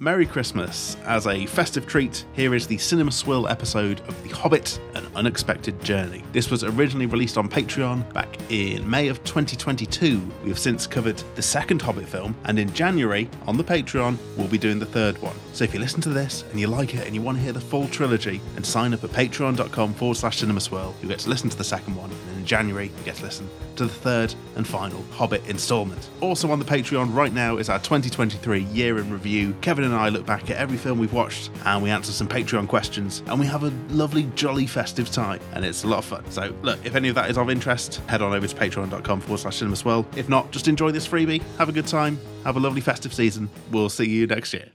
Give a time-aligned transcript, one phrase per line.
[0.00, 0.96] Merry Christmas.
[1.04, 5.82] As a festive treat, here is the Cinema Swill episode of The Hobbit An Unexpected
[5.82, 6.22] Journey.
[6.30, 10.24] This was originally released on Patreon back in May of 2022.
[10.44, 14.46] We have since covered the second Hobbit film, and in January, on the Patreon, we'll
[14.46, 15.34] be doing the third one.
[15.52, 17.52] So if you listen to this and you like it and you want to hear
[17.52, 21.28] the full trilogy, and sign up at patreon.com forward slash cinema swirl, you get to
[21.28, 22.10] listen to the second one,
[22.48, 26.10] January, get to listen to the third and final Hobbit installment.
[26.20, 29.54] Also on the Patreon right now is our 2023 year in review.
[29.60, 32.66] Kevin and I look back at every film we've watched and we answer some Patreon
[32.66, 36.28] questions and we have a lovely, jolly, festive time and it's a lot of fun.
[36.30, 39.38] So, look, if any of that is of interest, head on over to patreon.com forward
[39.38, 40.04] slash cinemaswell.
[40.16, 43.48] If not, just enjoy this freebie, have a good time, have a lovely festive season.
[43.70, 44.70] We'll see you next year.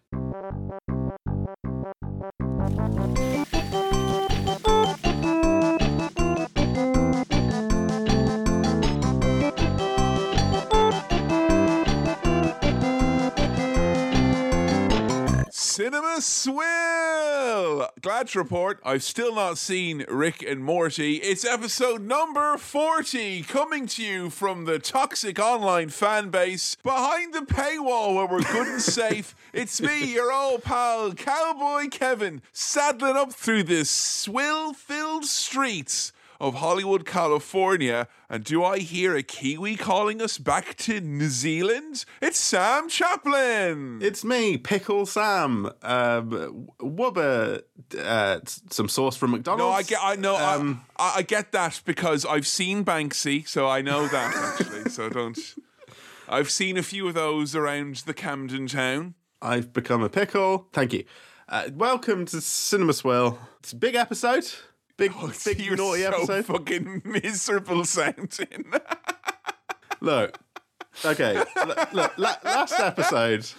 [16.24, 17.90] Swill!
[18.02, 21.18] Glad to report I've still not seen Rick and Morty.
[21.18, 27.42] It's episode number 40, coming to you from the toxic online fan base behind the
[27.42, 29.36] paywall where we're good and safe.
[29.52, 36.14] It's me, your old pal, Cowboy Kevin, saddling up through the swill filled streets
[36.44, 38.06] of Hollywood, California.
[38.30, 42.04] And do I hear a Kiwi calling us back to New Zealand?
[42.22, 44.00] It's Sam Chaplin!
[44.02, 45.68] It's me, Pickle Sam.
[45.82, 47.62] Um, Wubba,
[47.98, 49.62] uh, some sauce from McDonald's.
[49.62, 50.00] No, I get.
[50.04, 50.36] I know.
[50.36, 54.90] Um, I, I get that because I've seen Banksy, so I know that actually.
[54.92, 55.40] so don't.
[56.28, 59.14] I've seen a few of those around the Camden town.
[59.42, 60.68] I've become a pickle.
[60.74, 61.06] Thank you.
[61.48, 63.40] Uh, welcome to Cinema Swill.
[63.62, 64.52] It's a big episode.
[64.98, 65.12] Big,
[65.46, 66.46] big You're naughty so episode.
[66.46, 68.66] fucking miserable sounding.
[70.02, 70.38] Look,
[71.06, 71.36] okay.
[71.66, 73.50] Look, look la- last episode,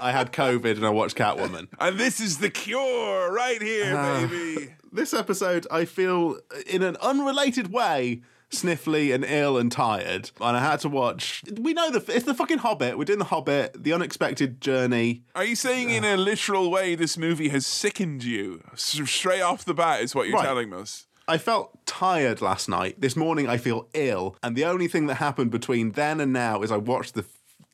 [0.00, 1.68] I had COVID and I watched Catwoman.
[1.80, 4.26] and this is the cure right here, Ah.
[4.28, 4.74] baby.
[4.92, 10.60] This episode, I feel in an unrelated way sniffly and ill and tired, and I
[10.60, 11.42] had to watch.
[11.60, 12.96] We know the it's the fucking Hobbit.
[12.98, 15.22] We're doing the Hobbit, the unexpected journey.
[15.34, 18.62] Are you saying in a literal way this movie has sickened you?
[18.72, 20.44] S- Straight off the bat is what you're Right.
[20.46, 21.06] telling us.
[21.28, 23.00] I felt tired last night.
[23.00, 26.62] This morning, I feel ill, and the only thing that happened between then and now
[26.62, 27.24] is I watched the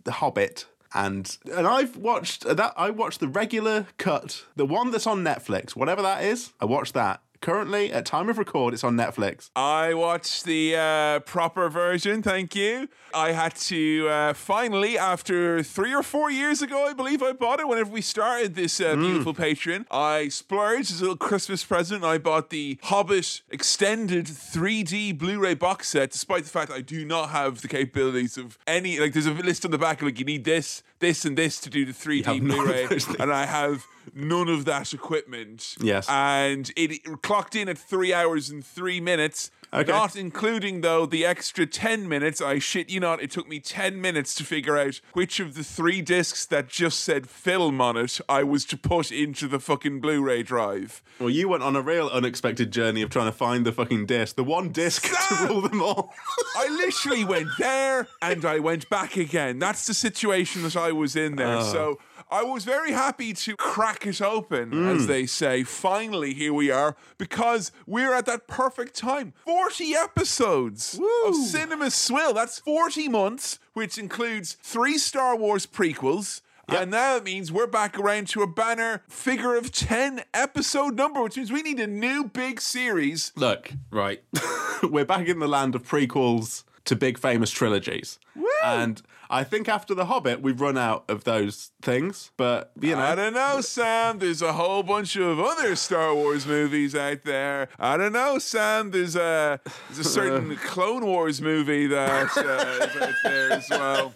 [0.04, 0.66] the Hobbit.
[0.94, 2.74] And and I've watched that.
[2.76, 6.52] I watched the regular cut, the one that's on Netflix, whatever that is.
[6.60, 7.22] I watched that.
[7.42, 9.50] Currently, at time of record, it's on Netflix.
[9.56, 12.88] I watched the uh, proper version, thank you.
[13.12, 17.58] I had to uh, finally, after three or four years ago, I believe I bought
[17.58, 19.86] it whenever we started this uh, beautiful Patreon.
[19.90, 22.04] I splurged as a little Christmas present.
[22.04, 27.04] I bought the Hobbit extended 3D Blu ray box set, despite the fact I do
[27.04, 29.00] not have the capabilities of any.
[29.00, 31.68] Like, there's a list on the back, like, you need this, this, and this to
[31.68, 32.98] do the 3D have none of Blu ray.
[33.20, 35.76] And I have none of that equipment.
[35.80, 36.08] Yes.
[36.08, 39.50] And it clocked in at three hours and three minutes.
[39.74, 39.90] Okay.
[39.90, 42.42] Not including, though, the extra 10 minutes.
[42.42, 45.64] I shit you not, it took me 10 minutes to figure out which of the
[45.64, 50.00] three discs that just said film on it I was to put into the fucking
[50.00, 51.02] Blu ray drive.
[51.18, 54.36] Well, you went on a real unexpected journey of trying to find the fucking disc,
[54.36, 56.12] the one disc to rule them all.
[56.54, 59.58] I literally went there and I went back again.
[59.58, 61.58] That's the situation that I was in there.
[61.58, 61.62] Oh.
[61.62, 61.98] So
[62.30, 65.06] I was very happy to crack it open, as mm.
[65.06, 65.64] they say.
[65.64, 72.34] Finally, here we are, because we're at that perfect time 40 episodes of Cinema Swill.
[72.34, 76.40] That's 40 months, which includes three Star Wars prequels.
[76.68, 81.22] And now it means we're back around to a banner figure of 10 episode number,
[81.22, 83.32] which means we need a new big series.
[83.36, 84.22] Look, right.
[84.82, 88.18] We're back in the land of prequels to big famous trilogies.
[88.64, 92.30] And I think after The Hobbit, we've run out of those things.
[92.36, 93.00] But, you know.
[93.00, 94.18] I don't know, Sam.
[94.18, 97.68] There's a whole bunch of other Star Wars movies out there.
[97.78, 98.90] I don't know, Sam.
[98.90, 104.12] There's a there's a certain Clone Wars movie that uh, is out there as well.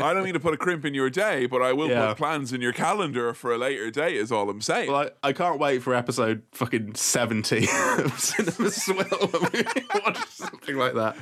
[0.00, 2.08] I don't mean to put a crimp in your day, but I will Yeah.
[2.08, 4.16] put plans in your calendar for a later date.
[4.16, 4.90] Is all I'm saying.
[4.90, 7.68] Well, I, I can't wait for episode fucking 70
[7.98, 9.64] of Cinema Swill when we
[10.02, 11.16] watch something like that.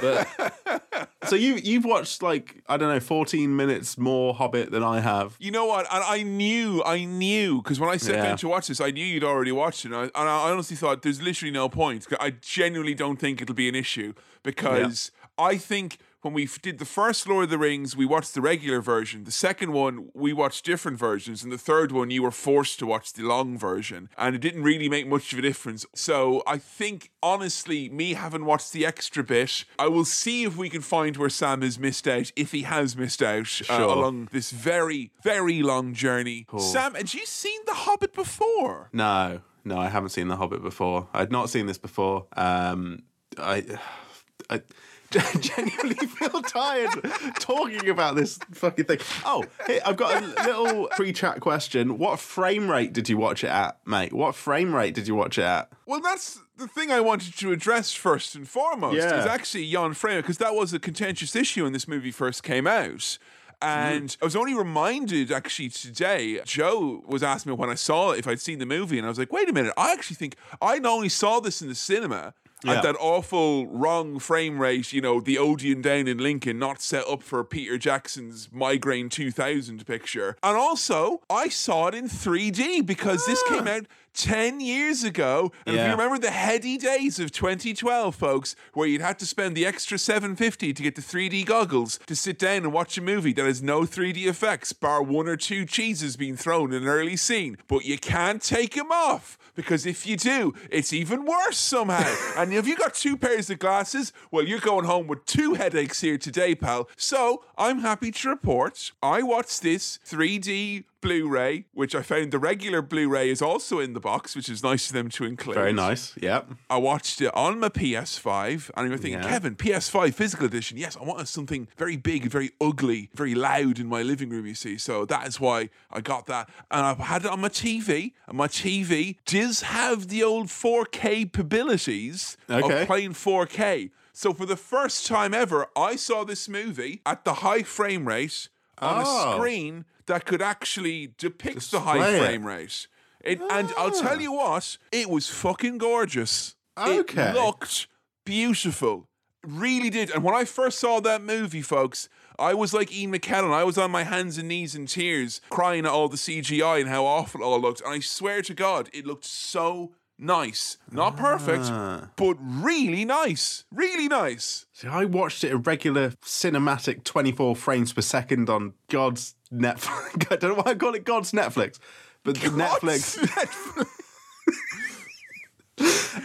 [0.00, 5.00] But, so you, you've watched, like, I don't know, 14 minutes more Hobbit than I
[5.00, 5.36] have.
[5.38, 5.86] You know what?
[5.92, 8.22] And I knew, I knew, because when I sat Yeah.
[8.24, 9.92] down to watch this, I knew you'd already watched it.
[9.92, 12.06] And I, and I honestly thought there's literally no point.
[12.20, 14.12] I genuinely don't think it'll be an issue
[14.42, 18.40] because I think when we did the first Lord of the Rings, we watched the
[18.40, 19.24] regular version.
[19.24, 21.44] The second one, we watched different versions.
[21.44, 24.08] And the third one, you were forced to watch the long version.
[24.18, 25.86] And it didn't really make much of a difference.
[25.94, 30.68] So I think, honestly, me having watched the extra bit, I will see if we
[30.68, 34.50] can find where Sam has missed out, if he has missed out uh, along this
[34.50, 36.46] very, very long journey.
[36.58, 38.90] Sam, had you seen The Hobbit before?
[38.92, 41.08] No, no, I haven't seen The Hobbit before.
[41.14, 42.26] I'd not seen this before.
[42.36, 43.04] Um,
[43.38, 43.64] I,
[44.50, 44.62] I
[45.40, 46.90] genuinely feel tired
[47.38, 48.98] talking about this fucking thing.
[49.24, 51.96] Oh, hey, I've got a little pre-chat question.
[51.96, 54.12] What frame rate did you watch it at, mate?
[54.12, 55.70] What frame rate did you watch it at?
[55.86, 58.96] Well, that's the thing I wanted to address first and foremost.
[58.96, 59.20] Yeah.
[59.20, 62.66] Is actually Jan Framer because that was a contentious issue when this movie first came
[62.66, 63.18] out.
[63.60, 66.40] And I was only reminded actually today.
[66.44, 69.08] Joe was asking me when I saw it if I'd seen the movie, and I
[69.08, 69.72] was like, "Wait a minute!
[69.76, 72.34] I actually think I not only saw this in the cinema
[72.64, 72.72] Yeah.
[72.72, 77.06] at that awful wrong frame rate, you know, the Odeon down in Lincoln, not set
[77.06, 83.24] up for Peter Jackson's Migraine 2000 picture, and also I saw it in 3D because
[83.26, 83.76] this came ah.
[83.76, 85.52] out 10 years ago.
[85.66, 89.56] And if you remember the heady days of 2012, folks, where you'd have to spend
[89.56, 93.32] the extra 750 to get the 3D goggles to sit down and watch a movie
[93.32, 97.16] that has no 3D effects, bar one or two cheeses being thrown in an early
[97.16, 97.56] scene.
[97.68, 102.14] But you can't take them off because if you do, it's even worse somehow.
[102.36, 106.00] and if you got two pairs of glasses, well, you're going home with two headaches
[106.00, 106.88] here today, pal.
[106.96, 112.82] So I'm happy to report I watched this 3D Blu-ray, which I found the regular
[112.82, 115.54] Blu-ray is also in the box, which is nice of them to include.
[115.56, 116.14] Very nice.
[116.20, 116.50] Yep.
[116.68, 119.28] I watched it on my PS5, and you're thinking, Yeah.
[119.28, 120.76] Kevin, PS5 physical edition.
[120.76, 124.46] Yes, I wanted something very big, very ugly, very loud in my living room.
[124.46, 127.48] You see, so that is why I got that, and I've had it on my
[127.48, 130.88] TV, and my TV does have the old 4K
[131.28, 132.82] capabilities Okay.
[132.82, 133.90] of playing 4K.
[134.12, 138.48] So for the first time ever, I saw this movie at the high frame rate
[138.78, 139.32] on Oh.
[139.32, 142.18] a screen that could actually depict the high it.
[142.18, 142.86] frame rate.
[143.22, 146.54] It, And I'll tell you what, it was fucking gorgeous.
[146.76, 147.30] Okay.
[147.30, 147.86] It looked
[148.24, 149.08] beautiful.
[149.46, 150.10] Really did.
[150.10, 152.08] And when I first saw that movie, folks,
[152.38, 153.52] I was like Ian McKellen.
[153.52, 156.88] I was on my hands and knees in tears, crying at all the CGI and
[156.88, 157.80] how awful it all looked.
[157.80, 160.76] And I swear to God, it looked so nice.
[160.90, 162.10] Not perfect, Ah.
[162.16, 163.64] but really nice.
[163.72, 164.66] Really nice.
[164.72, 170.26] See, I watched it a regular cinematic 24 frames per second on God's Netflix.
[170.32, 171.78] I don't know why I call it God's Netflix,
[172.24, 173.18] but the Netflix.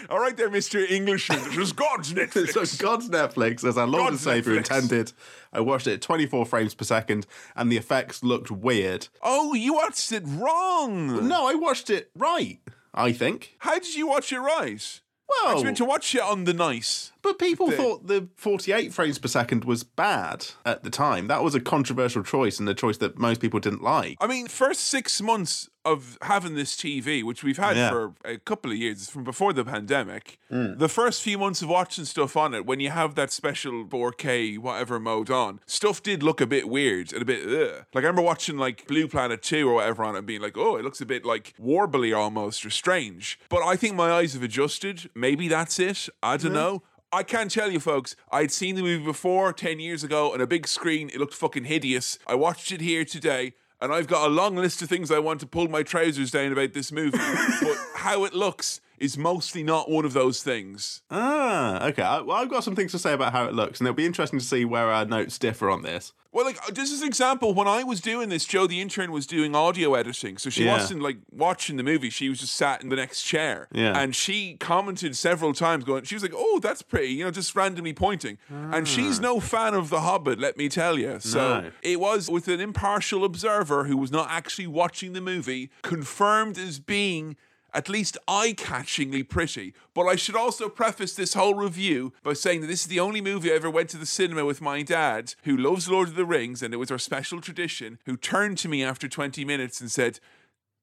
[0.09, 0.89] all right, there, Mr.
[0.89, 1.39] Englishman.
[1.39, 2.53] It was God's Netflix.
[2.65, 4.57] So God's Netflix, as our Lord and God's Savior Netflix.
[4.57, 5.13] intended.
[5.53, 9.07] I watched it at 24 frames per second, and the effects looked weird.
[9.21, 11.27] oh, you watched it wrong.
[11.27, 12.59] No, I watched it right.
[12.93, 13.55] I think.
[13.59, 14.99] How did you watch it right?
[15.31, 17.11] I Well, was meant to watch it on the nice.
[17.23, 17.77] But people thing.
[17.77, 21.27] thought the 48 frames per second was bad at the time.
[21.27, 24.17] That was a controversial choice, and a choice that most people didn't like.
[24.21, 27.89] I mean, first six months of having this TV, which we've had Yeah.
[27.89, 30.77] for a couple of years from before the pandemic, mm.
[30.77, 34.57] the first few months of watching stuff on it, when you have that special 4K
[34.57, 37.85] whatever mode on, stuff did look a bit weird and a bit ugh.
[37.93, 40.57] Like I remember watching like Blue Planet 2 or whatever on it and being like,
[40.57, 43.39] oh, it looks a bit like warbly almost or strange.
[43.49, 45.09] But I think my eyes have adjusted.
[45.13, 46.07] Maybe that's it.
[46.21, 46.83] I don't know.
[47.13, 48.15] I can't tell you, folks.
[48.31, 51.11] I'd seen the movie before 10 years ago on a big screen.
[51.13, 52.17] It looked fucking hideous.
[52.25, 55.39] I watched it here today, and I've got a long list of things I want
[55.41, 57.19] to pull my trousers down about this movie.
[57.61, 61.01] but how it looks is mostly not one of those things.
[61.11, 62.01] Ah, okay.
[62.03, 64.05] I, well, I've got some things to say about how it looks, and it'll be
[64.05, 66.13] interesting to see where our notes differ on this.
[66.31, 69.27] Well, like just as an example, when I was doing this, Joe, the intern, was
[69.27, 70.73] doing audio editing, so she Yeah.
[70.77, 72.09] wasn't like watching the movie.
[72.09, 73.95] She was just sat in the next chair, Yeah.
[73.95, 77.55] and she commented several times, going, she was like, "Oh, that's pretty," you know, just
[77.55, 78.39] randomly pointing.
[78.49, 81.19] And she's no fan of The Hobbit, let me tell you.
[81.19, 81.61] So Ah.
[81.61, 81.71] No.
[81.83, 86.79] it was with an impartial observer who was not actually watching the movie, confirmed as
[86.79, 87.35] being
[87.73, 89.73] at least eye-catchingly pretty.
[89.93, 93.21] But I should also preface this whole review by saying that this is the only
[93.21, 96.25] movie I ever went to the cinema with my dad, who loves Lord of the
[96.25, 99.91] Rings, and it was our special tradition, who turned to me after 20 minutes and
[99.91, 100.19] said,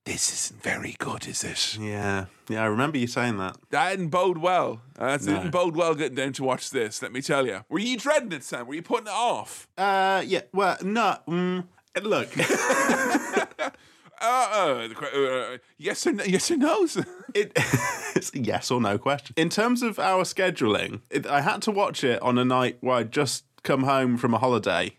[0.07, 1.77] This isn't very good, is it?
[1.79, 2.63] Yeah, yeah.
[2.63, 3.57] I remember you saying that.
[3.71, 4.81] That didn't bode well.
[4.99, 5.35] Uh, That No.
[5.37, 7.65] didn't bode well getting down to watch this, let me tell you.
[7.69, 8.67] Were you dreading it, Sam?
[8.67, 9.69] Were you putting it off?
[9.77, 10.41] Uh, yeah.
[10.53, 11.19] Well, no.
[11.29, 11.67] Mm,
[12.03, 12.29] look,
[14.21, 16.83] Uh, uh, uh, yes or no, yes or no?
[17.35, 17.53] it,
[18.15, 19.35] it's a yes or no question.
[19.37, 22.97] In terms of our scheduling, it, I had to watch it on a night where
[22.97, 24.97] I'd just come home from a holiday.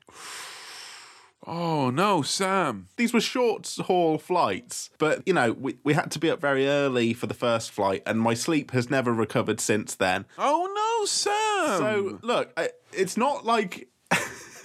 [1.46, 2.88] oh no, Sam.
[2.98, 6.68] These were short haul flights, but you know, we, we had to be up very
[6.68, 10.26] early for the first flight, and my sleep has never recovered since then.
[10.38, 11.78] Oh no, Sam.
[11.78, 13.88] So, look, I, it's not like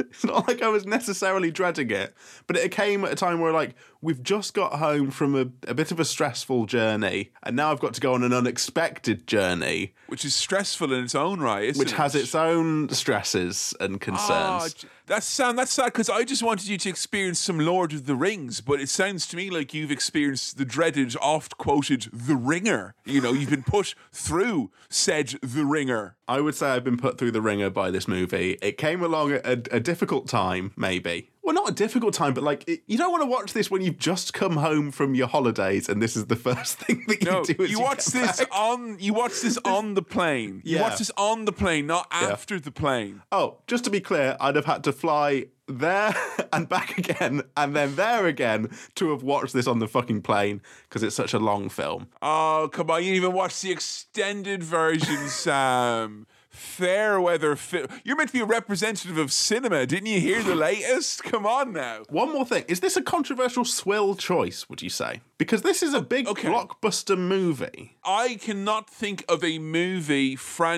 [0.01, 2.15] it's not like I was necessarily dreading it,
[2.47, 3.75] but it came at a time where like
[4.07, 7.81] we've just got home from a, a bit of a stressful journey, and now I've
[7.81, 11.79] got to go on an unexpected journey, which is stressful in its own right, isn't
[11.79, 11.97] which it?
[11.97, 14.29] has its own stresses and concerns.
[14.31, 15.57] Ah, j- that's sad.
[15.57, 18.81] That's sad because I just wanted you to experience some Lord of the Rings, but
[18.81, 23.51] it sounds to me like you've experienced the dreaded, oft-quoted "The Ringer." You know, you've
[23.51, 27.71] been put through said "The Ringer." I would say I've been put through the ringer
[27.71, 28.59] by this movie.
[28.61, 31.31] It came along at a, a difficult time, maybe.
[31.47, 33.81] Well, not a difficult time, but like it, you don't want to watch this when
[33.81, 37.31] you've just come home from your holidays and this is the first thing that you
[37.31, 37.55] No, do.
[37.61, 38.49] You you watch this back.
[38.53, 38.99] on.
[38.99, 40.61] You watch this on the plane.
[40.65, 43.23] You watch this on the plane, not after the plane.
[43.31, 46.15] Oh, just to be clear, I'd have had to fly there
[46.53, 50.61] and back again and then there again to have watched this on the fucking plane
[50.89, 52.09] because it's such a long film.
[52.23, 53.03] Oh, come on.
[53.05, 56.27] You didn't even watch the extended version, Sam.
[56.57, 57.87] Fair weather film.
[58.03, 59.85] You're meant to be a representative of cinema.
[59.85, 61.23] Didn't you hear the latest?
[61.23, 62.05] Come on now.
[62.09, 62.65] One more thing.
[62.67, 65.21] Is this a controversial swill choice, would you say?
[65.39, 66.49] Because this is a big Okay.
[66.49, 67.97] blockbuster movie.
[68.05, 70.35] I cannot think of a movie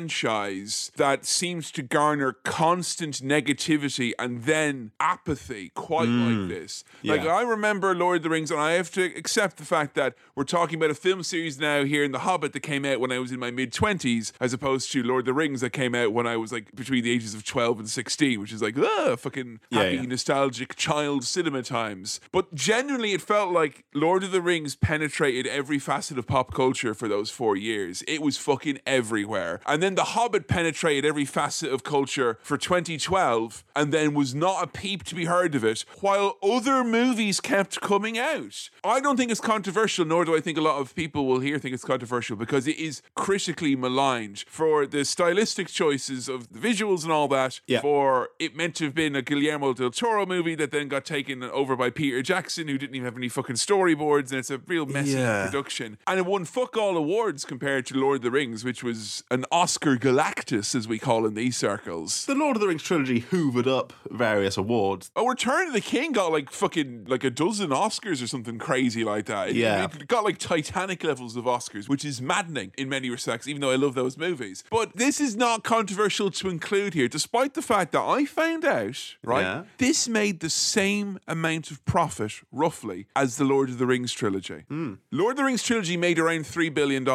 [0.08, 6.84] franchise that seems to garner constant negativity and then apathy quite like this.
[7.04, 7.34] Like, yeah.
[7.34, 10.44] I remember Lord of the Rings, and I have to accept the fact that we're
[10.44, 13.18] talking about a film series now here in The Hobbit that came out when I
[13.18, 16.12] was in my mid 20s, as opposed to Lord of the Rings that came out
[16.12, 19.16] when I was like between the ages of 12 and 16, which is like, ah,
[19.16, 20.02] fucking Yeah, happy, yeah.
[20.02, 22.20] nostalgic child cinema times.
[22.32, 26.94] But genuinely, it felt like Lord of the Rings penetrated every facet of pop culture
[26.94, 28.02] for those four years.
[28.08, 29.60] It was fucking everywhere.
[29.66, 34.64] And then The Hobbit penetrated every facet of culture for 2012 and then was not
[34.64, 38.70] a peep to be heard of it, while other movies kept coming out.
[38.82, 41.58] I don't think it's controversial, nor do I think a lot of people will here
[41.58, 47.02] think it's controversial because it is critically maligned for the stylistic choices of the visuals
[47.02, 47.82] and all that, Yeah.
[47.82, 51.42] for it meant to have been a Guillermo del Toro movie that then got taken
[51.44, 54.86] over by Peter Jackson, who didn't even have any fucking storyboards, and it's a real
[54.86, 55.46] messy Yeah.
[55.46, 55.98] production.
[56.06, 59.44] And it won fuck all awards compared to Lord of the Rings, which was an
[59.50, 62.24] Oscar Galactus, as we call in these circles.
[62.26, 65.10] The Lord of the Rings trilogy hoovered up various awards.
[65.16, 69.02] Oh, Return of the King got like fucking like a dozen Oscars or something crazy
[69.04, 69.48] like that.
[69.50, 69.84] It- Yeah.
[69.86, 73.70] It got like Titanic levels of Oscars, which is maddening in many respects, even though
[73.72, 74.62] I love those movies.
[74.70, 79.16] But this is not controversial to include here, despite the fact that I found out,
[79.24, 79.40] right?
[79.42, 79.62] Yeah.
[79.78, 84.27] This made the same amount of profit, roughly, as the Lord of the Rings trilogy.
[84.68, 84.94] Hmm.
[85.10, 87.06] Lord of the Rings trilogy made around $3 billion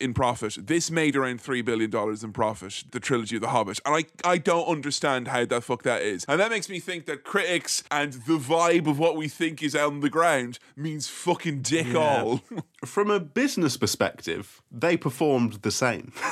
[0.00, 0.56] in profit.
[0.66, 1.90] This made around $3 billion
[2.22, 3.80] in profit, the trilogy of The Hobbit.
[3.84, 6.24] And I, I don't understand how the fuck that is.
[6.28, 9.74] And that makes me think that critics and the vibe of what we think is
[9.74, 12.40] on the ground means fucking dick all.
[12.84, 16.12] From a business perspective, they performed the same.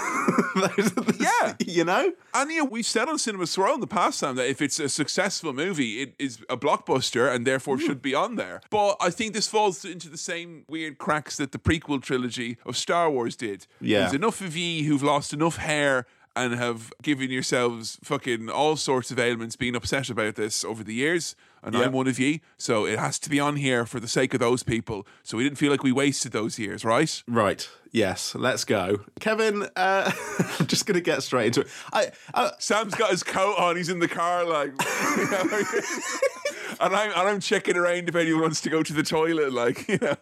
[1.19, 1.55] Yeah.
[1.67, 2.13] You know?
[2.35, 4.89] And know, we've said on Cinema Swill in the past time that if it's a
[4.89, 8.61] successful movie, it is a blockbuster and therefore should be on there.
[8.71, 12.77] But I think this falls into the same weird cracks that the prequel trilogy of
[12.77, 13.67] Star Wars did.
[13.81, 14.01] Yeah.
[14.01, 16.05] There's enough of ye who've lost enough hair
[16.37, 20.93] and have given yourselves fucking all sorts of ailments being upset about this over the
[20.93, 21.35] years.
[21.63, 21.75] And.
[21.75, 22.43] I'm one of ye.
[22.59, 25.07] So it has to be on here for the sake of those people.
[25.23, 27.23] So we didn't feel like we wasted those years, right?
[27.27, 27.69] Right.
[27.91, 28.35] Yes.
[28.35, 29.01] Let's go.
[29.19, 30.13] Kevin, uh,
[30.61, 31.69] I'm just going to get straight into it.
[31.93, 33.77] I, I, Sam's got his coat on.
[33.77, 34.73] He's in the car, like,
[36.81, 39.87] and I'm and I'm checking around if anyone wants to go to the toilet, like,
[39.89, 40.17] you know.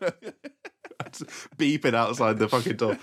[1.59, 2.99] beeping outside the fucking door.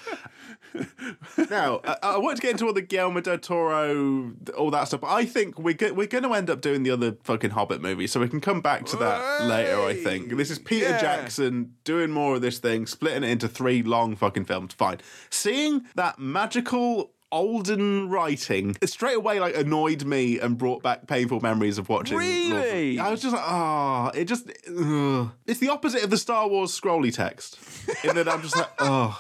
[1.50, 5.02] now, I, I want to get into all the Guillermo del Toro, all that stuff.
[5.02, 7.82] But I think we're go- we're going to end up doing the other fucking Hobbit
[7.82, 9.80] movie, so we can come back to that later.
[9.82, 11.00] I think this is Peter Yeah.
[11.02, 14.74] Jackson doing more of this thing, splitting it into three long fucking films.
[14.74, 15.00] Fine.
[15.30, 17.12] Seeing that magical.
[17.34, 22.18] Olden writing it straight away like annoyed me and brought back painful memories of watching.
[22.18, 23.00] Really?
[23.00, 24.50] I was just like, oh, it just.
[24.70, 25.32] ugh.
[25.48, 27.58] It's the opposite of the Star Wars scrolly text.
[28.04, 29.20] In that I'm just like, oh,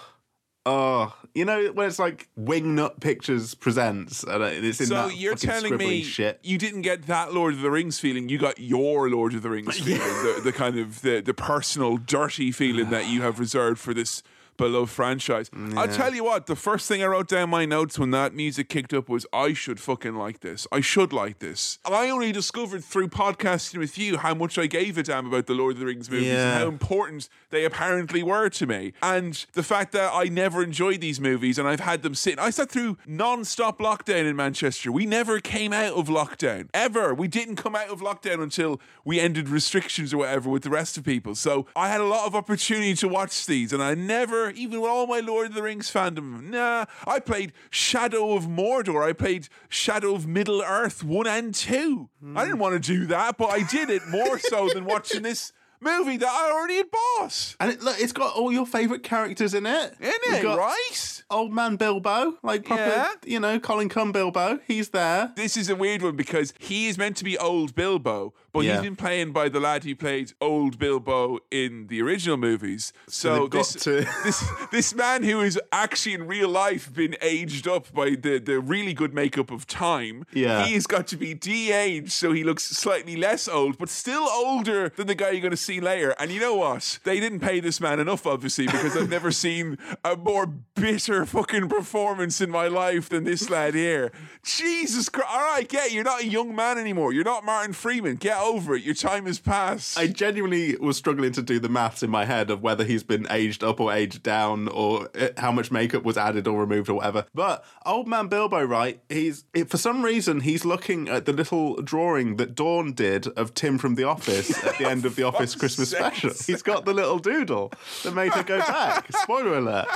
[0.65, 5.35] oh, you know, when it's like Wingnut Pictures presents, and it's in So that you're
[5.35, 6.39] telling me shit.
[6.43, 8.29] you didn't get that Lord of the Rings feeling.
[8.29, 11.97] You got your Lord of the Rings feeling, the, the kind of the, the personal,
[11.97, 14.21] dirty feeling that you have reserved for this
[14.57, 15.49] beloved franchise.
[15.75, 18.69] I'll tell you what, the first thing I wrote down my notes when that music
[18.69, 20.67] kicked up was I should fucking like this.
[20.71, 21.79] I should like this.
[21.85, 25.53] I only discovered through podcasting with you how much I gave a damn about the
[25.53, 26.51] Lord of the Rings movies Yeah.
[26.53, 28.93] and how important they apparently were to me.
[29.01, 32.39] And the fact that I never enjoyed these movies and I've had them sitting.
[32.39, 34.91] I sat through non-stop lockdown in Manchester.
[34.91, 36.69] We never came out of lockdown.
[36.73, 37.13] Ever.
[37.13, 40.97] We didn't come out of lockdown until we ended restrictions or whatever with the rest
[40.97, 41.35] of people.
[41.35, 44.89] So I had a lot of opportunity to watch these and I never even with
[44.89, 46.49] all my Lord of the Rings fandom.
[46.49, 49.03] Nah, I played Shadow of Mordor.
[49.07, 52.09] I played Shadow of Middle Earth 1 and 2.
[52.35, 55.51] I didn't want to do that, but I did it more so than watching this
[55.79, 57.55] movie that I already had bought.
[57.59, 59.93] And it, look, it's got all your favourite characters in it.
[59.99, 61.23] In it, right?
[61.29, 63.11] Old man Bilbo, like proper, Yeah.
[63.25, 64.59] you know, Colin Cum Bilbo.
[64.65, 65.33] He's there.
[65.35, 68.73] This is a weird one because he is meant to be old Bilbo, but Yeah.
[68.73, 72.93] he's been playing by the lad who played old Bilbo in the original movies.
[73.07, 77.67] So, got this, to- this this man who is actually in real life been aged
[77.67, 80.25] up by the, the really good makeup of time.
[80.33, 80.65] Yeah.
[80.65, 84.89] He has got to be de-aged so he looks slightly less old, but still older
[84.89, 86.15] than the guy you're gonna see later.
[86.19, 86.99] And you know what?
[87.03, 91.69] They didn't pay this man enough, obviously, because I've never seen a more bitter fucking
[91.69, 94.11] performance in my life than this lad here.
[94.43, 95.29] Jesus Christ.
[95.31, 95.93] All right, get it.
[95.93, 97.13] You're not a young man anymore.
[97.13, 98.15] You're not Martin Freeman.
[98.17, 98.83] Get over it.
[98.83, 99.97] Your time has passed.
[99.97, 103.25] I genuinely was struggling to do the maths in my head of whether he's been
[103.29, 106.95] aged up or aged down or uh, how much makeup was added or removed or
[106.95, 107.25] whatever.
[107.33, 109.01] But old man Bilbo, right?
[109.09, 113.77] He's for some reason he's looking at the little drawing that Dawn did of Tim
[113.77, 116.31] from The Office at the end of the Office Christmas special.
[116.45, 117.71] He's got the little doodle
[118.03, 119.11] that made her go back.
[119.15, 119.87] Spoiler alert.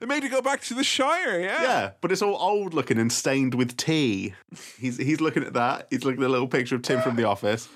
[0.00, 1.62] It made you go back to the Shire, yeah?
[1.62, 4.34] Yeah, but it's all old looking and stained with tea.
[4.78, 5.88] He's he's looking at that.
[5.90, 7.68] He's looking at a little picture of Tim from The Office.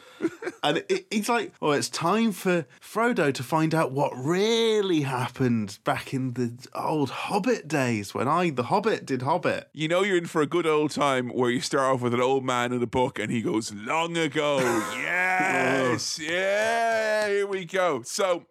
[0.65, 5.79] And it, he's like, oh, it's time for Frodo to find out what really happened
[5.85, 9.69] back in the old Hobbit days when I, the Hobbit, did Hobbit.
[9.75, 12.23] You know you're in for a good old time where you start off with an
[12.23, 14.59] old man in a book and he goes, Long ago.
[14.97, 16.19] yes.
[16.19, 17.29] yeah.
[17.29, 18.01] Here we go.
[18.03, 18.47] So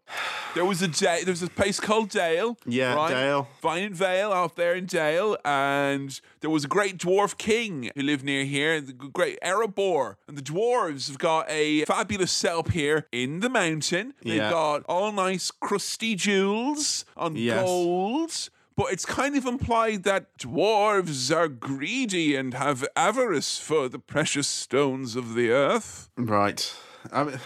[0.53, 2.57] there was a day, there was a place called Dale.
[2.67, 3.09] Yeah, right?
[3.09, 3.47] Dale.
[3.61, 5.35] Vine and Vale out there in Dale.
[5.43, 10.15] And there was a great dwarf king who lived near here, the great Erebor.
[10.27, 14.13] And the dwarves have got a fabulous setup here in the mountain.
[14.21, 14.49] They've Yeah.
[14.51, 17.63] got all nice crusty jewels on Yes.
[17.63, 18.49] gold.
[18.75, 24.47] But it's kind of implied that dwarves are greedy and have avarice for the precious
[24.47, 26.09] stones of the earth.
[26.17, 26.75] Right.
[27.11, 27.39] I mean,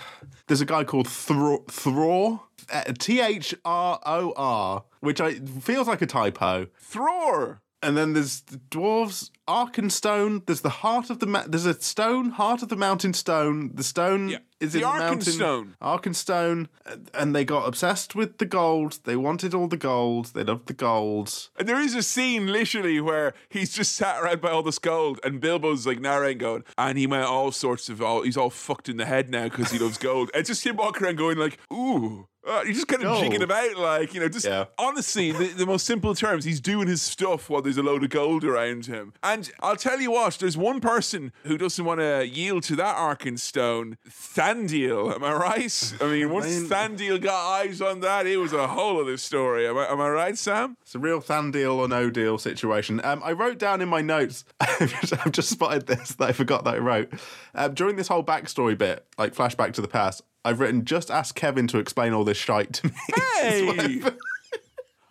[0.48, 2.42] there's a guy called Thror, Thror
[2.74, 6.68] uh, T H R O R, which I feels like a typo.
[6.82, 7.60] Thror.
[7.88, 10.46] And then there's the dwarves, Arkenstone.
[10.46, 13.72] There's the heart of the ma- there's a stone, heart of the mountain stone.
[13.74, 15.20] The stone Yeah, is the in the mountain.
[15.20, 15.74] Arkenstone.
[15.82, 19.00] Arkenstone, and- and they got obsessed with the gold.
[19.04, 20.31] They wanted all the gold.
[20.33, 21.50] They loved the gold.
[21.57, 25.20] And there is a scene literally where he's just sat around by all this gold,
[25.24, 28.90] and Bilbo's like narrating, going, and he went all sorts of, all, he's all fucked
[28.90, 30.29] in the head now because he loves gold.
[30.33, 32.27] And just him walking around going like, ooh.
[32.48, 33.22] Uh, he's just kind of Gold.
[33.25, 34.66] jigging about, like, you know, just Yeah.
[34.77, 38.10] honestly, the, the most simple terms, he's doing his stuff while there's a load of
[38.10, 39.12] gold around him.
[39.22, 42.95] And I'll tell you what, there's one person who doesn't want to yield to that
[42.95, 45.13] Arkenstone, Thranduil.
[45.15, 45.93] Am I right?
[46.01, 49.67] I mean, once mean- Thranduil got eyes on that, it was a whole other story.
[49.67, 50.77] Am I, am I right, Sam?
[50.81, 53.01] It's a real fan deal or no deal situation.
[53.03, 54.45] Um, I wrote down in my notes.
[54.59, 57.11] I've just, I've just spotted this that I forgot that I wrote
[57.55, 60.21] um, during this whole backstory bit, like flashback to the past.
[60.45, 62.93] I've written just ask Kevin to explain all this shite to me.
[63.37, 64.01] Hey!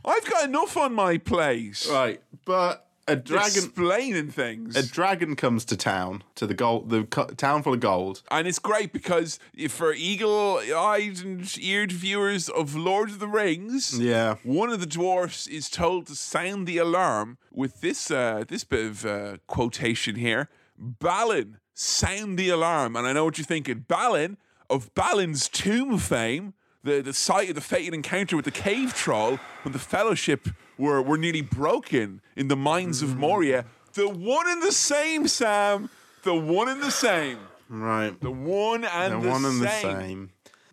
[0.05, 1.87] I've got enough on my plate.
[1.91, 3.65] right, but a dragon.
[3.65, 4.77] Explaining things.
[4.77, 8.49] a dragon comes to town to the gold the co- town full of gold and
[8.49, 9.39] it's great because
[9.69, 15.47] for eagle-eyed and eared viewers of Lord of the Rings, yeah one of the dwarfs
[15.47, 20.49] is told to sound the alarm with this uh, this bit of uh, quotation here.
[20.79, 22.97] Balin, sound the alarm.
[22.97, 23.87] And I know what you're thinking.
[23.89, 24.37] Balin
[24.69, 29.39] of Balin's tomb fame, the, the site of the fated encounter with the cave troll
[29.63, 33.17] when the fellowship were, were nearly broken in the mines of mm.
[33.19, 33.65] Moria.
[33.95, 35.91] The one and the same, Sam.
[36.23, 37.39] The one and the same.
[37.69, 40.01] right The one and the the, one and the same.
[40.01, 40.31] same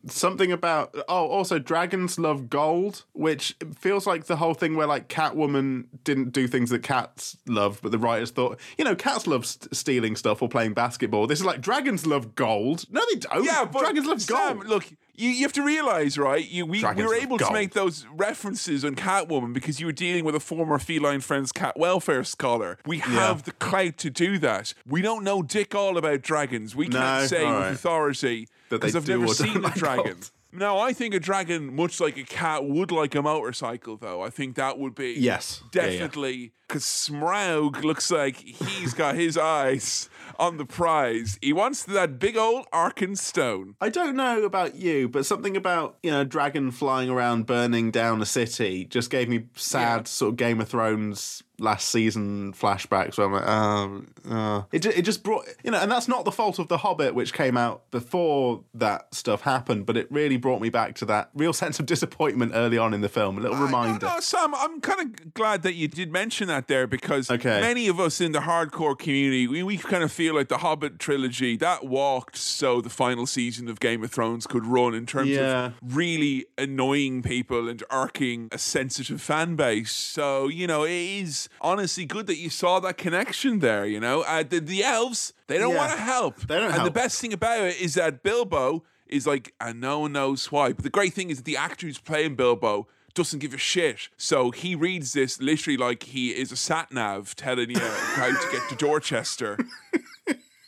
[0.07, 5.07] something about oh also dragons love gold which feels like the whole thing where like
[5.07, 9.45] catwoman didn't do things that cats love but the writers thought you know cats love
[9.45, 13.45] st- stealing stuff or playing basketball this is like dragons love gold no they don't
[13.45, 14.85] Yeah, but dragons love Sam, gold look,
[15.15, 16.43] you, you have to realize, right?
[16.47, 20.25] You, we, we were able to make those references on Catwoman because you were dealing
[20.25, 22.77] with a former feline friend's cat welfare scholar.
[22.85, 24.73] We have the clout to do that.
[24.87, 26.75] We don't know dick all about dragons.
[26.75, 30.03] We No, can't say all with authority That because I've never seen a dragon.
[30.05, 30.31] gold.
[30.55, 34.21] No, I think a dragon, much like a cat, would like a motorcycle, though.
[34.21, 35.63] I think that would be Yes.
[35.73, 35.89] Yeah, yeah.
[35.99, 40.09] definitely because Smaug looks like he's got his eyes
[40.43, 41.39] on the prize.
[41.41, 43.75] He wants that big old Arkenstone.
[43.79, 47.91] I don't know about you, but something about you know a dragon flying around burning
[47.91, 50.03] down a city just gave me sad Yeah.
[50.03, 54.61] sort of Game of Thrones last season flashbacks where I'm like, um, uh.
[54.71, 57.33] it, it just brought, you know, and that's not the fault of The Hobbit, which
[57.33, 61.53] came out before that stuff happened, but it really brought me back to that real
[61.63, 63.37] sense of disappointment early on in the film.
[63.37, 64.05] A little reminder.
[64.05, 67.61] No, no, Sam, I'm kind of glad that you did mention that there because Okay.
[67.61, 70.99] many of us in the hardcore community, we, we kind of feel like the Hobbit
[70.99, 75.29] trilogy that walked so the final season of Game of Thrones could run in terms
[75.29, 75.67] Yeah.
[75.67, 79.91] of really annoying people and irking a sensitive fan base.
[79.93, 84.21] So, you know, it is honestly good that you saw that connection there, you know.
[84.21, 85.77] Uh, the, the elves, they don't Yeah.
[85.77, 86.39] want to help.
[86.47, 89.99] They don't and the best thing about it is that Bilbo is like, and no
[90.01, 90.73] one knows why.
[90.73, 94.09] But the great thing is that the actor who's playing Bilbo doesn't give a shit.
[94.17, 98.51] So he reads this literally like he is a sat nav telling you how to
[98.51, 99.57] get to Dorchester.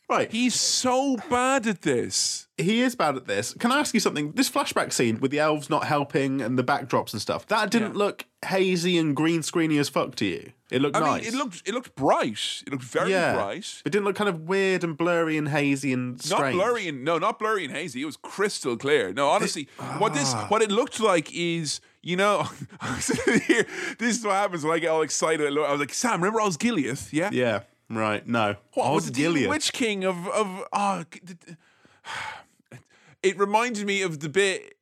[0.08, 0.32] Right.
[0.32, 2.48] He's so bad at this.
[2.58, 3.54] he is bad at this.
[3.56, 4.32] Can I ask you something?
[4.34, 7.94] This flashback scene with the elves not helping and the backdrops and stuff, that didn't
[7.94, 7.98] Yeah.
[8.06, 10.52] look hazy and green screeny as fuck to you.
[10.72, 11.24] It looked I nice.
[11.26, 12.64] mean, it looked it looked bright.
[12.66, 13.34] It looked very yeah.
[13.34, 13.82] bright.
[13.86, 17.18] It didn't look kind of weird and blurry and hazy and Not blurry and no,
[17.18, 18.02] not blurry and hazy.
[18.04, 19.12] It was crystal clear.
[19.12, 20.46] No, honestly, what this Ah.
[20.50, 22.44] what it looked like is, you know,
[23.48, 23.66] here,
[24.00, 25.46] this is what happens when I get all excited.
[25.48, 27.10] I was like, Sam, remember I was Osgiliath?
[27.12, 27.30] Yeah.
[27.32, 28.26] Yeah, right.
[28.28, 28.56] No.
[28.74, 32.78] What was the demon Witch King of of oh, g- d- d-
[33.24, 34.76] it reminded me of the bit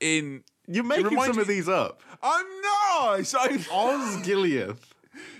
[0.00, 0.44] in.
[0.70, 2.02] You're making some of these up.
[2.22, 3.34] I'm not.
[3.34, 4.76] I, Osgiliath.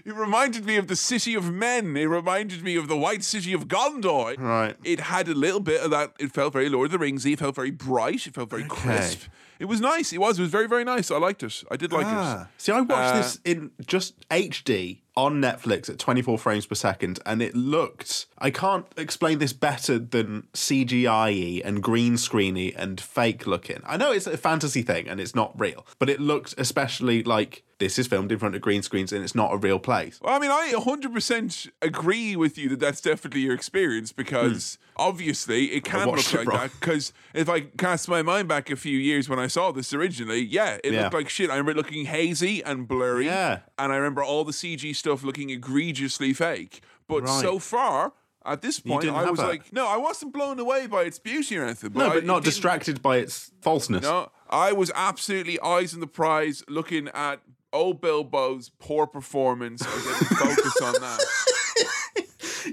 [0.06, 1.94] it reminded me of the City of Men.
[1.96, 4.38] It reminded me of the White City of Gondor.
[4.38, 4.74] Right.
[4.84, 6.14] It had a little bit of that.
[6.18, 7.34] It felt very Lord of the Ringsy.
[7.34, 8.26] It felt very bright.
[8.26, 9.24] It felt very crisp.
[9.58, 10.12] It was nice.
[10.12, 10.38] It was.
[10.38, 11.10] It was very very nice.
[11.10, 11.62] I liked it.
[11.70, 12.12] I did like it.
[12.12, 12.48] Ah.
[12.56, 17.18] See, I watched Uh, this in just HD on Netflix at 24 frames per second,
[17.26, 18.26] and it looked.
[18.40, 23.80] I can't explain this better than CGI and green screeny and fake looking.
[23.86, 27.64] I know it's a fantasy thing and it's not real, but it looks especially like
[27.78, 30.20] this is filmed in front of green screens and it's not a real place.
[30.20, 35.02] Well, I mean, I 100% agree with you that that's definitely your experience because hmm.
[35.08, 36.58] obviously it can look like wrong.
[36.58, 36.72] that.
[36.80, 40.40] Because if I cast my mind back a few years when I saw this originally,
[40.40, 41.02] yeah, it Yeah.
[41.02, 41.50] looked like shit.
[41.50, 43.26] I remember it looking hazy and blurry.
[43.26, 43.60] Yeah.
[43.78, 46.82] And I remember all the CG stuff looking egregiously fake.
[47.06, 47.40] But Right.
[47.40, 48.12] so far,
[48.52, 51.64] at this point, I was like, no, I wasn't blown away by its beauty or
[51.64, 51.92] anything.
[51.94, 54.02] No, I- but it not distracted by its falseness.
[54.02, 57.40] no, I was absolutely eyes on the prize, looking at
[57.72, 59.82] old Bilbo's poor performance.
[59.86, 61.20] I was able to focus on that.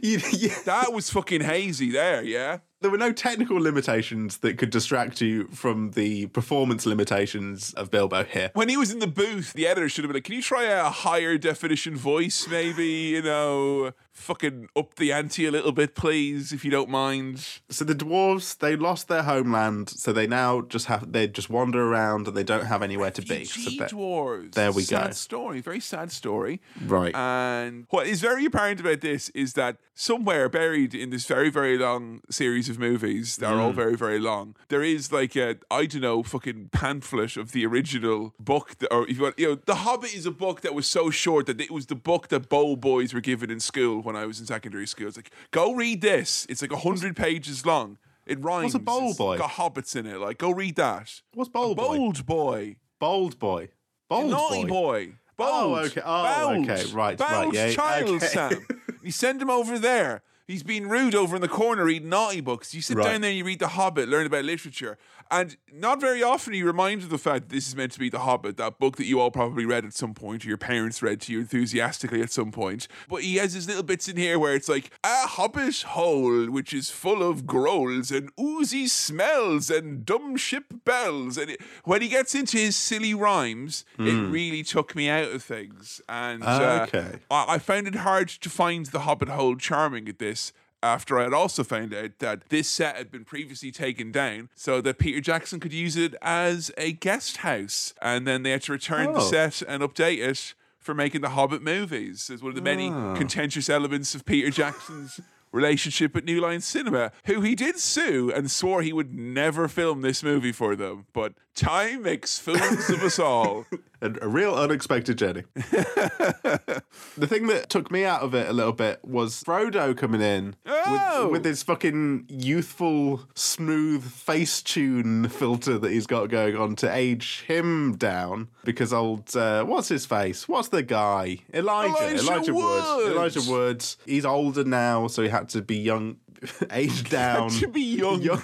[0.01, 2.57] You- you- That was fucking hazy there, yeah.
[2.85, 8.23] There were no technical limitations that could distract you from the performance limitations of Bilbo
[8.25, 8.51] here.
[8.53, 10.65] When he was in the booth, the editor should have been like, "Can you try
[10.65, 12.85] a higher definition voice, maybe?
[12.85, 17.83] You know, fucking up the ante a little bit, please, if you don't mind." So
[17.83, 22.27] the dwarves they lost their homeland, so they now just have they just wander around
[22.27, 23.45] and they don't have anywhere to be.
[23.45, 24.51] So they- dwarves.
[24.53, 25.11] there we sad go.
[25.13, 26.61] story, very sad story.
[26.85, 27.15] Right.
[27.15, 31.79] And what is very apparent about this is that somewhere buried in this very, very
[31.79, 33.61] long series of movies that are Mm.
[33.61, 37.65] all very, very long, there is like a I don't know fucking pamphlet of the
[37.65, 38.77] original book.
[38.79, 41.09] That, or if you want, you know, The Hobbit is a book that was so
[41.09, 44.25] short that it was the book that bow boys were given in school when I
[44.25, 45.07] was in secondary school.
[45.07, 46.45] It's like go read this.
[46.49, 47.97] It's like hundred pages long.
[48.25, 48.73] It rhymes.
[48.73, 49.37] What's bowl It's boy?
[49.37, 50.17] got hobbits in it.
[50.19, 51.21] Like go read that.
[51.33, 51.97] What's bold boy?
[51.97, 52.75] Bold boy.
[52.99, 53.69] Bold boy.
[54.09, 55.05] Bold Naughty boy.
[55.07, 55.13] boy.
[55.37, 56.01] Oh, okay.
[56.05, 56.69] Oh, Bold.
[56.69, 56.85] okay.
[56.93, 58.25] Right, Bold right, yeah, child, okay.
[58.27, 58.65] Sam.
[59.03, 60.23] You send him over there.
[60.47, 62.73] He's being rude over in the corner reading naughty books.
[62.73, 63.05] You sit Right.
[63.05, 64.97] down there and you read The Hobbit, learn about literature.
[65.31, 67.99] And not very often are you reminded of the fact that this is meant to
[67.99, 70.57] be The Hobbit, that book that you all probably read at some point, or your
[70.57, 72.87] parents read to you enthusiastically at some point.
[73.09, 76.73] But he has his little bits in here where it's like, a hobbit hole, which
[76.73, 81.37] is full of growls and oozy smells and dumb ship bells.
[81.37, 85.43] And it, when he gets into his silly rhymes, it really took me out of
[85.43, 86.01] things.
[86.07, 86.95] And uh, Hmm.
[86.95, 87.19] Okay.
[87.31, 90.53] I, I found it hard to find the Hobbit hole charming at this.
[90.85, 94.81] After I had also found out that this set had been previously taken down so
[94.81, 97.95] that Peter Jackson could use it as a guest house.
[98.03, 99.29] And then they had to return the Oh.
[99.31, 103.15] set and update it for making the Hobbit movies as one of the many Ah.
[103.15, 105.19] contentious elements of Peter Jackson's
[105.51, 110.01] relationship with New Line Cinema, who he did sue and swore he would never film
[110.01, 111.07] this movie for them.
[111.13, 113.65] But time makes fools of us all.
[114.01, 115.43] A, a real unexpected journey.
[115.55, 116.83] the
[117.27, 121.23] thing that took me out of it a little bit was Frodo coming in Oh.
[121.23, 126.93] with, with his fucking youthful, smooth face tune filter that he's got going on to
[126.93, 128.49] age him down.
[128.65, 130.47] Because old, uh, what's his face?
[130.47, 131.39] What's the guy?
[131.53, 132.17] Elijah.
[132.17, 133.11] Elijah Wood.
[133.13, 133.97] Elijah Woods.
[134.05, 136.17] He's older now, so he had to be young,
[136.69, 137.49] aged down.
[137.51, 138.21] to be young.
[138.21, 138.41] young.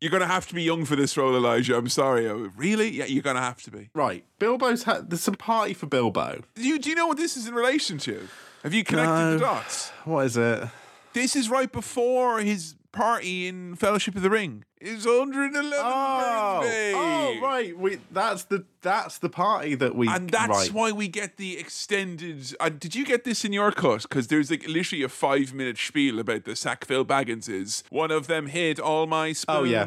[0.00, 1.76] You're going to have to be young for this role, Elijah.
[1.76, 2.26] I'm sorry.
[2.26, 2.88] Oh, Really?
[2.88, 3.90] Yeah, you're going to have to be.
[3.94, 6.42] Right, Bilbo's had there's some party for Bilbo.
[6.54, 8.26] Do you, do you know what this is in relation to?
[8.62, 9.32] Have you connected No.
[9.34, 9.90] the dots?
[10.04, 10.68] What is it?
[11.12, 14.64] This is right before his party in Fellowship of the Ring.
[14.80, 16.92] His 111th Oh, birthday.
[16.96, 17.76] oh, right.
[17.78, 20.72] We that's the that's the party that we And that's right.
[20.72, 22.54] why we get the extended.
[22.58, 24.02] Uh, did you get this in your cut?
[24.02, 27.82] Because there's like literally a five minute spiel about the Sackville Bagginses.
[27.90, 29.58] One of them hid all my spoons.
[29.58, 29.86] Oh, yeah.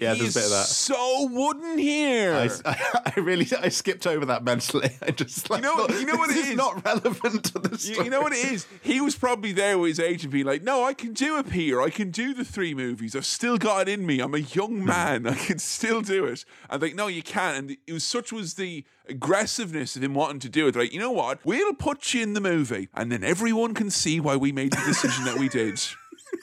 [0.00, 0.66] Yeah, there's a bit of that.
[0.66, 2.32] So wooden here.
[2.34, 2.48] I,
[3.16, 4.90] I really I skipped over that mentally.
[5.02, 6.56] I just like, know- thought, you know what it is is?
[6.56, 8.04] not relevant to the You, story.
[8.04, 8.66] you know what it is?
[8.82, 11.82] He was probably there with his agent being like, No, I can do a Peter.
[11.82, 13.14] I can do the three movies.
[13.14, 14.20] I've still got it in me.
[14.20, 14.58] I'm a Hmm.
[14.58, 15.26] young man.
[15.26, 16.44] I can still do it.
[16.70, 17.56] And like, no, you can't.
[17.58, 20.76] And it was such was the aggressiveness of him wanting to do it.
[20.76, 21.38] Like, you know what?
[21.44, 24.82] We'll put you in the movie, and then everyone can see why we made the
[24.86, 25.80] decision that we did.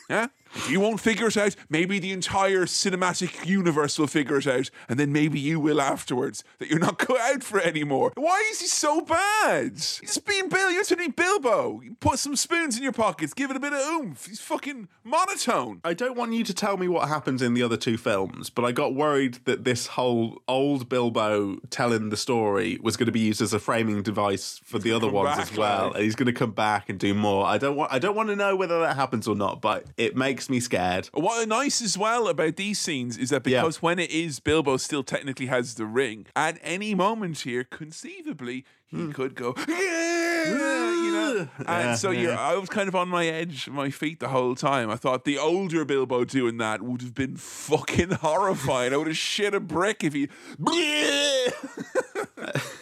[0.09, 0.27] Yeah?
[0.57, 4.71] If you won't figure it out, maybe the entire cinematic universe will figure it out,
[4.89, 6.43] and then maybe you will afterwards.
[6.57, 8.11] That you're not cut out for it anymore.
[8.15, 9.73] Why is he so bad?
[9.73, 10.71] He's being Bill.
[10.71, 11.81] You're be Bilbo.
[11.81, 14.25] You put some spoons in your pockets, give it a bit of oomph.
[14.25, 15.79] He's fucking monotone.
[15.83, 18.65] I don't want you to tell me what happens in the other two films, but
[18.65, 23.19] I got worried that this whole old Bilbo telling the story was going to be
[23.19, 25.95] used as a framing device for the other ones back, as well, like.
[25.95, 27.45] and he's going to come back and do more.
[27.45, 30.15] I don't want I don't want to know whether that happens or not, but it
[30.15, 31.07] makes me scared.
[31.13, 33.61] What nice as well about these scenes is that Yeah.
[33.61, 38.65] because when it is Bilbo still technically has the ring, at any moment here, conceivably,
[38.85, 39.11] he hmm.
[39.11, 41.47] could go, yeah, you know.
[41.59, 42.39] And Yeah, so you're, yeah.
[42.39, 44.89] I was kind of on my edge my feet the whole time.
[44.89, 48.93] I thought the older Bilbo doing that would have been fucking horrifying.
[48.93, 50.29] I would have shit a brick if he.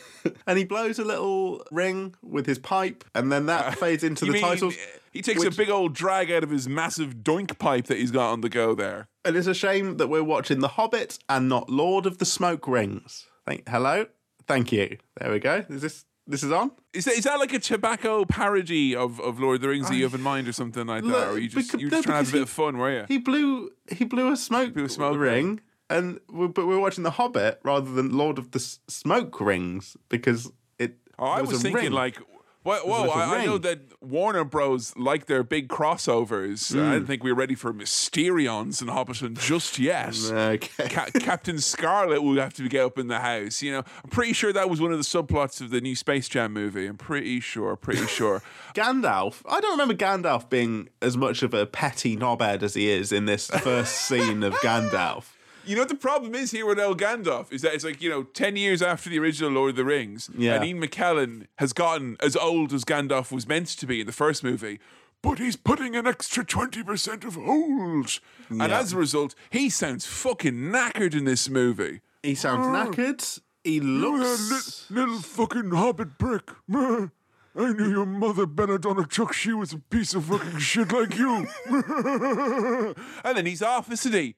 [0.48, 4.26] And he blows a little ring with his pipe, and then that uh, fades into
[4.26, 4.76] the mean titles.
[4.76, 7.98] Uh, He takes which- a big old drag out of his massive doink pipe that
[7.98, 9.08] he's got on the go there.
[9.24, 12.68] And it's a shame that we're watching The Hobbit and not Lord of the Smoke
[12.68, 13.26] Rings.
[13.48, 14.06] Thank, hello,
[14.48, 14.98] thank you.
[15.20, 15.66] There we go.
[15.70, 16.72] Is this this is on?
[16.92, 19.96] Is that, is that like a tobacco parody of, of Lord of the Rings that
[19.96, 21.08] you have in mind or something like that?
[21.10, 22.44] Look, Or were you just, becau- you were no, trying to have a bit he-
[22.44, 23.06] of fun, were you?
[23.08, 26.82] He blew he blew a smoke, Blew a smoke ring, and we, but we were
[26.82, 30.98] watching The Hobbit rather than Lord of the S- Smoke Rings because it.
[31.20, 31.92] Oh, I was, a thinking ring.
[31.92, 32.18] like,
[32.66, 34.94] whoa, whoa I, I know that Warner Bros.
[34.98, 36.76] like their big crossovers.
[36.76, 36.92] I hmm.
[36.92, 40.16] didn't think we were ready for Mysterons and Hobbiton just yet.
[40.36, 40.90] Okay.
[40.90, 43.62] Ca- Captain Scarlet will have to get up in the house.
[43.62, 46.28] You know, I'm pretty sure that was one of the subplots of the new Space
[46.28, 46.88] Jam movie.
[46.88, 48.42] I'm pretty sure, pretty sure.
[48.74, 49.42] Gandalf.
[49.48, 53.26] I don't remember Gandalf being as much of a petty knobhead as he is in
[53.26, 55.35] this first scene of Gandalf.
[55.66, 58.10] You know what the problem is here with El Gandalf is that it's like you
[58.10, 60.56] know ten years after the original Lord of the Rings, Yeah.
[60.56, 64.14] and Ian McKellen has gotten as old as Gandalf was meant to be in the
[64.14, 64.80] first movie,
[65.22, 70.06] but he's putting an extra twenty percent of holes, and as a result, he sounds
[70.06, 72.02] fucking knackered in this movie.
[72.22, 72.94] He sounds mm.
[72.94, 73.42] knackered.
[73.64, 74.86] He looks.
[74.92, 76.52] little fucking hobbit prick.
[77.58, 79.34] I knew your mother Belladonna Chuck.
[79.34, 81.48] She was a piece of fucking shit like you.
[83.24, 84.36] and then he's off, isn't he?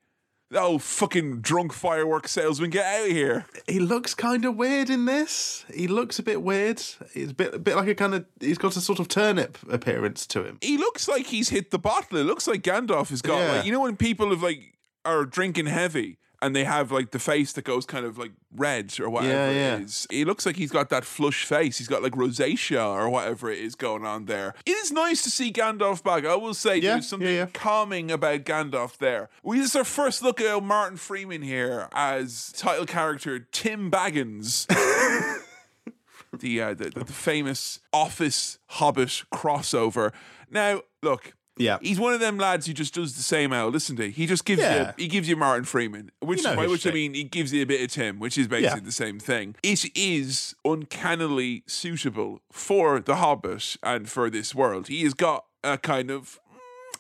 [0.56, 3.46] Old fucking drunk fireworks salesman, get out of here.
[3.68, 5.66] He looks kind of weird in this.
[5.74, 6.82] He looks a bit weird.
[7.14, 8.26] He's a bit, a bit like a kind of.
[8.40, 10.58] He's got a sort of turnip appearance to him.
[10.62, 12.18] He looks like he's hit the bottle.
[12.18, 13.52] It looks like Gandalf has got Yeah.
[13.58, 17.20] like you know when people have like are drinking heavy and they have like the
[17.20, 19.76] face that goes kind of like red or whatever Yeah, yeah.
[19.78, 20.08] it is.
[20.10, 21.78] He looks like he's got that flush face.
[21.78, 24.54] He's got like rosacea or whatever it is going on there.
[24.66, 26.26] It is nice to see Gandalf back.
[26.26, 29.30] I will say Yeah, there's something calming about Gandalf there.
[29.44, 34.68] We this is our first look at Martin Freeman here as title character Tim Baggins.
[36.40, 40.14] the, uh, the the famous Office Hobbit crossover.
[40.50, 41.78] Now, look, Yeah.
[41.82, 43.74] he's one of them lads who just does the same old.
[43.74, 44.88] Listen to, he just gives Yeah.
[44.98, 47.14] you he gives you Martin Freeman, which You know is by his which I mean
[47.14, 48.86] he gives you a bit of Tim, which is basically Yeah.
[48.86, 49.56] the same thing.
[49.64, 54.88] It is uncannily suitable for the Hobbit and for this world.
[54.88, 56.40] He has got a kind of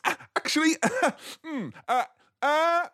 [0.05, 0.75] mm, actually,
[1.45, 2.03] mm, uh,
[2.41, 2.85] uh,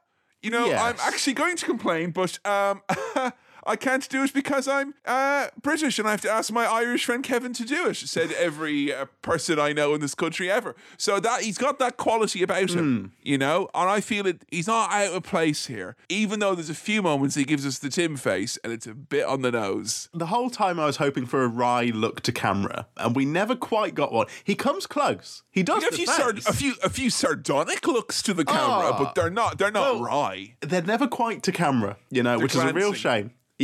[0.41, 2.81] you know, I'm actually going to complain, but um.
[3.65, 7.05] I can't do it because I'm uh, British and I have to ask my Irish
[7.05, 7.95] friend Kevin to do it.
[7.95, 10.75] Said every uh, person I know in this country ever.
[10.97, 13.69] So that he's got that quality about him, you know.
[13.73, 14.43] And I feel it.
[14.51, 17.79] He's not out of place here, even though there's a few moments he gives us
[17.79, 20.09] the Tim face and it's a bit on the nose.
[20.13, 23.55] The whole time I was hoping for a wry look to camera, and we never
[23.55, 24.27] quite got one.
[24.43, 25.43] He comes close.
[25.51, 28.91] He does A the few, sard- a few, a few sardonic looks to the camera,
[28.93, 28.97] Ah.
[29.03, 29.57] but they're not.
[29.57, 30.55] They're not Well, wry.
[30.61, 32.93] They're never quite to camera, you know, which is a real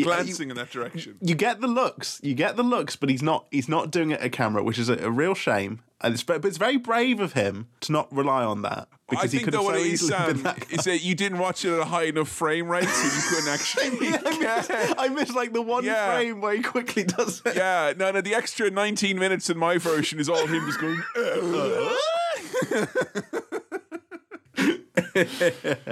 [0.03, 0.47] Uh, glancing.
[0.47, 1.17] You- in that direction.
[1.21, 4.19] you get the looks, you get the looks, but he's not he's not doing it
[4.21, 5.81] at camera, which is a, a real shame.
[6.01, 9.37] And it's, but it's very brave of him to not rely on that because I
[9.37, 11.79] he could have so easily been Sam, that is that you didn't watch it at
[11.79, 14.07] a high enough frame rate, so you couldn't actually.
[14.07, 16.15] I missed, I missed like the one Yeah.
[16.15, 17.57] frame where he quickly does it.
[17.57, 18.21] yeah, no, no.
[18.21, 21.03] The extra 19 minutes in my version is all him just going.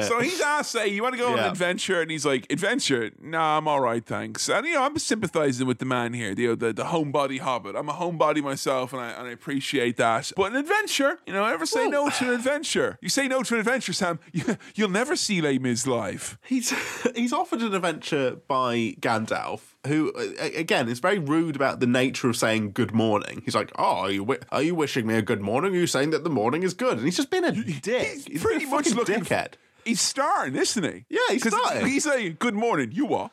[0.01, 3.11] so he's asked, "Say, you want to go on an adventure?" And he's like, "Adventure?
[3.21, 6.55] Nah, I'm all right, thanks." And you know, I'm sympathizing with the man here, the
[6.55, 7.75] the, the homebody hobbit.
[7.75, 10.31] I'm a homebody myself, and I and I appreciate that.
[10.35, 12.97] But an adventure, you know, ever say no to an adventure?
[13.01, 16.37] You say no to an adventure, Sam, you, you'll never see Les Mis live.
[16.43, 16.73] He's
[17.15, 22.29] he's offered an adventure by Gandalf, who uh, again is very rude about the nature
[22.29, 23.41] of saying good morning.
[23.45, 25.73] He's like, "Oh, are you wi- are you wishing me a good morning?
[25.73, 28.27] Are you saying that the morning is good?" And he's just been a dick.
[28.27, 29.53] He's pretty much fucking looking dickhead.
[29.85, 31.05] He's starring, isn't he?
[31.09, 31.85] Yeah, he's starting.
[31.87, 33.31] He's saying, "Good morning, you are."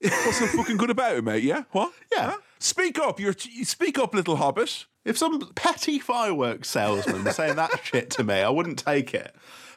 [0.00, 1.42] What's so fucking good about it, mate?
[1.42, 1.92] Yeah, what?
[2.12, 2.30] Yeah.
[2.32, 2.38] Huh?
[2.58, 7.54] Speak up, you're you speak up, little hobbit." If some petty fireworks salesman was saying
[7.56, 9.34] that shit to me, I wouldn't take it.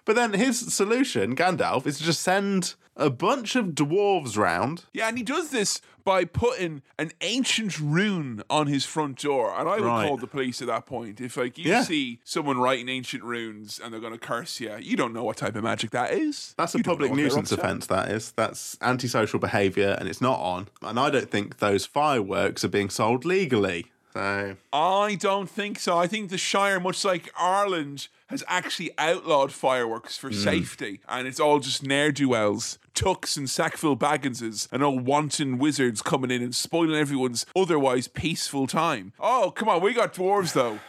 [0.10, 4.86] But then his solution, Gandalf, is to just send a bunch of dwarves round.
[4.92, 9.54] Yeah, and he does this by putting an ancient rune on his front door.
[9.56, 10.08] And I would Right.
[10.08, 11.22] call the police at that point.
[11.22, 11.84] If like you Yeah.
[11.84, 15.38] see someone writing ancient runes and they're going to curse you, you don't know what
[15.38, 16.56] type of magic that is.
[16.58, 18.32] That's a You don't public know what they're nuisance offence, that is.
[18.32, 20.70] That's antisocial behaviour and it's not on.
[20.82, 23.92] And I don't think those fireworks are being sold legally.
[24.20, 25.98] So, I don't think so.
[25.98, 30.36] I think the Shire, much like Ireland, has actually outlawed fireworks for hmm.
[30.36, 35.58] safety, and it's all just ne'er do wells, tucks and Sackville Bagginses, and all wanton
[35.58, 39.14] wizards coming in and spoiling everyone's otherwise peaceful time.
[39.20, 40.80] Oh, come on, we got dwarves though.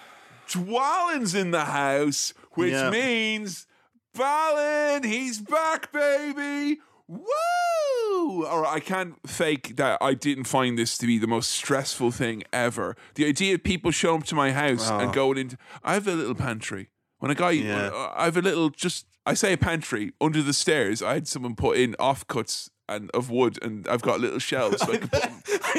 [0.49, 2.91] Dwalin's in the house, which Yeah.
[2.91, 3.67] means
[4.15, 6.81] Balin, he's back, baby.
[7.11, 8.45] Woo!
[8.47, 12.13] All right, I can't fake that I didn't find this to be the most stressful
[12.13, 12.97] thing ever.
[13.17, 16.13] The idea of people showing up to my house and going into, I have a
[16.15, 16.89] little pantry.
[17.19, 17.89] When a guy, Yeah.
[17.89, 21.03] uh, I have a little, just, I say a pantry under the stairs.
[21.03, 24.81] I had someone put in offcuts and of wood, and I've got little shelves.
[24.81, 25.29] So I can put, I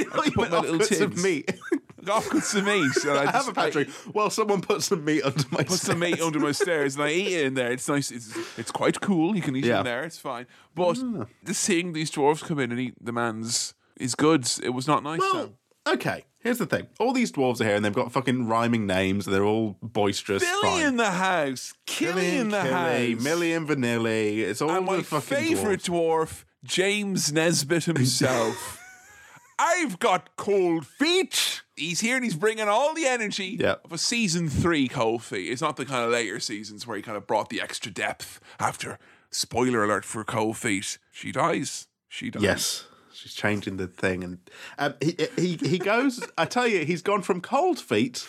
[0.04, 1.54] thought you put my little offcuts of meat.
[2.06, 3.06] offcuts of meat.
[3.06, 3.90] And I, I have just- a pantry.
[4.14, 7.10] well, someone put some meat under my put some meat under my stairs and I
[7.12, 7.72] eat it in there.
[7.72, 8.12] It's nice.
[8.12, 9.36] It's it's quite cool.
[9.36, 9.80] You can eat it Yeah.
[9.80, 10.04] in there.
[10.04, 10.48] It's fine.
[10.76, 11.26] But ah.
[11.44, 14.48] the seeing these dwarves come in and eat the man's is good.
[14.64, 15.20] It was not nice.
[15.20, 15.54] Well,
[15.88, 16.88] okay, here's the thing.
[17.00, 19.26] All these dwarves are here and they've got fucking rhyming names.
[19.26, 20.44] They're all boisterous.
[20.44, 20.86] Billy fine.
[20.88, 24.40] in the house, Kili in the Kili, house, Millie and Vanilli.
[24.40, 26.28] It's all and my the fucking favorite dwarves.
[26.30, 28.80] dwarf, James Nesbitt himself.
[29.60, 31.62] I've got cold feet.
[31.82, 33.76] He's here and he's bringing all the energy Yeah.
[33.84, 35.52] of a season three cold feet.
[35.52, 38.40] It's not the kind of later seasons where he kind of brought the extra depth
[38.60, 39.00] after.
[39.32, 40.98] Spoiler alert for cold feet.
[41.12, 41.88] She dies.
[42.08, 42.44] She dies.
[42.44, 42.86] Yes.
[43.14, 44.40] She's changing the thing, and
[44.80, 46.24] um, he he he goes.
[46.38, 48.28] I tell you, he's gone from cold feet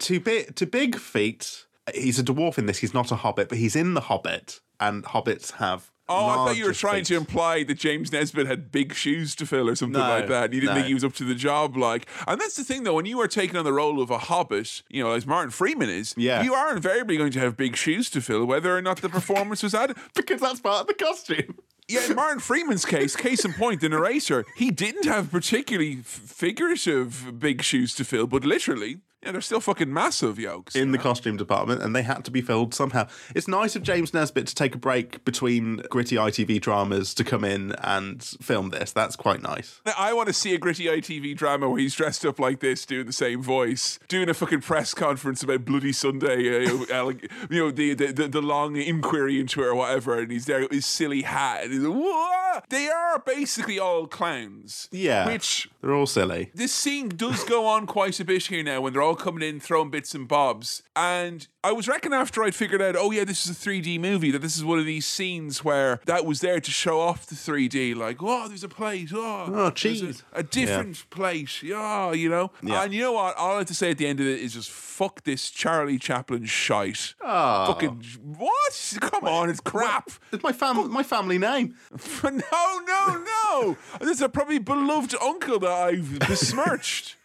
[0.00, 1.64] to big to big feet.
[1.94, 2.78] He's a dwarf in this.
[2.78, 5.90] He's not a hobbit, but he's in the Hobbit, and hobbits have.
[6.08, 9.46] Oh, I thought you were trying to imply that James Nesbitt had big shoes to
[9.46, 10.52] fill or something No, like that.
[10.52, 10.74] You didn't no.
[10.76, 12.06] think he was up to the job, like.
[12.26, 12.94] And that's the thing, though.
[12.94, 15.90] When you are taking on the role of a hobbit, you know, as Martin Freeman
[15.90, 16.42] is, Yeah.
[16.42, 19.62] you are invariably going to have big shoes to fill, whether or not the performance
[19.62, 19.96] was added.
[20.14, 21.56] because that's part of the costume.
[21.90, 26.04] Yeah, in Martin Freeman's case, case in point, the narrator, he didn't have particularly f-
[26.04, 30.76] figurative big shoes to fill, but literally, yeah, they're still fucking massive yokes.
[30.76, 33.06] in the costume department, and they had to be filled somehow.
[33.34, 37.44] It's nice of James Nesbitt to take a break between gritty ITV dramas to come
[37.44, 38.92] in and film this.
[38.92, 39.80] That's quite nice.
[39.98, 43.06] I want to see a gritty ITV drama where he's dressed up like this, doing
[43.06, 47.08] the same voice, doing a fucking press conference about Bloody Sunday, uh,
[47.50, 50.60] you know, the, the the the long inquiry into it or whatever, and he's there
[50.60, 54.88] with his silly hat, and he's like, "Whoa!" They are basically all clowns.
[54.90, 56.50] Yeah, Which they're all silly.
[56.54, 59.60] this scene does go on quite a bit here now when they're all coming in
[59.60, 60.82] throwing bits and bobs.
[60.96, 64.30] And I was reckoning after I'd figured out, oh yeah, this is a 3D movie,
[64.30, 67.34] that this is one of these scenes where that was there to show off the
[67.34, 70.22] 3D, like, oh, there's a plate, oh, Oh, there's cheese.
[70.32, 72.50] A, a different plate, yeah, you know?
[72.62, 72.82] Yeah.
[72.84, 73.36] And you know what?
[73.36, 75.98] All I have to say at the end of it is just fuck this Charlie
[75.98, 77.14] Chaplin shite.
[77.20, 77.66] Oh.
[77.66, 78.04] Fucking,
[78.36, 78.98] what?
[79.00, 80.10] Come on, it's crap.
[80.32, 81.74] It's my fam- my family name.
[82.24, 83.76] no, no, no.
[84.00, 87.16] this is a probably beloved uncle that I've besmirched.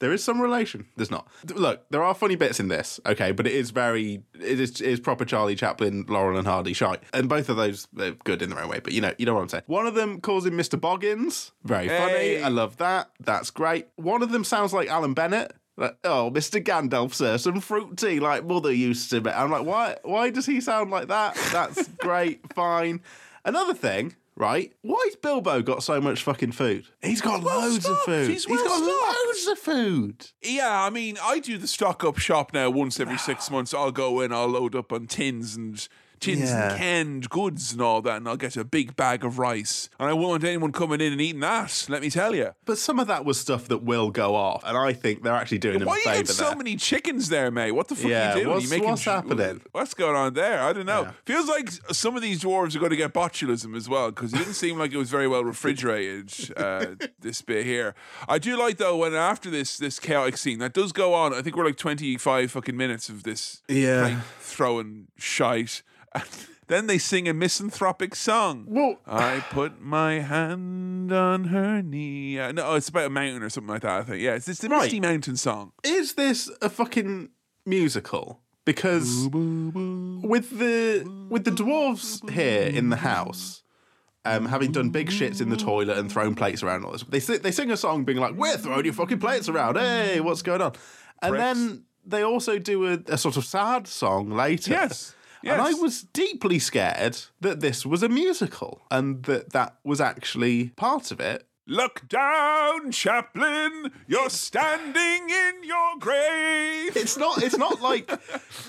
[0.00, 0.86] There is some relation.
[0.96, 1.26] There's not.
[1.54, 4.88] Look, there are funny bits in this, okay, but it is very, it is, it
[4.88, 8.50] is proper Charlie Chaplin, Laurel and Hardy shite, and both of those are good in
[8.50, 8.80] their own way.
[8.80, 9.64] But you know, you know what I'm saying.
[9.66, 10.80] One of them calls him Mr.
[10.80, 11.50] Boggins.
[11.64, 11.98] Very Hey.
[12.38, 12.42] funny.
[12.44, 13.10] I love that.
[13.20, 13.88] That's great.
[13.96, 15.52] One of them sounds like Alan Bennett.
[15.76, 16.60] Like, oh, Mr.
[16.62, 19.20] Gandalf, sir, some fruit tea like mother used to.
[19.20, 19.34] Make.
[19.36, 19.96] I'm like, why?
[20.02, 21.36] Why does he sound like that?
[21.52, 23.00] That's great, fine.
[23.44, 24.72] Another thing, right?
[24.82, 26.86] Why's Bilbo got so much fucking food?
[27.02, 28.30] He's got well loads of food.
[28.30, 29.18] He's He's well got stocked.
[29.26, 30.26] loads of food.
[30.42, 33.74] Yeah, I mean, I do the stock up shop now once every six months.
[33.74, 35.86] I'll go in, I'll load up on tins and
[36.20, 36.70] tins Yeah.
[36.70, 39.88] and canned goods and all that, and I'll get a big bag of rice.
[39.98, 42.50] And I won't want anyone coming in and eating that, let me tell you.
[42.64, 45.58] But some of that was stuff that will go off, and I think they're actually
[45.58, 46.56] doing him Why a you favour get so there.
[46.56, 47.72] many chickens there, mate?
[47.72, 48.54] What the fuck Yeah, are you doing?
[48.54, 49.60] what's- you making what's happening?
[49.72, 50.62] What's going on there?
[50.62, 51.02] I don't know.
[51.02, 51.10] Yeah.
[51.24, 54.38] Feels like some of these dwarves are going to get botulism as well because it
[54.38, 56.32] didn't seem like it was very well refrigerated.
[56.56, 56.86] Uh,
[57.20, 57.94] this bit here,
[58.28, 61.32] I do like though when after this this chaotic scene that does go on.
[61.34, 64.20] I think we're like twenty five fucking minutes of this Yeah.
[64.40, 65.82] throwing shite.
[66.68, 68.98] Then they sing a misanthropic song.
[69.06, 72.38] I put my hand on her knee.
[72.38, 74.00] Uh, no, it's about a mountain or something like that.
[74.00, 74.20] I think.
[74.20, 74.82] Yeah, it's, it's the Right.
[74.82, 75.72] Misty Mountain song.
[75.82, 77.30] Is this a fucking
[77.64, 78.42] musical?
[78.66, 83.62] Because with the with the dwarves here in the house,
[84.26, 87.38] um, having done big shits in the toilet and thrown plates around all this, they
[87.38, 89.76] they sing a song being like, "We're throwing your fucking plates around.
[89.78, 90.72] Hey, what's going on?"
[91.22, 91.42] And Pricks.
[91.42, 94.72] then they also do a, a sort of sad song later.
[94.72, 95.14] Yes.
[95.44, 100.70] And I was deeply scared that this was a musical and that that was actually
[100.70, 101.46] part of it.
[101.66, 103.92] Look down, Chaplin.
[104.06, 106.96] You're standing in your grave.
[106.96, 107.42] It's not.
[107.42, 108.10] It's not like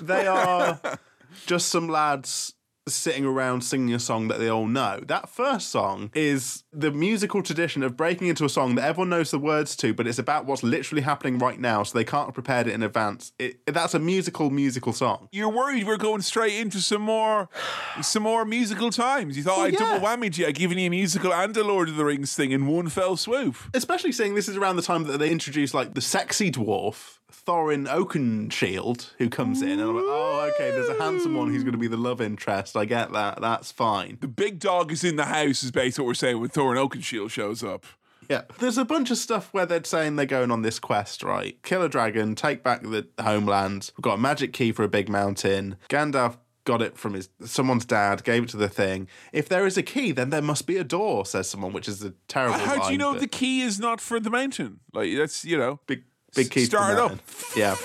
[0.02, 0.82] they are
[1.46, 2.56] just some lads
[2.96, 5.02] sitting around singing a song that they all know.
[5.06, 9.32] That first song is the musical tradition of breaking into a song that everyone knows
[9.32, 12.34] the words to, but it's about what's literally happening right now, so they can't have
[12.34, 13.32] prepared it in advance.
[13.40, 15.30] It, that's a musical, musical song.
[15.32, 17.50] You're worried we're going straight into some more,
[18.02, 19.38] some more musical times.
[19.38, 20.16] You thought Well, double yeah.
[20.16, 22.90] whammy you, giving you a musical and a Lord of the Rings thing in one
[22.90, 23.56] fell swoop.
[23.74, 27.19] Especially seeing this is around the time that they introduced like the sexy dwarf.
[27.50, 31.64] Thorin Oakenshield, who comes in, and I'm like, oh, okay, there's a handsome one who's
[31.64, 32.78] going to be the love interest.
[32.78, 33.42] I get that.
[33.42, 34.20] That's fine.
[34.22, 37.32] The big dog is in the house, is basically what we're saying when Thorin Oakenshield
[37.32, 37.88] shows up.
[38.30, 38.44] Yeah.
[38.60, 41.58] There's a bunch of stuff where they're saying they're going on this quest, right?
[41.64, 43.90] Kill a dragon, take back the homeland.
[43.98, 45.78] We've got a magic key for a big mountain.
[45.90, 49.08] Gandalf got it from his someone's dad, gave it to the thing.
[49.34, 52.04] If there is a key, then there must be a door, says someone, which is
[52.04, 54.82] a terrible How do you know but the key is not for the mountain?
[54.94, 56.04] Like that's you know, big
[56.36, 57.20] big the Start it up.
[57.56, 57.76] Yeah.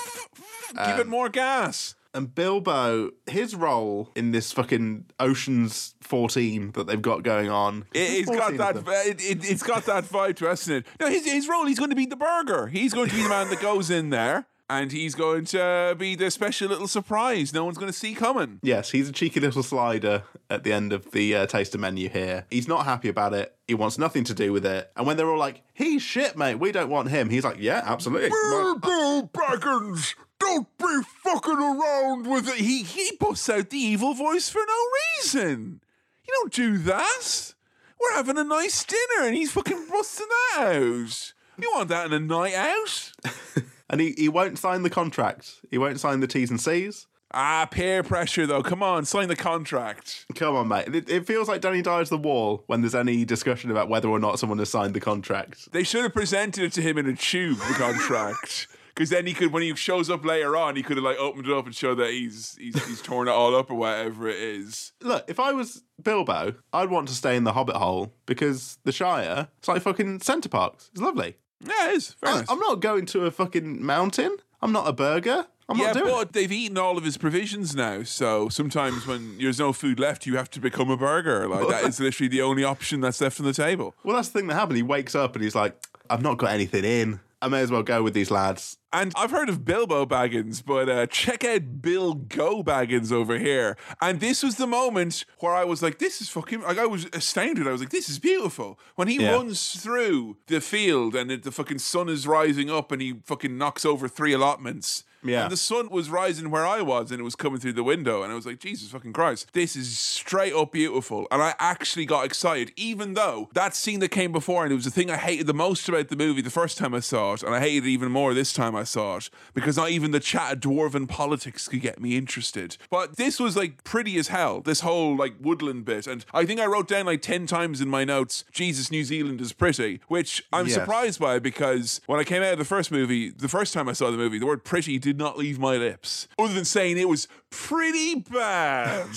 [0.86, 1.94] give it um, more gas.
[2.14, 7.86] And Bilbo, his role in this fucking Ocean's 14 that they've got going on.
[7.92, 8.76] It, it's got that.
[9.06, 10.86] It, it, it's got that vibe to us, isn't it?
[11.00, 11.66] No, his his role.
[11.66, 12.68] He's going to be the burger.
[12.68, 16.14] He's going to be the man that goes in there, and he's going to be
[16.14, 17.52] the special little surprise.
[17.52, 18.60] No one's going to see coming.
[18.62, 22.46] Yes, he's a cheeky little slider at the end of the uh, taster menu here.
[22.50, 23.54] He's not happy about it.
[23.68, 24.90] He wants nothing to do with it.
[24.96, 27.82] And when they're all like, he's shit, mate, we don't want him, he's like, yeah,
[27.84, 28.30] absolutely.
[28.30, 32.56] Bilbo Baggins, don't be fucking around with it.
[32.56, 34.88] He he busts out the evil voice for no
[35.18, 35.80] reason.
[36.26, 37.54] You don't do that.
[38.00, 41.32] We're having a nice dinner, and he's fucking busting that out.
[41.58, 43.12] You want that in a night out?
[43.88, 45.60] And he, he won't sign the contract.
[45.70, 47.06] He won't sign the T's and C's.
[47.36, 48.62] Ah, peer pressure though.
[48.62, 50.24] Come on, sign the contract.
[50.36, 50.94] Come on, mate.
[50.94, 54.20] It, it feels like Danny Dyer's the wall when there's any discussion about whether or
[54.20, 55.72] not someone has signed the contract.
[55.72, 58.68] They should have presented it to him in a tube, the contract.
[58.94, 61.48] Because then he could, when he shows up later on, he could have like opened
[61.48, 64.36] it up and showed that he's he's, he's torn it all up or whatever it
[64.36, 64.92] is.
[65.02, 68.92] Look, if I was Bilbo, I'd want to stay in the Hobbit hole because the
[68.92, 70.90] Shire, it's like fucking Center Parcs.
[70.92, 71.38] It's lovely.
[71.66, 72.16] Yeah, it is.
[72.20, 72.50] Very I, nice.
[72.50, 74.36] I'm not going to a fucking mountain.
[74.62, 75.46] I'm not a burger.
[75.68, 76.32] I'm yeah, not doing but it.
[76.34, 78.02] they've eaten all of his provisions now.
[78.02, 81.48] So sometimes when there's no food left, you have to become a burger.
[81.48, 83.94] Like that is literally the only option that's left on the table.
[84.04, 84.76] Well, that's the thing that happened.
[84.76, 85.74] He wakes up and he's like,
[86.10, 87.20] I've not got anything in.
[87.44, 88.78] I may as well go with these lads.
[88.90, 93.76] And I've heard of Bilbo Baggins, but uh, check out Bill Go Baggins over here.
[94.00, 97.04] And this was the moment where I was like, this is fucking, like, I was
[97.12, 97.68] astounded.
[97.68, 98.78] I was like, this is beautiful.
[98.94, 99.32] When he Yeah.
[99.32, 103.58] runs through the field and it, the fucking sun is rising up and he fucking
[103.58, 105.04] knocks over three allotments.
[105.24, 105.44] Yeah.
[105.44, 108.22] And the sun was rising where I was and it was coming through the window.
[108.22, 111.26] And I was like, Jesus fucking Christ, this is straight up beautiful.
[111.30, 114.84] And I actually got excited, even though that scene that came before and it was
[114.84, 117.42] the thing I hated the most about the movie the first time I saw it.
[117.42, 120.20] And I hated it even more this time I saw it because not even the
[120.20, 122.76] chat of dwarven politics could get me interested.
[122.90, 126.06] But this was like pretty as hell, this whole like woodland bit.
[126.06, 129.40] And I think I wrote down like 10 times in my notes, Jesus, New Zealand
[129.40, 130.74] is pretty, which I'm Yes.
[130.74, 133.92] surprised by because when I came out of the first movie, the first time I
[133.92, 137.08] saw the movie, the word pretty did not leave my lips, other than saying it
[137.08, 139.08] was pretty bad.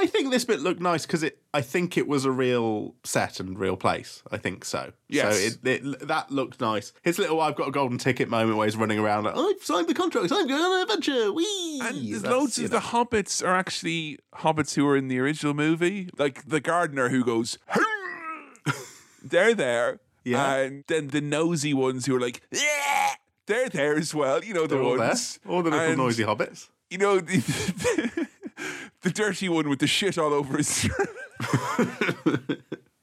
[0.00, 1.38] I think this bit looked nice because it.
[1.52, 4.22] I think it was a real set and real place.
[4.30, 4.92] I think so.
[5.08, 5.36] Yes.
[5.40, 6.92] So it, it that looked nice.
[7.02, 9.88] His little "I've got a golden ticket" moment where he's running around like "I've signed
[9.88, 10.30] the contract.
[10.30, 11.80] I'm going on an adventure." Wee.
[11.82, 12.78] And there's That's, loads of know.
[12.78, 17.24] the hobbits are actually hobbits who were in the original movie, like the gardener who
[17.24, 17.58] goes.
[19.22, 20.54] they're there, Yeah.
[20.54, 23.14] and then the nosy ones who are like, yeah,
[23.48, 24.44] they're there as well.
[24.44, 26.68] You know the They're all ones, All the little And, noisy hobbits.
[26.90, 27.38] You know the,
[29.02, 30.88] the dirty one with the shit all over his.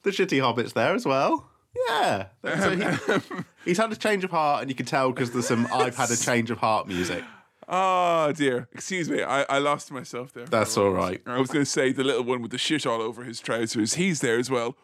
[0.04, 1.50] The shitty hobbits there as well.
[1.90, 2.28] Yeah.
[2.44, 5.32] So he, um, um, he's had a change of heart, and you can tell because
[5.32, 7.24] there's some "I've had a change of heart" music.
[7.68, 10.46] oh dear, excuse me, I, I lost myself there.
[10.46, 11.20] That's all right.
[11.26, 13.96] I was going to say the little one with the shit all over his trousers.
[13.96, 14.78] He's there as well.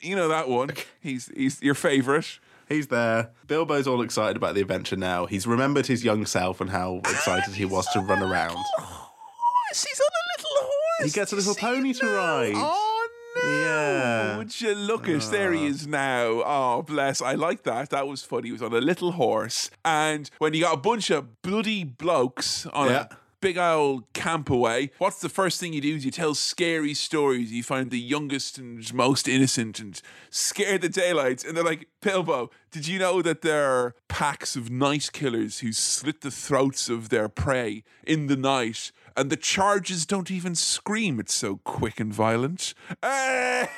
[0.00, 0.70] You know that one.
[1.00, 2.38] He's he's your favourite.
[2.68, 3.30] He's there.
[3.46, 5.26] Bilbo's all excited about the adventure now.
[5.26, 8.56] He's remembered his young self and how excited he was to run around.
[8.76, 9.84] horse.
[9.84, 11.04] He's on a little horse.
[11.04, 12.52] He gets a little pony to ride.
[12.56, 13.50] Oh no!
[13.50, 14.36] Yeah.
[14.38, 15.22] Would you look at?
[15.22, 15.68] There he ah.
[15.70, 16.42] is now.
[16.44, 17.22] Oh bless!
[17.22, 17.90] I like that.
[17.90, 18.48] That was funny.
[18.48, 22.66] He was on a little horse, and when you got a bunch of bloody blokes
[22.66, 23.06] on Yeah.
[23.10, 25.96] a big old camp away, what's the first thing you do?
[25.96, 27.52] Is you tell scary stories.
[27.52, 31.44] You find the youngest and most innocent and scare the daylights.
[31.44, 35.72] And they're like, Bilbo, did you know that there are packs of night killers who
[35.72, 38.92] slit the throats of their prey in the night?
[39.16, 41.18] And the charges don't even scream.
[41.18, 42.74] It's so quick and violent.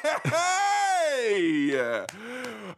[1.22, 2.04] Hey!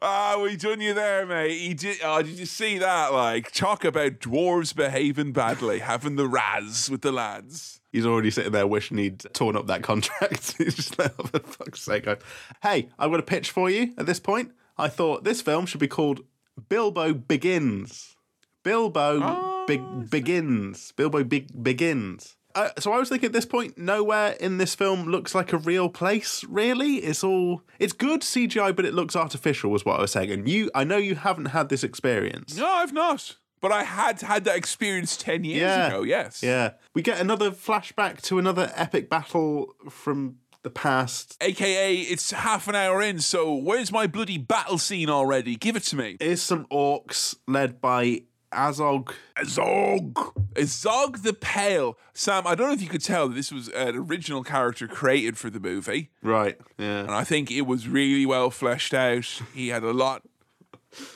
[0.05, 1.57] Ah, we done you there, mate.
[1.59, 3.13] He did, oh, did you see that?
[3.13, 7.81] Like, talk about dwarves behaving badly, having the raz with the lads.
[7.93, 10.55] He's already sitting there wishing he'd torn up that contract.
[10.59, 12.05] He's just like, oh, for fuck's sake.
[12.05, 12.17] going,
[12.63, 14.51] Hey, I've got a pitch for you at this point.
[14.77, 16.23] I thought this film should be called
[16.69, 18.17] Bilbo Begins.
[18.63, 20.93] Bilbo Oh, Big Begins.
[20.93, 22.37] Bilbo Big Begins.
[22.55, 25.59] Uh, so I was thinking at this point, nowhere in this film looks like a
[25.59, 26.45] real place.
[26.45, 29.71] Really, it's all it's good CGI, but it looks artificial.
[29.71, 30.31] Was what I was saying.
[30.31, 32.57] And you, I know you haven't had this experience.
[32.57, 33.37] No, I've not.
[33.61, 35.87] But I had had that experience 10 years Yeah.
[35.87, 36.43] ago, yes.
[36.43, 41.37] Yeah, we get another flashback to another epic battle from the past.
[41.41, 45.55] AKA, it's half an hour in, so where's my bloody battle scene already?
[45.55, 46.17] Give it to me.
[46.19, 48.23] Is some orcs led by
[48.53, 49.13] Azog.
[49.45, 50.19] Zog.
[50.63, 51.97] Zog the Pale.
[52.15, 55.39] Sam, I don't know if you could tell that this was an original character created
[55.39, 56.11] for the movie.
[56.23, 56.59] Right.
[56.79, 57.01] Yeah.
[57.01, 59.41] And I think it was really well fleshed out.
[59.55, 60.23] He had a lot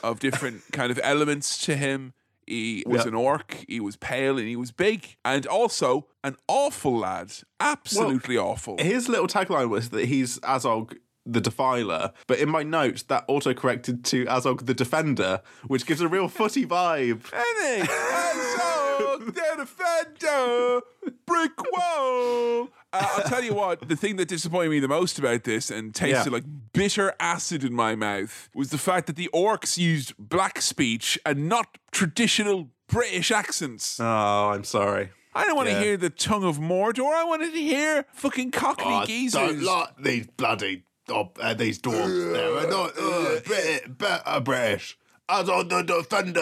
[0.03, 2.13] of different kind of elements to him.
[2.45, 3.09] He was Yeah.
[3.09, 5.17] an orc, he was pale, and he was big.
[5.25, 7.33] And also an awful lad.
[7.59, 8.77] Absolutely awful.
[8.79, 10.95] His little tagline was that he's Azog
[11.33, 16.01] the Defiler, but in my notes that auto corrected to Azog the Defender, which gives
[16.01, 17.21] a real footy vibe.
[17.33, 20.81] Any Azog the defender,
[21.25, 22.69] brick wall.
[22.93, 25.93] Uh, I'll tell you what, the thing that disappointed me the most about this and
[25.93, 26.33] tasted Yeah.
[26.33, 31.19] like bitter acid in my mouth was the fact that the orcs used black speech
[31.25, 33.99] and not traditional British accents.
[33.99, 34.05] Oh,
[34.53, 35.09] I'm sorry.
[35.35, 37.13] I don't want to hear the tongue of Mordor.
[37.13, 39.33] I wanted to hear fucking Cockney I geezers.
[39.33, 42.33] don't like these bloody oh, uh, these dwarves.
[42.33, 44.97] They're not uh, Brit- better British.
[45.29, 46.39] Azog the Defender.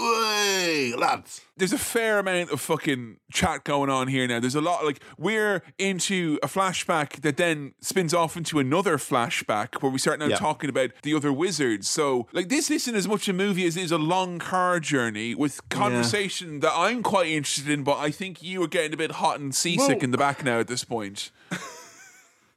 [0.00, 1.40] Oi, lads.
[1.56, 4.38] There's a fair amount of fucking chat going on here now.
[4.38, 9.82] There's a lot like we're into a flashback that then spins off into another flashback
[9.82, 10.36] where we start now Yeah.
[10.36, 11.88] talking about the other wizards.
[11.88, 15.34] So like this isn't as much a movie as it is a long car journey
[15.34, 19.10] with conversation that I'm quite interested in, but I think you are getting a bit
[19.12, 21.32] hot and seasick Well- in the back now at this point.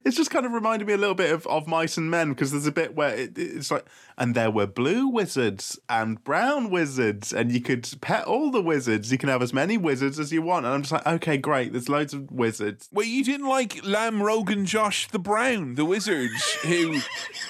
[0.07, 2.51] It's just kind of reminded me a little bit of, of Mice and Men because
[2.51, 3.85] there's a bit where it, it's like,
[4.17, 9.11] and there were blue wizards and brown wizards, and you could pet all the wizards.
[9.11, 10.65] You can have as many wizards as you want.
[10.65, 11.73] And I'm just like, okay, great.
[11.73, 12.87] There's loads of wizards.
[12.93, 16.31] Well, you didn't like Lamb Rogan Josh the Brown, the wizard,
[16.63, 16.99] who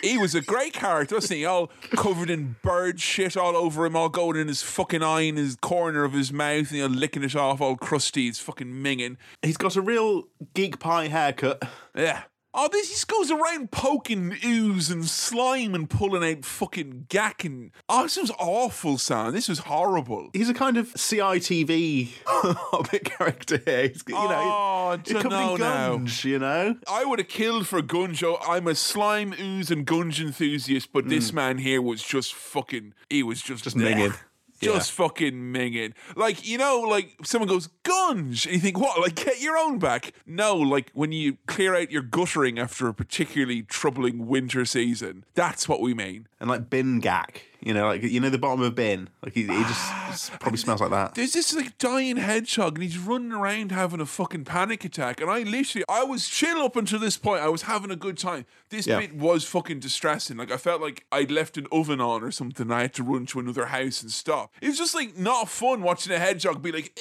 [0.02, 1.46] he was a great character, wasn't he?
[1.46, 5.38] All covered in bird shit all over him, all going in his fucking eye in
[5.38, 8.24] his corner of his mouth, and you know, licking it off, all crusty.
[8.24, 9.18] He's fucking minging.
[9.44, 10.24] He's got a real
[10.56, 11.62] geek pie haircut.
[11.96, 12.24] Yeah.
[12.60, 17.70] Oh, this just goes around poking ooze and slime and pulling out fucking gack and
[17.88, 19.32] oh, this was awful, Sam.
[19.32, 20.32] This was horrible.
[20.34, 23.90] He's a kind of CITV hobbit character here.
[23.90, 25.98] He's, you know, Oh, dunno in now.
[25.98, 26.76] gunge, you know?
[26.92, 28.40] I would have killed for Gunjo.
[28.48, 31.36] I'm a slime ooze and gunge enthusiast, but this mm.
[31.36, 32.96] man here was just fucking.
[33.12, 34.18] He was just Just minging.
[34.60, 35.94] Just fucking minging.
[36.16, 38.46] Like, you know, like someone goes, Gunge.
[38.46, 39.00] And you think, what?
[39.00, 40.14] Like, get your own back?
[40.26, 45.26] No, like when you clear out your guttering after a particularly troubling winter season.
[45.36, 46.28] That's what we mean.
[46.40, 49.10] And like bin gack, You know, like you know the bottom of a bin.
[49.24, 51.16] Like he, he just probably smells like that.
[51.16, 55.20] There's this like dying hedgehog, and he's running around having a fucking panic attack.
[55.22, 57.42] And I literally, I was chill up until this point.
[57.42, 58.46] I was having a good time.
[58.70, 59.00] This Yeah.
[59.00, 60.38] bit was fucking distressing.
[60.38, 62.72] Like I felt like I'd left an oven on or something.
[62.72, 64.54] I had to run to another house and stop.
[64.62, 66.98] It was just like not fun watching a hedgehog be like,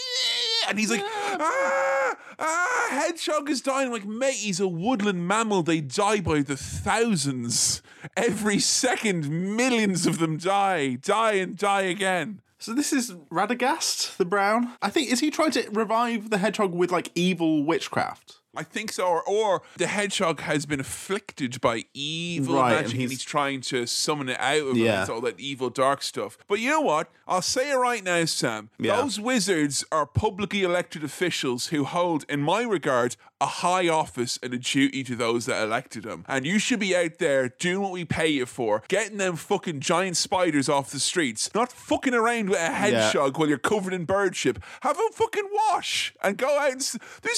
[0.68, 2.05] and he's like, ah,
[2.38, 3.90] ah, hedgehog is dying.
[3.90, 5.62] Like, mate, he's a woodland mammal.
[5.62, 7.82] They die by the thousands
[8.16, 9.28] every second.
[9.56, 12.40] Millions of them die, die and die again.
[12.58, 14.72] So this is Radagast the Brown.
[14.80, 18.40] I think is he trying to revive the hedgehog with like evil witchcraft?
[18.56, 23.00] I think so, or, or the hedgehog has been afflicted by evil Right, magic and
[23.00, 24.76] he's- he's, trying to summon it out of him.
[24.76, 25.00] Yeah.
[25.02, 26.38] It's all that evil dark stuff.
[26.48, 27.10] But you know what?
[27.28, 28.70] I'll say it right now, Sam.
[28.78, 28.96] Yeah.
[28.96, 34.54] Those wizards are publicly elected officials who hold, in my regard, a high office and
[34.54, 36.24] a duty to those that elected them.
[36.28, 39.80] And you should be out there doing what we pay you for, getting them fucking
[39.80, 44.04] giant spiders off the streets, not fucking around with a hedgehog while you're covered in
[44.04, 44.56] bird shit.
[44.82, 46.80] Have a fucking wash and go out and.
[46.80, 46.96] S-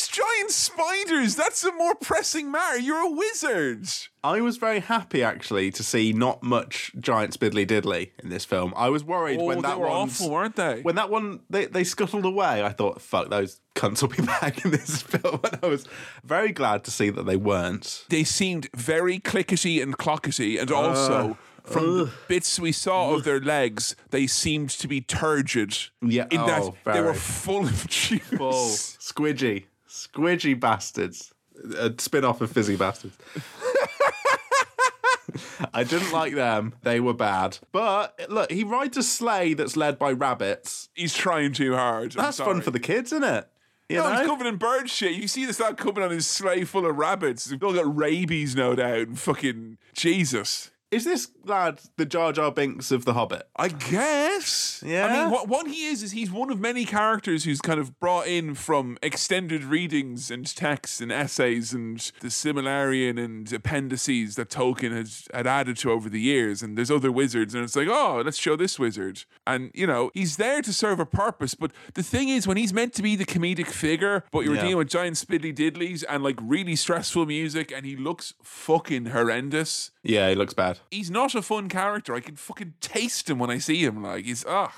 [0.08, 0.50] giant
[1.08, 2.78] That's a more pressing matter.
[2.78, 3.88] You're a wizard.
[4.22, 8.74] I was very happy actually to see not much giant spiddly diddly in this film.
[8.76, 10.80] I was worried Oh, when that were one's- awful, weren't they?
[10.82, 14.64] When that one they, they scuttled away, I thought, fuck, those cunts will be back
[14.64, 15.40] in this film.
[15.44, 15.86] And I was
[16.24, 18.04] very glad to see that they weren't.
[18.08, 20.74] they seemed very clickety and clockety, and ah.
[20.76, 25.76] also from the bits we saw of their legs, they seemed to be turgid.
[26.02, 28.22] Yeah, in that oh, they were full of juice.
[28.40, 29.64] Oh, squidgy.
[30.06, 31.32] Squidgy bastards.
[31.76, 33.16] A spin off of Fizzy Bastards.
[35.74, 36.74] I didn't like them.
[36.82, 37.58] They were bad.
[37.72, 40.88] But look, he rides a sleigh that's led by rabbits.
[40.94, 42.16] He's trying too hard.
[42.16, 43.48] I'm That's fun for the kids, isn't it?
[43.88, 44.18] You No, know?
[44.18, 45.12] he's covered in bird shit.
[45.12, 47.46] You see this lad coming on his sleigh full of rabbits.
[47.46, 48.98] They've all got rabies, no doubt.
[49.08, 50.70] And fucking Jesus.
[50.90, 53.46] Is this lad the Jar Jar Binks of The Hobbit?
[53.56, 54.82] I guess.
[54.86, 55.06] Yeah.
[55.06, 58.00] I mean, what, what he is, is he's one of many characters who's kind of
[58.00, 64.48] brought in from extended readings and texts and essays and the Silmarillion and appendices that
[64.48, 66.62] Tolkien has had added to over the years.
[66.62, 69.24] And there's other wizards, and it's like, oh, let's show this wizard.
[69.46, 71.54] And, you know, he's there to serve a purpose.
[71.54, 74.62] But the thing is, when he's meant to be the comedic figure, but you're Yeah.
[74.62, 79.90] dealing with giant spiddly diddlies and like really stressful music, and he looks fucking horrendous
[80.08, 80.78] Yeah, he looks bad.
[80.90, 82.14] he's not a fun character.
[82.14, 84.02] I can fucking taste him when I see him.
[84.02, 84.72] Like he's ugh,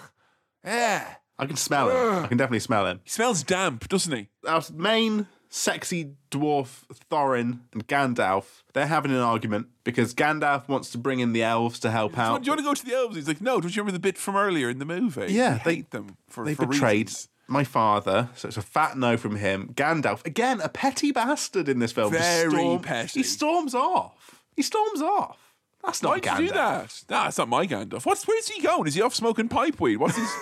[0.64, 1.14] yeah.
[1.38, 2.24] I can smell him.
[2.24, 3.00] I can definitely smell him.
[3.04, 4.28] He smells damp, doesn't he?
[4.46, 10.98] Our main sexy dwarf Thorin and Gandalf, they're having an argument because Gandalf wants to
[10.98, 12.42] bring in the elves to help out.
[12.42, 13.16] do you want to go to the elves?
[13.16, 13.60] He's like, no.
[13.60, 15.32] Don't you remember the bit from earlier in the movie?
[15.32, 17.28] Yeah, they- hate them for they for betrayed reasons.
[17.48, 19.72] my father, so it's a fat no from him.
[19.74, 22.12] Gandalf, again, a petty bastard in this film.
[22.12, 23.20] Very storm- petty.
[23.20, 24.39] He storms off.
[24.56, 25.38] He storms off.
[25.84, 26.40] That's not Why'd Gandalf.
[26.40, 27.02] you do that?
[27.08, 28.04] Nah, it's not my Gandalf.
[28.04, 28.86] What's where's he going?
[28.86, 29.96] Is he off smoking pipe weed?
[29.96, 30.30] What's his?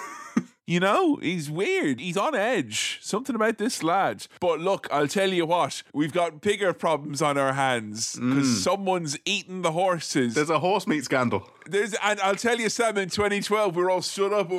[0.69, 1.99] You know, he's weird.
[1.99, 2.99] He's on edge.
[3.01, 4.27] Something about this lad.
[4.39, 9.19] But look, I'll tell you what, we've got bigger problems on our hands because someone's
[9.25, 10.33] eaten the horses.
[10.33, 10.35] Mm.
[10.35, 11.49] There's a horse meat scandal.
[11.65, 14.51] There's, and I'll tell you, Sam, in 2012, we're all stood up.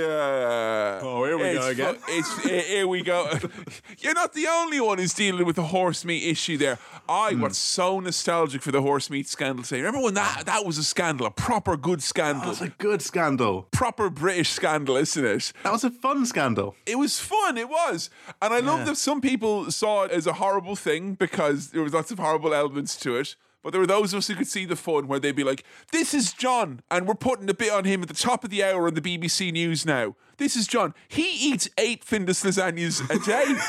[0.00, 0.98] Hey!
[1.02, 1.96] Oh, here we go again.
[2.08, 3.30] it's, eh, here we go.
[3.98, 6.78] You're not the only one who's dealing with the horse meat issue there.
[7.08, 7.40] I Hmm.
[7.42, 9.64] was so nostalgic for the horse meat scandal.
[9.64, 12.68] Say, remember when that that was a scandal, a proper good scandal, That was a
[12.68, 13.62] good scandal.
[13.70, 15.52] proper British scandal, isn't it?
[15.62, 16.74] That was a fun scandal.
[16.86, 17.56] it was fun.
[17.58, 18.10] It was,
[18.42, 21.92] and I love that some people saw it as a horrible thing because there was
[21.94, 23.36] lots of horrible elements to it.
[23.66, 25.64] But there were those of us who could see the fun, where they'd be like,
[25.90, 28.62] "This is John, and we're putting a bit on him at the top of the
[28.62, 30.14] hour on the BBC News now.
[30.36, 30.94] This is John.
[31.08, 33.60] He eats eight Findus lasagnas a day."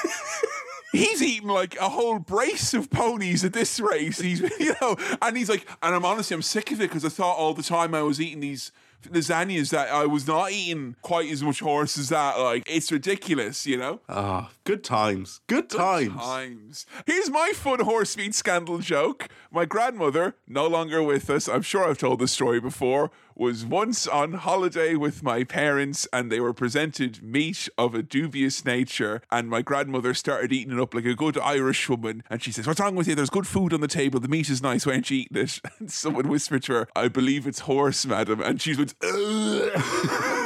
[0.94, 4.20] He's eating like a whole brace of ponies at this race.
[4.20, 7.10] He's, you know, and he's like, and I'm honestly, I'm sick of it because I
[7.10, 8.72] thought all the time I was eating these
[9.04, 12.40] lasagnas that I was not eating quite as much horse as that.
[12.40, 14.02] Like, it's ridiculous, you know?
[14.10, 15.42] Ah, good times.
[15.48, 16.16] Good times.
[16.16, 16.86] Times.
[17.06, 19.28] Here's my fun horse meat scandal joke.
[19.52, 24.08] My grandmother, no longer with us, I'm sure I've told this story before, was once
[24.08, 29.22] on holiday with my parents and they were presented meat of a dubious nature.
[29.32, 32.24] And my grandmother started eating it up like a good Irish woman.
[32.30, 33.16] And she says, What's wrong with you?
[33.16, 34.20] There's good food on the table.
[34.20, 34.86] The meat is nice.
[34.86, 35.62] Why aren't you eating it?
[35.80, 38.42] And someone whispered to her, I believe it's horse, madam.
[38.42, 38.96] And she went.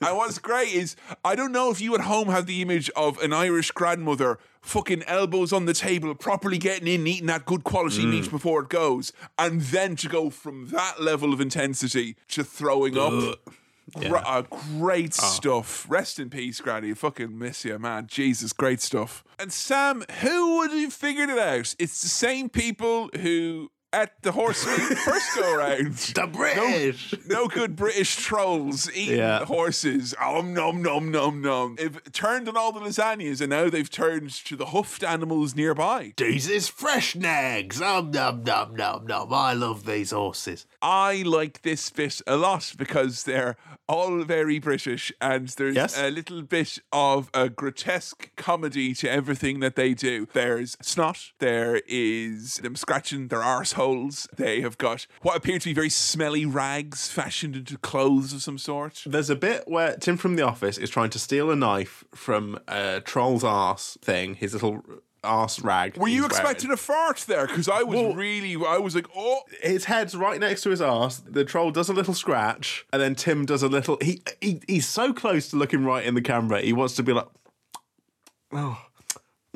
[0.00, 3.18] And what's great is I don't know if you at home have the image of
[3.22, 8.06] an Irish grandmother fucking elbows on the table, properly getting in, eating that good quality
[8.06, 12.96] meat before it goes, and then to go from that level of intensity to throwing
[12.96, 13.38] up.
[13.94, 14.42] Gr- uh,
[14.78, 15.84] great stuff.
[15.90, 16.94] Rest in peace, Granny.
[16.94, 18.06] Fucking miss you, man.
[18.06, 19.22] Jesus, great stuff.
[19.38, 21.74] And Sam, who would have figured it out?
[21.78, 25.94] It's the same people who at the horse meet first go around.
[25.94, 27.14] The British.
[27.26, 29.44] No good British trolls eating Yeah.
[29.44, 30.14] horses.
[30.20, 31.76] Om nom nom nom nom.
[31.76, 36.12] They've turned on all the lasagnas and now they've turned to the hoofed animals nearby.
[36.16, 37.80] These is fresh nags.
[37.80, 39.32] Um, nom, nom, nom, nom.
[39.32, 40.66] I love these horses.
[40.82, 43.56] I like this bit a lot because they're
[43.88, 45.96] all very British and there's Yes.
[45.98, 50.26] a little bit of a grotesque comedy to everything that they do.
[50.32, 53.42] There's snot, there is them scratching their
[53.84, 58.42] arseholes, they have got what appear to be very smelly rags fashioned into clothes of
[58.42, 59.02] some sort.
[59.06, 62.58] There's a bit where Tim from the office is trying to steal a knife from
[62.68, 64.82] a troll's arse thing, his little
[65.22, 65.96] arse rag.
[65.96, 66.30] Were you wearing.
[66.30, 67.46] expecting a fart there?
[67.46, 70.82] Because I was Well- really, I was like, oh, His head's right next to his
[70.82, 71.16] arse.
[71.26, 73.96] The troll does a little scratch, and then Tim does a little.
[74.02, 76.60] He, he he's so close to looking right in the camera.
[76.60, 77.28] He wants to be like,
[78.52, 78.84] oh,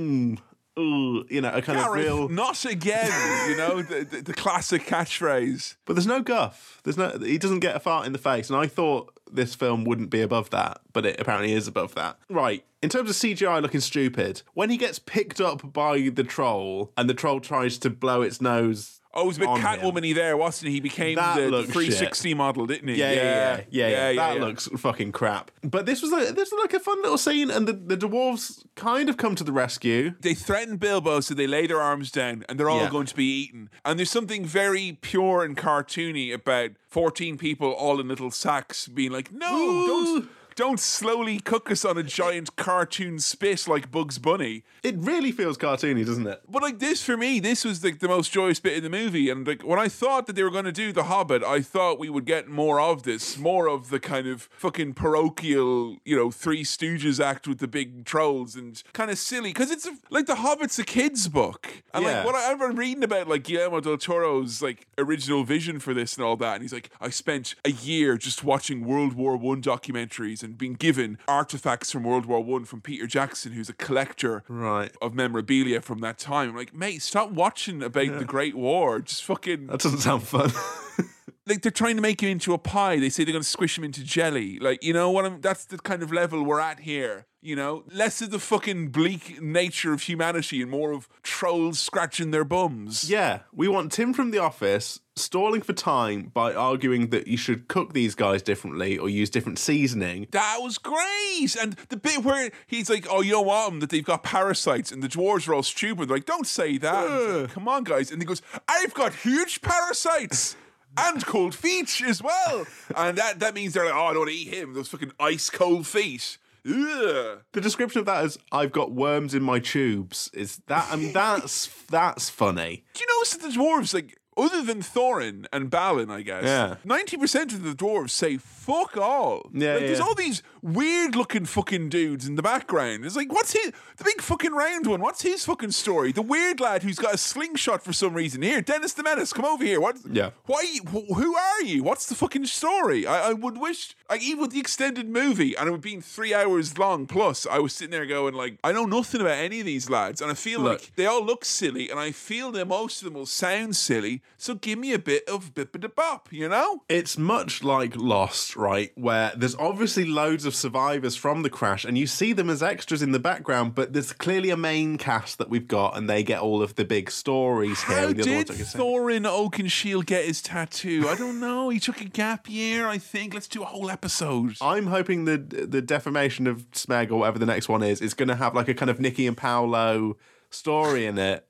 [0.01, 0.39] mm,
[0.79, 2.29] ooh, you know, a kind Gareth, of real.
[2.29, 3.51] not again.
[3.51, 5.77] you know, the, the, the classic catchphrase.
[5.85, 6.81] But there's no guff.
[6.85, 7.19] There's no.
[7.19, 10.23] He doesn't get a fart in the face, and I thought this film wouldn't be
[10.23, 12.19] above that, but it apparently is above that.
[12.31, 12.65] Right.
[12.81, 17.11] In terms of CGI looking stupid, when he gets picked up by the troll and
[17.11, 18.98] the troll tries to blow its nose.
[19.19, 19.49] Oh, it was a bit.
[19.49, 20.75] Catwoman-y there, wasn't he?
[20.75, 22.95] He became That the looks 360 model, didn't he?
[22.97, 24.11] Yeah, yeah, yeah, yeah.
[24.11, 25.51] yeah, that looks fucking crap.
[25.63, 28.65] But this was like this was like a fun little scene, and the, the dwarves
[28.75, 30.15] kind of come to the rescue.
[30.21, 32.91] They threaten Bilbo, so they lay their arms down, and they're all Yeah.
[32.91, 33.71] going to be eaten.
[33.85, 39.11] And there's something very pure and cartoony about 14 people all in little sacks being
[39.13, 39.49] like, "No,
[39.87, 40.29] don't."
[40.59, 44.65] Don't slowly cook us on a giant cartoon spit like Bugs Bunny.
[44.83, 46.43] It really feels cartoony, doesn't it?
[46.49, 49.31] But like this for me, this was like the most joyous bit in the movie.
[49.31, 52.01] And like when I thought that they were going to do The Hobbit, I thought
[52.01, 56.33] we would get more of this, more of the kind of fucking parochial, you know,
[56.33, 60.27] Three Stooges act with the big trolls and kind of silly because it's a, like
[60.27, 61.69] The Hobbit's a kid's book.
[61.95, 62.17] And Yeah.
[62.17, 65.95] like what I, I've been reading about like Guillermo del Toro's like original vision for
[65.95, 69.37] this and all that, and he's like, I spent a year just watching World War
[69.37, 73.75] One documentaries and being given artifacts from World War One from Peter Jackson, who's a
[73.75, 74.93] collector Right.
[75.03, 76.51] of memorabilia from that time.
[76.51, 79.01] I'm like, mate, stop watching about the Great War.
[79.01, 80.51] Just fucking That doesn't sound fun.
[81.47, 82.99] like they're trying to make him into a pie.
[82.99, 84.59] They say they're going to squish him into jelly.
[84.59, 85.25] Like, you know what?
[85.25, 87.27] I'm, that's the kind of level we're at here.
[87.41, 92.33] You know, less of the fucking bleak nature of humanity and more of trolls scratching
[92.33, 93.09] their bums.
[93.09, 97.69] yeah, we want Tim from the office stalling for time by arguing that you should
[97.69, 100.27] cook these guys differently or use different seasoning.
[100.31, 101.57] That was great.
[101.61, 104.93] And the bit where he's like, oh, you don't want them, that they've got parasites,
[104.93, 106.09] and the dwarves are all stupid.
[106.09, 107.07] They're like, don't say that.
[107.07, 108.11] And like, Come on, guys.
[108.11, 110.57] And he goes, I've got huge parasites.
[110.97, 112.67] And cold feet as well.
[112.97, 114.73] And that, that means they're like, oh, I don't want to eat him.
[114.73, 116.39] Those fucking ice cold feet.
[116.67, 117.41] Ugh.
[117.53, 120.89] The description of that is "I've got worms in my tubes" is that.
[120.91, 122.85] I mean, that's that's funny.
[122.95, 126.77] Do you notice that the dwarves, like, other than Thorin and Balin, I guess, Yeah.
[126.87, 129.51] 90% of the dwarves say fuck all.
[129.53, 133.05] Yeah, like, There's all these weird looking fucking dudes in the background.
[133.05, 136.13] It's like, what's his, the big fucking round one, what's his fucking story?
[136.13, 138.43] The weird lad who's got a slingshot for some reason.
[138.43, 139.81] Here, Dennis the Menace, come over here.
[139.81, 139.99] What?
[140.11, 140.31] Yeah.
[140.47, 140.65] Why?
[140.87, 141.83] wh- Who are you?
[141.83, 143.07] What's the fucking story?
[143.07, 146.35] I, I would wish, like, even with the extended movie, and it would be three
[146.35, 149.67] hours long plus, I was sitting there going, like, I know nothing about any of
[149.67, 150.81] these lads, and I feel Look.
[150.81, 154.23] like they all look silly, and I feel that most of them will sound silly.
[154.37, 156.83] So give me a bit of bip bop, you know?
[156.89, 158.93] It's much like Lost, right?
[158.97, 163.03] Where there's obviously loads of survivors from the crash, and you see them as extras
[163.03, 166.41] in the background, but there's clearly a main cast that we've got, and they get
[166.41, 167.97] all of the big stories here.
[167.97, 168.63] How other did ones, like I.
[168.63, 171.07] Thorin Oakenshield get his tattoo?
[171.09, 171.69] I don't know.
[171.69, 173.35] He took a gap year, I think.
[173.35, 174.57] Let's do a whole episode.
[174.61, 178.29] I'm hoping the the defamation of Smeg or whatever the next one is is going
[178.29, 180.17] to have like a kind of Nikki and Paulo
[180.51, 181.49] story in it,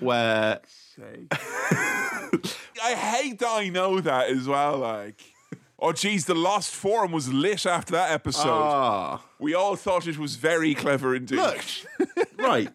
[0.00, 0.60] where
[2.82, 4.78] I hate that I know that as well.
[4.78, 5.20] Like,
[5.78, 8.48] oh, geez, the Lost Forum was lit after that episode.
[8.48, 11.36] ah, we all thought it was very clever indeed.
[11.36, 11.60] look,
[12.38, 12.68] right.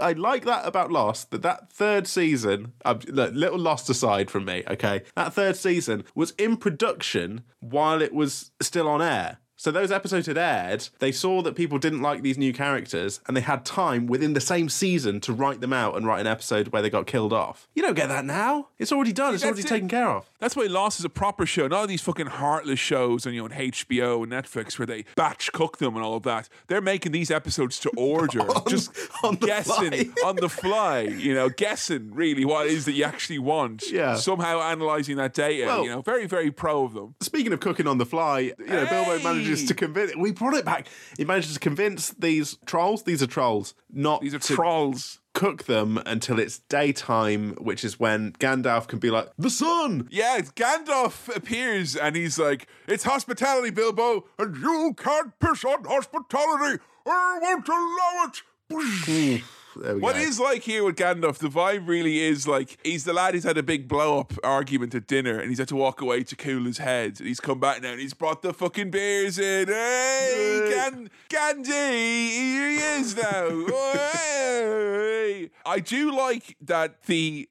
[0.00, 1.30] I like that about Lost.
[1.30, 6.04] That that third season, um, look, little Lost aside from me, okay, that third season
[6.14, 9.38] was in production while it was still on air.
[9.64, 10.90] So those episodes had aired.
[10.98, 14.40] They saw that people didn't like these new characters, and they had time within the
[14.40, 17.66] same season to write them out and write an episode where they got killed off.
[17.74, 18.68] You don't get that now.
[18.78, 19.34] It's already done.
[19.34, 19.66] It's already it.
[19.66, 20.28] taken care of.
[20.38, 21.66] That's why Lost is a proper show.
[21.66, 25.06] Not all these fucking heartless shows on you know on HBO and Netflix where they
[25.16, 26.50] batch cook them and all of that.
[26.66, 30.28] They're making these episodes to order, just on the guessing fly.
[30.28, 31.00] on the fly.
[31.00, 33.90] You know, guessing really what it is that you actually want.
[33.90, 34.16] Yeah.
[34.16, 35.64] Somehow analyzing that data.
[35.64, 37.14] Well- you know, very very pro of them.
[37.22, 39.53] Speaking of cooking on the fly, you know, Bilbo Hey!
[39.54, 40.16] Manages to convince.
[40.16, 40.88] We brought it back.
[41.16, 43.02] He manages to convince these trolls.
[43.04, 45.20] These are trolls, not These are trolls.
[45.32, 50.08] cook them until it's daytime, which is when Gandalf can be like, the sun!
[50.10, 56.82] Yeah, Gandalf appears and he's like, It's hospitality, Bilbo, and you can't piss on hospitality.
[57.06, 58.42] I won't allow it.
[58.70, 59.36] Hmm.
[59.76, 60.20] We What go.
[60.20, 63.58] is like here with Gandalf, the vibe really is like he's the lad who's had
[63.58, 66.64] a big blow up argument at dinner and he's had to walk away to cool
[66.64, 67.18] his head.
[67.18, 69.68] And he's come back now and he's brought the fucking beers in.
[69.68, 73.48] Hey, Gan- Gandhi, here he is now.
[73.76, 75.50] Oh, hey.
[75.66, 77.48] I do like that the.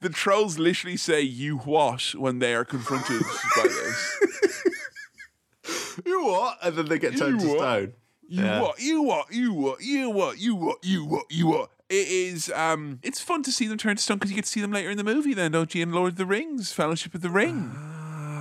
[0.00, 3.22] The trolls literally say "you what" when they are confronted
[3.56, 4.20] by this.
[6.04, 6.58] You what?
[6.62, 7.58] And then they get turned You to what?
[7.60, 7.92] stone.
[8.28, 8.60] You Yeah.
[8.60, 8.80] what?
[8.80, 9.32] You what?
[9.32, 9.80] You what?
[9.82, 10.38] You what?
[10.38, 10.84] You what?
[10.84, 11.24] You what?
[11.30, 11.70] You what?
[11.88, 12.50] It is.
[12.50, 14.72] Um, it's fun to see them turn to stone because you get to see them
[14.72, 15.34] later in the movie.
[15.34, 15.82] Then don't you?
[15.82, 17.70] In Lord of the Rings, Fellowship of the Ring.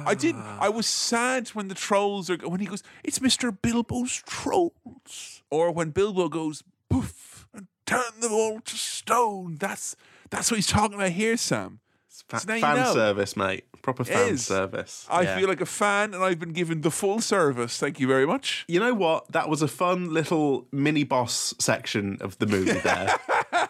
[0.08, 0.36] I did.
[0.36, 2.84] I was sad when the trolls are when he goes.
[3.04, 9.58] It's Mister Bilbo's trolls, or when Bilbo goes poof and turn them all to stone.
[9.60, 9.96] That's
[10.30, 11.80] that's what he's talking about here, Sam.
[12.30, 12.93] Fa- So fan know.
[12.93, 13.66] service, mate.
[13.82, 14.45] Proper fan is.
[14.45, 15.05] service.
[15.09, 15.38] I Yeah.
[15.38, 17.78] feel like a fan, and I've been given the full service.
[17.78, 18.66] Thank you very much.
[18.68, 19.32] You know what?
[19.32, 23.16] That was a fun little mini boss section of the movie there.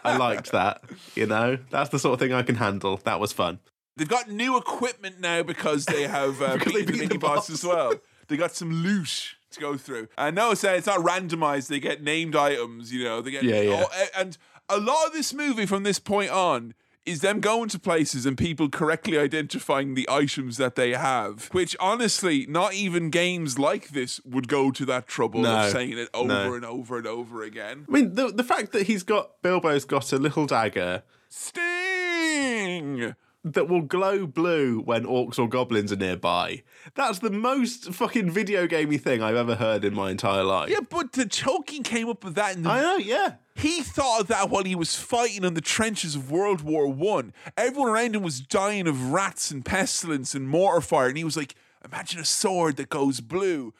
[0.04, 0.82] I liked that.
[1.14, 2.98] You know, that's the sort of thing I can handle.
[3.04, 3.58] That was fun.
[3.96, 7.06] They've got new equipment now because they have uh, Because they beaten the beat mini
[7.14, 7.50] the boss boss.
[7.50, 7.94] as well.
[8.28, 10.08] They got some loot to go through.
[10.18, 11.68] And no, so it's not randomized.
[11.68, 12.92] They get named items.
[12.92, 13.84] You know, they get Yeah, yeah.
[13.90, 14.36] oh, and
[14.68, 16.74] a lot of this movie from this point on.
[17.06, 21.76] Is them going to places and people correctly identifying the items that they have, which
[21.78, 26.08] honestly, not even games like this would go to that trouble No, of saying it
[26.12, 26.54] over no.
[26.54, 27.86] and over and over again.
[27.88, 33.14] I mean, the the fact that he's got Bilbo's got a little dagger Sting!
[33.52, 36.62] That will glow blue when orcs or goblins are nearby.
[36.94, 40.68] That's the most fucking video gamey thing I've ever heard in my entire life.
[40.68, 43.34] Yeah, but the Tolkien came up with that in the I know, yeah.
[43.54, 47.32] He thought of that while he was fighting in the trenches of World War One.
[47.56, 51.36] Everyone around him was dying of rats and pestilence and mortar fire, and he was
[51.36, 53.72] like, "Imagine a sword that goes blue."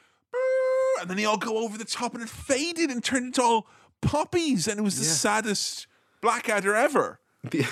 [1.01, 3.67] And then they all go over the top, and it faded and turned into all
[4.01, 5.13] poppies, and it was the Yeah.
[5.13, 5.87] saddest
[6.23, 7.21] Blackadder ever.
[7.51, 7.67] The-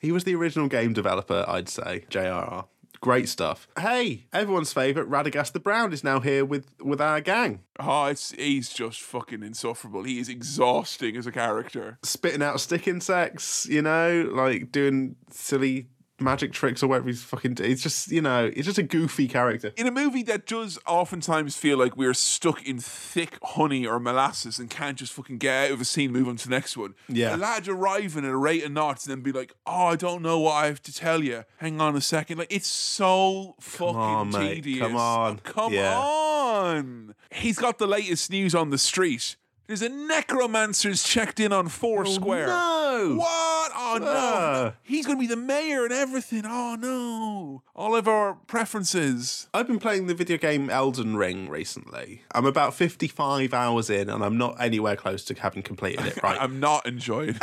[0.00, 2.04] he was the original game developer, I'd say.
[2.10, 2.64] JRR.
[3.00, 3.66] Great stuff.
[3.78, 7.60] Hey, everyone's favourite Radagast the Brown is now here with, with our gang.
[7.78, 10.02] Oh, it's he's just fucking insufferable.
[10.02, 11.98] He is exhausting as a character.
[12.02, 15.86] Spitting out stick insects, you know, like doing silly
[16.20, 17.56] magic tricks or whatever he's fucking.
[17.56, 19.72] He's just, you know, he's just a goofy character.
[19.76, 24.58] in a movie that does oftentimes feel like we're stuck in thick honey or molasses
[24.58, 26.94] and can't just fucking get out of a scene, move on to the next one.
[27.08, 27.34] Yeah.
[27.34, 30.22] A lad arriving at a rate of knots and then be like, oh, I don't
[30.22, 31.44] know what I have to tell you.
[31.58, 32.38] Hang on a second.
[32.38, 34.54] Like, it's so fucking on, mate.
[34.56, 34.80] tedious.
[34.80, 35.40] Come on.
[35.46, 35.98] Oh, come Yeah.
[35.98, 37.14] on.
[37.30, 39.36] He's got the latest news on the street.
[39.66, 42.48] There's a necromancer's checked in on Foursquare.
[42.48, 43.14] no.
[43.18, 43.59] What?
[43.92, 44.06] Oh no.
[44.06, 44.72] Ah.
[44.82, 46.42] He's going to be the mayor and everything.
[46.46, 47.62] Oh no.
[47.74, 49.48] All of our preferences.
[49.52, 52.22] I've been playing the video game Elden Ring recently.
[52.32, 56.38] I'm about 55 hours in and I'm not anywhere close to having completed it, right?
[56.40, 57.34] I'm not enjoying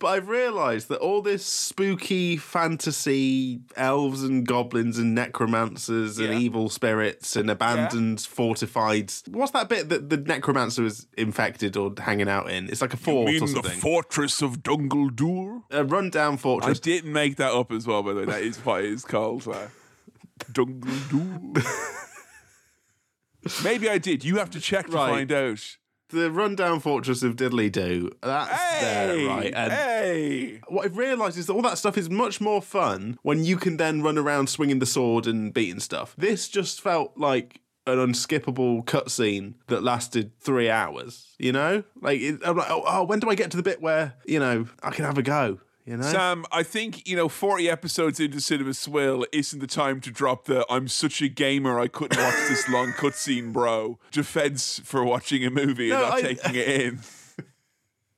[0.00, 6.38] but I've realised that all this spooky fantasy, elves and goblins and necromancers and Yeah.
[6.38, 9.12] evil spirits and abandoned fortified.
[9.28, 12.68] What's that bit that the necromancer was infected or hanging out in?
[12.68, 13.78] It's like a fort or mean the something.
[13.78, 15.62] fortress of Dungledoor?
[15.70, 16.78] a rundown fortress.
[16.78, 18.26] I didn't make that up as well, by the way.
[18.26, 19.46] That is what it is called.
[19.46, 19.68] Uh,
[20.50, 21.62] Dungledoor.
[23.64, 24.24] Maybe I did.
[24.24, 25.10] You have to check to Right.
[25.10, 25.76] find out.
[26.10, 28.10] The rundown fortress of Diddley Do.
[28.22, 29.52] That's there, right?
[29.54, 30.60] And hey.
[30.68, 33.76] what I've realised is that all that stuff is much more fun when you can
[33.76, 36.14] then run around swinging the sword and beating stuff.
[36.16, 41.34] This just felt like an unskippable cutscene that lasted three hours.
[41.38, 43.80] You know, like it, I'm like, oh, oh, when do I get to the bit
[43.80, 45.60] where you know I can have a go?
[45.90, 50.00] You know, Sam, I think, you know, 40 episodes into Cinema Swill isn't the time
[50.02, 53.98] to drop the I'm such a gamer I couldn't watch this long cutscene, bro.
[54.12, 57.00] Defense for watching a movie and not I- taking it in.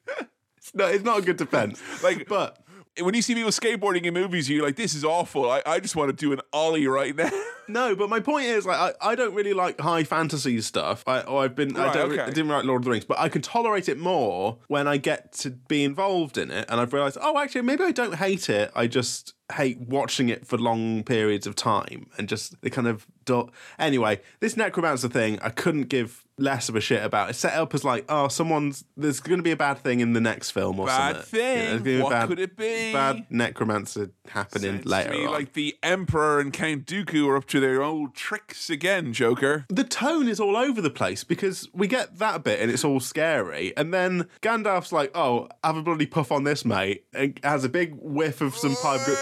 [0.59, 1.81] it's not, it's not a good defense.
[2.03, 2.62] Like, but
[3.01, 5.51] when you see people skateboarding in movies, you're like, this is awful.
[5.51, 7.30] I, I just want to do an ollie right now.
[7.68, 11.05] No, but my point is, like, I, I don't really like high fantasy stuff.
[11.07, 12.20] I, or I've been, I, don't, okay.
[12.20, 14.97] I didn't write Lord of the Rings, but I can tolerate it more when I
[14.97, 18.51] get to be involved in it, and I've realised, oh, actually, maybe I don't hate
[18.51, 18.72] it.
[18.74, 23.07] I just hate watching it for long periods of time and just the kind of.
[23.25, 27.31] Do- anyway, this necromancer thing, I couldn't give less of a shit about.
[27.31, 30.12] It's set up as like, oh, someone's there's going to be a bad thing in
[30.14, 31.14] the next film or something.
[31.14, 31.41] Bad something.
[31.41, 31.83] thing?
[31.83, 32.93] be a What bad, could it be?
[32.93, 35.33] Bad necromancer happening Sounds to later me on.
[35.33, 39.66] like the Emperor and Count Dooku are up to their old tricks again, Joker.
[39.68, 42.99] the tone is all over the place because we get that bit and it's all
[43.01, 47.62] scary, and then Gandalf's like, "Oh, have a bloody puff on this, mate," and has
[47.64, 49.01] a big whiff of some pipe.
[49.07, 49.14] Go,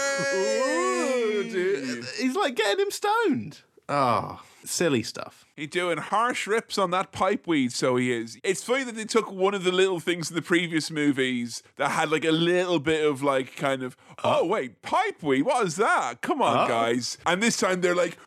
[2.17, 3.59] He's like getting him stoned.
[3.93, 5.45] Oh, silly stuff.
[5.53, 8.39] He's doing harsh rips on that pipe weed, so he is.
[8.41, 11.91] It's funny that they took one of the little things in the previous movies that
[11.91, 15.75] had like a little bit of like kind of, oh wait, pipe weed, what is
[15.75, 16.21] that?
[16.21, 17.17] Come on, guys.
[17.25, 18.17] And this time they're like,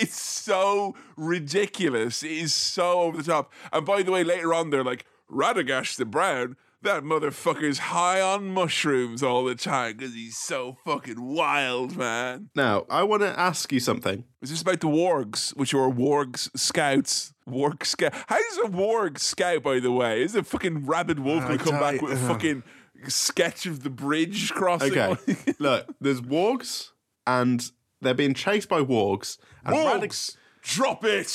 [0.00, 2.24] it's so ridiculous.
[2.24, 3.52] It is so over the top.
[3.72, 6.56] And by the way, later on, they're like, Radagast the Brown.
[6.82, 12.50] That motherfucker's high on mushrooms all the time because he's so fucking wild, man.
[12.56, 14.24] Now, I want to ask you something.
[14.40, 17.34] Is this about the wargs, which are wargs scouts?
[17.48, 18.12] Warg scout.
[18.26, 20.22] How does a warg scout, by the way?
[20.22, 22.64] Is a fucking rabid wolf going to uh, come back with a fucking
[23.06, 24.98] sketch of the bridge crossing?
[24.98, 26.90] Okay, look, there's wargs,
[27.28, 27.70] and
[28.00, 29.38] they're being chased by wargs.
[29.64, 31.28] And Radagast- Wargs, drop it.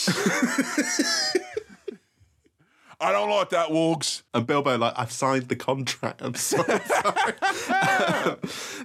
[3.00, 4.24] I don't like that, wargs.
[4.34, 6.22] And Bilbo, like, I've signed the contract.
[6.24, 7.34] I'm so sorry.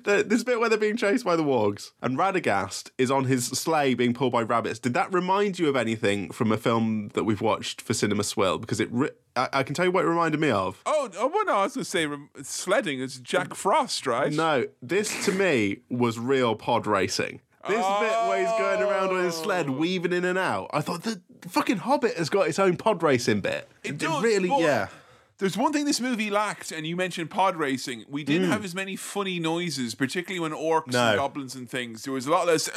[0.05, 3.47] The- this bit where they're being chased by the wargs, and Radagast is on his
[3.47, 4.79] sleigh being pulled by rabbits.
[4.81, 8.59] Did that remind you of anything from a film that we've watched for Cinema Swill?
[8.59, 10.83] Because it, ri- I, I can tell you what it reminded me of.
[10.87, 14.33] Oh, oh well, no, I was going to say rem- sledding is Jack Frost, right?
[14.33, 17.41] No, this to me was real pod racing.
[17.69, 19.73] This bit where he's going around on his sled, Oh.
[19.73, 20.69] weaving in and out.
[20.73, 23.69] I thought the fucking Hobbit has got its own pod racing bit.
[23.85, 24.89] It does, really, yeah.
[25.39, 28.05] There's one thing this movie lacked, and you mentioned pod racing.
[28.09, 30.93] We didn't have as many funny noises, particularly when orcs Mm.
[30.93, 31.09] No.
[31.11, 32.03] and goblins and things.
[32.05, 32.69] There was a lot less,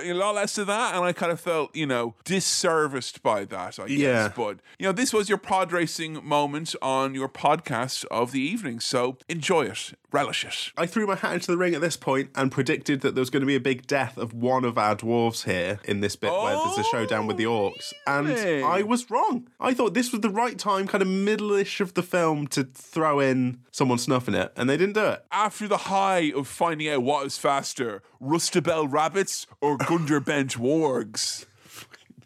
[0.00, 3.78] a lot less of that, and I kind of felt, you know, disserviced by that.
[3.78, 4.32] I guess, Yeah.
[4.34, 8.80] but you know, this was your pod racing moment on your podcast of the evening,
[8.80, 10.72] so enjoy it, relish it.
[10.76, 13.30] I threw my hat into the ring at this point and predicted that there was
[13.30, 16.32] going to be a big death of one of our dwarves here in this bit
[16.32, 17.92] where there's a showdown with the orcs.
[18.06, 18.28] And?
[18.28, 18.84] I oh!
[18.84, 19.48] was wrong.
[19.60, 23.20] I thought this was the right time, kind of middle-ish of the film, to throw
[23.20, 25.24] in someone snuffing it, and they didn't do it.
[25.32, 31.44] After the high of finding out what is faster, Rustabel rabbits or Gunderbent wargs.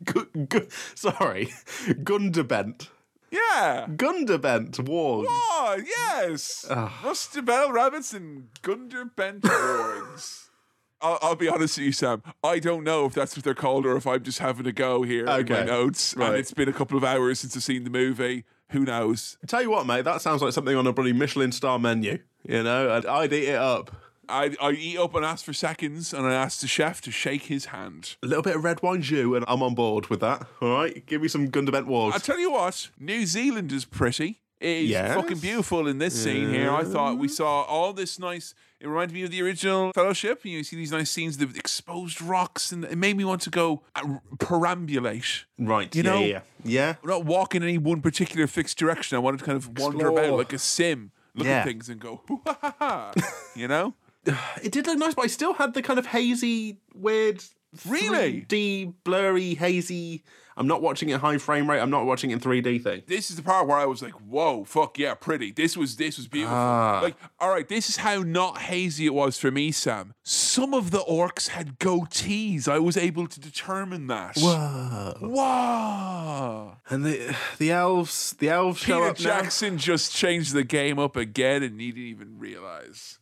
[0.04, 1.46] Gu- gu- sorry,
[1.88, 2.88] Gundabent.
[3.30, 3.86] Yeah.
[3.88, 5.24] Gundabent warg.
[5.28, 6.64] Oh, yes.
[6.68, 10.42] Rustabel rabbits and Gunderbent wargs.
[11.00, 12.22] I'll, I'll be honest with you, Sam.
[12.42, 15.02] I don't know if that's what they're called or if I'm just having a go
[15.02, 15.64] here in my Okay.
[15.64, 16.16] notes.
[16.16, 16.28] Right.
[16.30, 18.44] And it's been a couple of hours since I've seen the movie.
[18.70, 19.36] Who knows?
[19.46, 22.18] Tell you what, mate, that sounds like something on a bloody Michelin star menu.
[22.44, 23.94] You know, I'd, I'd eat it up.
[24.28, 27.44] I, I eat up and ask for seconds, and I ask the chef to shake
[27.44, 28.16] his hand.
[28.22, 30.46] A little bit of red wine jus, and I'm on board with that.
[30.60, 32.14] All right, give me some Gundabent Wars.
[32.14, 34.40] I tell you what, New Zealand is pretty.
[34.58, 35.14] It is Yes.
[35.14, 36.70] fucking beautiful in this scene here.
[36.72, 38.54] I thought we saw all this nice.
[38.80, 40.44] It reminded me of the original Fellowship.
[40.46, 43.42] You, know, you see these nice scenes of exposed rocks, and it made me want
[43.42, 45.44] to go uh, perambulate.
[45.58, 46.94] right, you yeah, know- yeah, yeah.
[47.04, 49.16] Not walk in any one particular fixed direction.
[49.16, 51.58] I wanted to kind of wander about like a sim, look Yeah.
[51.58, 53.12] at things and go, "Hoo, ha, ha, ha,"
[53.54, 53.94] you know?
[54.62, 57.42] It did look nice, but I still had the kind of hazy, weird,
[57.86, 58.46] Really?
[58.48, 60.24] 3D, blurry, hazy.
[60.58, 61.80] I'm not watching it high frame rate.
[61.80, 63.02] I'm not watching it in 3D thing.
[63.06, 66.16] this is the part where I was like, "Whoa, fuck yeah, pretty." This was this
[66.16, 66.56] was beautiful.
[66.56, 67.00] Ah.
[67.02, 70.14] Like, all right, this is how not hazy it was for me, Sam.
[70.22, 72.68] Some of the orcs had goatees.
[72.68, 74.36] I was able to determine that.
[74.36, 75.16] Whoa.
[75.20, 76.76] whoa!
[76.88, 81.16] And the the elves, the elves show Peter up Jackson just changed the game up
[81.16, 83.18] again, and he didn't even realize.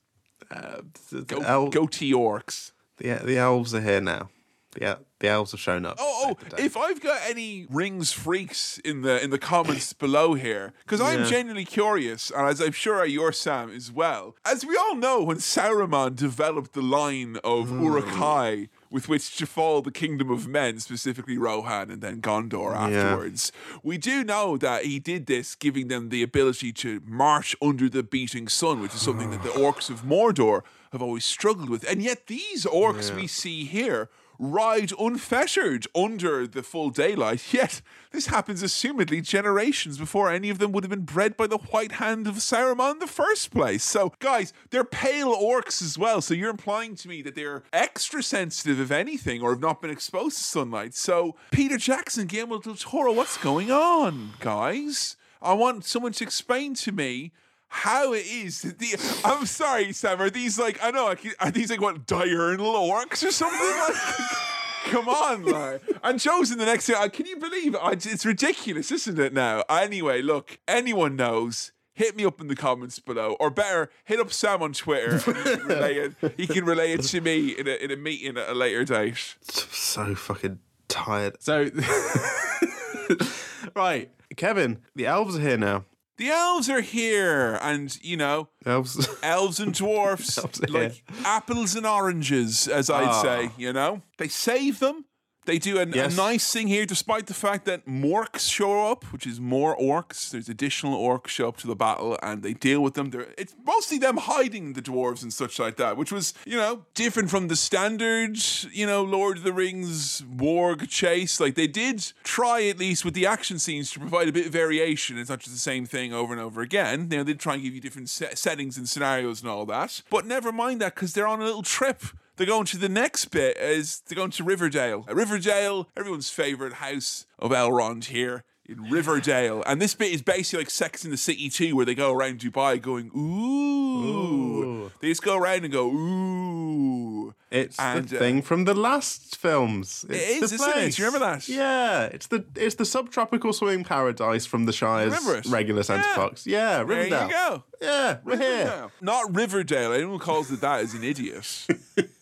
[0.55, 0.80] Uh,
[1.11, 2.72] the, the, Go, el- goatee orcs.
[2.98, 4.30] the, the elves are here now.
[4.72, 5.96] The, the elves have shown up.
[6.00, 6.57] Oh, oh!
[6.59, 11.20] If I've got any rings freaks in the in the comments below here, because I'm
[11.20, 11.26] Yeah.
[11.26, 14.34] genuinely curious, and as I'm sure you're Sam as well.
[14.44, 19.82] As we all know, when Saruman developed the line of Uruk-hai with which to fall
[19.82, 23.51] the kingdom of men, specifically Rohan and then Gondor afterwards,
[23.82, 28.05] we do know that he did this, giving them the ability to march under the
[28.05, 31.82] beating sun, which is something that the orcs of Mordor have always struggled with.
[31.90, 37.53] And yet, these orcs we see here ride unfettered under the full daylight.
[37.53, 37.80] Yet
[38.11, 41.93] this happens assumedly generations before any of them would have been bred by the white
[41.93, 43.85] hand of Saruman in the first place.
[43.85, 46.20] So, guys, they're pale orcs as well.
[46.20, 49.91] So you're implying to me that they're extra sensitive, if anything, or have not been
[49.91, 50.95] exposed to sunlight.
[50.95, 55.16] So, Peter Jackson, Guillermo del Toro, what's going on, guys?
[55.43, 57.32] I want someone to explain to me
[57.75, 58.62] how it is.
[58.62, 60.22] that The, I'm sorry, Sam.
[60.22, 61.14] Are these like I know?
[61.41, 63.61] Are these like what diurnal orcs or something?
[63.61, 63.95] Like,
[64.85, 65.83] come on, like.
[66.05, 66.99] And Joe's in the next year.
[66.99, 68.07] Uh, can you believe it?
[68.07, 69.33] It's ridiculous, isn't it?
[69.33, 70.59] Now, anyway, look.
[70.68, 74.72] Anyone knows hit me up in the comments below, or better, hit up Sam on
[74.72, 75.18] Twitter.
[75.18, 78.37] he, can relay it, he can relay it to me in a, in a meeting
[78.37, 79.37] at a later date.
[79.43, 80.59] So fucking
[80.89, 81.37] tired.
[81.41, 81.70] So,
[83.77, 85.85] right, Kevin, the elves are here now.
[86.17, 90.93] The elves are here, and you know, elves, elves and dwarfs, elves like here.
[91.25, 93.23] apples and oranges, as I'd oh.
[93.23, 93.51] say.
[93.57, 95.07] You know, they save them
[95.47, 96.14] they do a, yes.
[96.14, 100.30] a, nice thing here, despite the fact that morks show up, which is more orcs.
[100.30, 103.11] There's additional orcs show up to the battle, and they deal with them.
[103.11, 106.86] They're, it's mostly them hiding the dwarves and such like that, which was, you know,
[106.95, 108.38] different from the standard,
[108.72, 111.40] you know, Lord of the Rings warg chase.
[111.40, 114.53] Like they did try at least with the action scenes to provide a bit of
[114.53, 115.18] variation.
[115.18, 117.09] It's not just the same thing over and over again.
[117.11, 120.03] You know, they try and give you different se- settings and scenarios and all that.
[120.11, 122.03] But never mind that because they're on a little trip
[122.37, 125.05] they're going to the next bit is they're going to Riverdale.
[125.09, 129.62] Riverdale, everyone's favorite house of Elrond here in Riverdale.
[129.66, 132.41] And this bit is basically like Sex in the City 2, where they go around
[132.41, 134.85] Dubai going, ooh.
[134.85, 134.93] ooh.
[135.01, 137.35] They just go around and go, ooh.
[137.51, 140.05] It's and, the uh, thing from the last films.
[140.09, 140.95] It's it is, isn't it?
[140.95, 141.49] Do you remember that?
[141.49, 142.05] Yeah.
[142.07, 146.14] It's the it's the subtropical swimming paradise from the Shire's regular centre yeah.
[146.16, 146.47] Fox.
[146.47, 147.11] Yeah, Riverdale.
[147.11, 147.64] There you go.
[147.80, 148.66] Yeah, we're Riverdale.
[148.66, 148.91] here.
[149.01, 149.93] Not Riverdale.
[149.93, 151.66] Anyone calls it that is an idiot.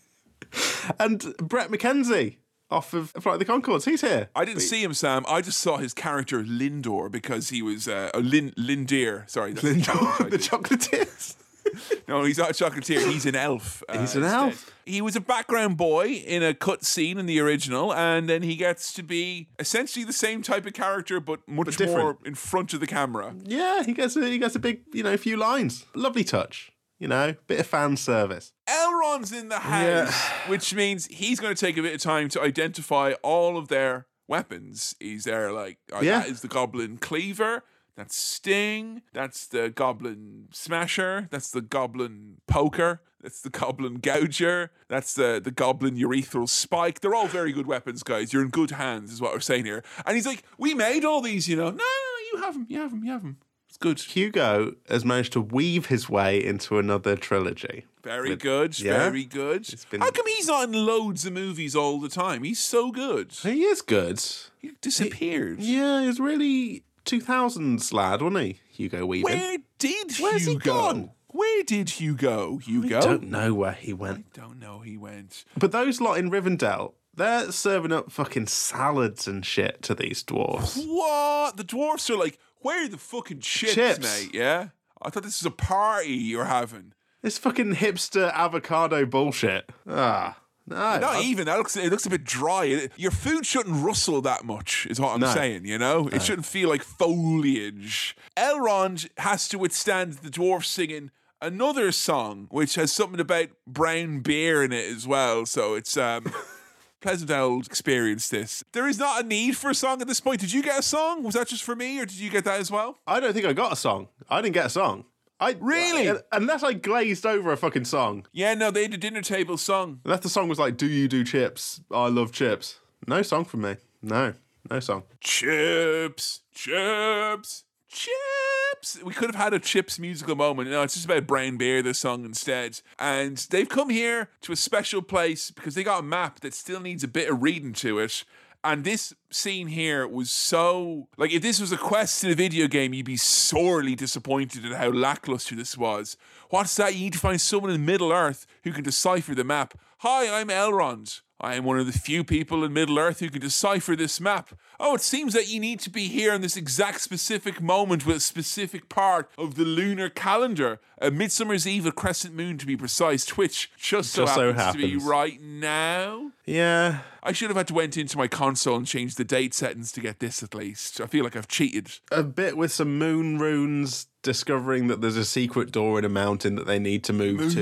[0.98, 2.36] and Bret McKenzie
[2.72, 3.84] off of Flight of the Conchords.
[3.84, 4.30] He's here.
[4.34, 5.24] I didn't see him, Sam.
[5.28, 9.28] I just saw his character Lindor because he was uh, oh, Lin Lindeer.
[9.28, 11.36] Sorry, Lindor, the chocolatiers.
[12.08, 13.08] no, he's not a chocolatier.
[13.10, 13.82] He's an elf.
[13.88, 14.40] Uh, he's an instead.
[14.40, 14.74] elf.
[14.84, 18.56] He was a background boy in a cut scene in the original, and then he
[18.56, 22.74] gets to be essentially the same type of character, but much but more in front
[22.74, 23.34] of the camera.
[23.44, 25.84] Yeah, he gets a he gets a big you know few lines.
[25.94, 26.72] Lovely touch
[27.02, 28.52] you know, bit of fan service.
[28.68, 30.12] Elrond's in the house, yeah.
[30.46, 34.06] which means he's going to take a bit of time to identify all of their
[34.28, 34.94] weapons.
[35.00, 36.20] He's there, like, oh, yeah.
[36.20, 37.64] that is the goblin cleaver.
[37.96, 39.02] That's Sting.
[39.12, 41.28] That's the Goblin Smasher.
[41.30, 43.02] That's the Goblin Poker.
[43.20, 44.70] That's the Goblin Gouger.
[44.88, 47.00] That's the, the Goblin Urethral Spike.
[47.00, 48.32] They're all very good weapons, guys.
[48.32, 49.84] You're in good hands, is what we're saying here.
[50.06, 51.64] And he's like, We made all these, you know.
[51.64, 52.66] No, no, no you have them.
[52.70, 53.04] You have them.
[53.04, 53.36] You have them.
[53.72, 53.98] It's good.
[54.00, 57.86] Hugo has managed to weave his way into another trilogy.
[58.02, 58.78] Very With, good.
[58.78, 58.98] Yeah?
[58.98, 59.66] Very good.
[59.90, 60.02] Been...
[60.02, 62.42] How come he's not in loads of movies all the time?
[62.42, 63.32] He's so good.
[63.32, 64.22] He is good.
[64.58, 65.60] He disappeared.
[65.60, 68.60] He, yeah, he's really 2000s lad, wasn't he?
[68.72, 69.24] Hugo Weaving.
[69.24, 70.52] Where did Where's Hugo?
[70.52, 71.10] he gone?
[71.28, 72.58] Where did Hugo?
[72.58, 72.98] Hugo?
[72.98, 74.26] I don't know where he went.
[74.36, 75.46] I don't know he went.
[75.56, 80.78] But those lot in Rivendell, they're serving up fucking salads and shit to these dwarfs.
[80.84, 81.56] What?
[81.56, 84.34] The dwarfs are like, where are the fucking chips, chips, mate?
[84.34, 84.68] Yeah?
[85.00, 86.92] I thought this was a party you're having.
[87.22, 89.70] This fucking hipster avocado bullshit.
[89.88, 90.38] Ah.
[90.66, 91.46] No, not I, even.
[91.46, 92.88] That looks it looks a bit dry.
[92.96, 95.66] Your food shouldn't rustle that much, is what I'm no, saying.
[95.66, 96.08] You know, no.
[96.08, 98.16] it shouldn't feel like foliage.
[98.36, 101.10] Elrond has to withstand the dwarf singing
[101.40, 105.44] another song, which has something about brown beer in it as well.
[105.46, 106.32] So it's um,
[107.02, 108.62] Pleasant Old experienced this.
[108.72, 110.40] There is not a need for a song at this point.
[110.40, 111.24] Did you get a song?
[111.24, 112.98] Was that just for me, or did you get that as well?
[113.08, 114.08] I don't think I got a song.
[114.30, 115.04] I didn't get a song.
[115.40, 118.26] I really I, unless I glazed over a fucking song.
[118.32, 119.98] Yeah, no, they had a dinner table song.
[120.04, 121.80] Unless the song was like, "Do you do chips?
[121.90, 122.78] I love chips."
[123.08, 123.76] No song from me.
[124.00, 124.34] No,
[124.70, 125.02] no song.
[125.20, 128.41] Chips, chips, chips.
[128.82, 129.02] Chips.
[129.02, 130.70] We could have had a Chips musical moment.
[130.70, 132.80] No, it's just about Brown Beer, the song instead.
[132.98, 136.80] And they've come here to a special place because they got a map that still
[136.80, 138.24] needs a bit of reading to it.
[138.64, 142.68] And this scene here was so like if this was a quest in a video
[142.68, 146.16] game, you'd be sorely disappointed at how lackluster this was.
[146.50, 146.94] What's that?
[146.94, 149.74] You need to find someone in Middle Earth who can decipher the map.
[149.98, 151.22] Hi, I'm Elrond.
[151.42, 154.50] I am one of the few people in Middle Earth who can decipher this map.
[154.78, 158.16] Oh, it seems that you need to be here in this exact specific moment with
[158.16, 160.80] a specific part of the lunar calendar.
[161.00, 164.64] A Midsummer's Eve, a crescent moon to be precise, which just so, just happens, so
[164.64, 166.30] happens to be right now.
[166.46, 167.00] Yeah.
[167.24, 170.00] I should have had to went into my console and change the date settings to
[170.00, 171.00] get this at least.
[171.00, 171.98] I feel like I've cheated.
[172.12, 176.54] A bit with some moon runes discovering that there's a secret door in a mountain
[176.54, 177.54] that they need to move Moons.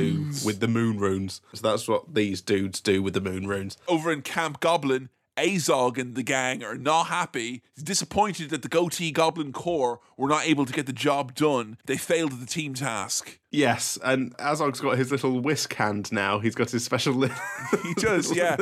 [0.42, 1.40] to with the moon runes.
[1.54, 3.76] So that's what these dudes do with the moon runes.
[3.88, 7.62] Over in Camp Goblin, Azog and the gang are not happy.
[7.82, 11.78] Disappointed that the Goatee Goblin Corps were not able to get the job done.
[11.86, 13.38] They failed at the team task.
[13.52, 16.38] Yes, and Azog's got his little whisk hand now.
[16.38, 17.14] He's got his special.
[17.14, 17.30] Li-
[17.82, 18.56] He does, yeah.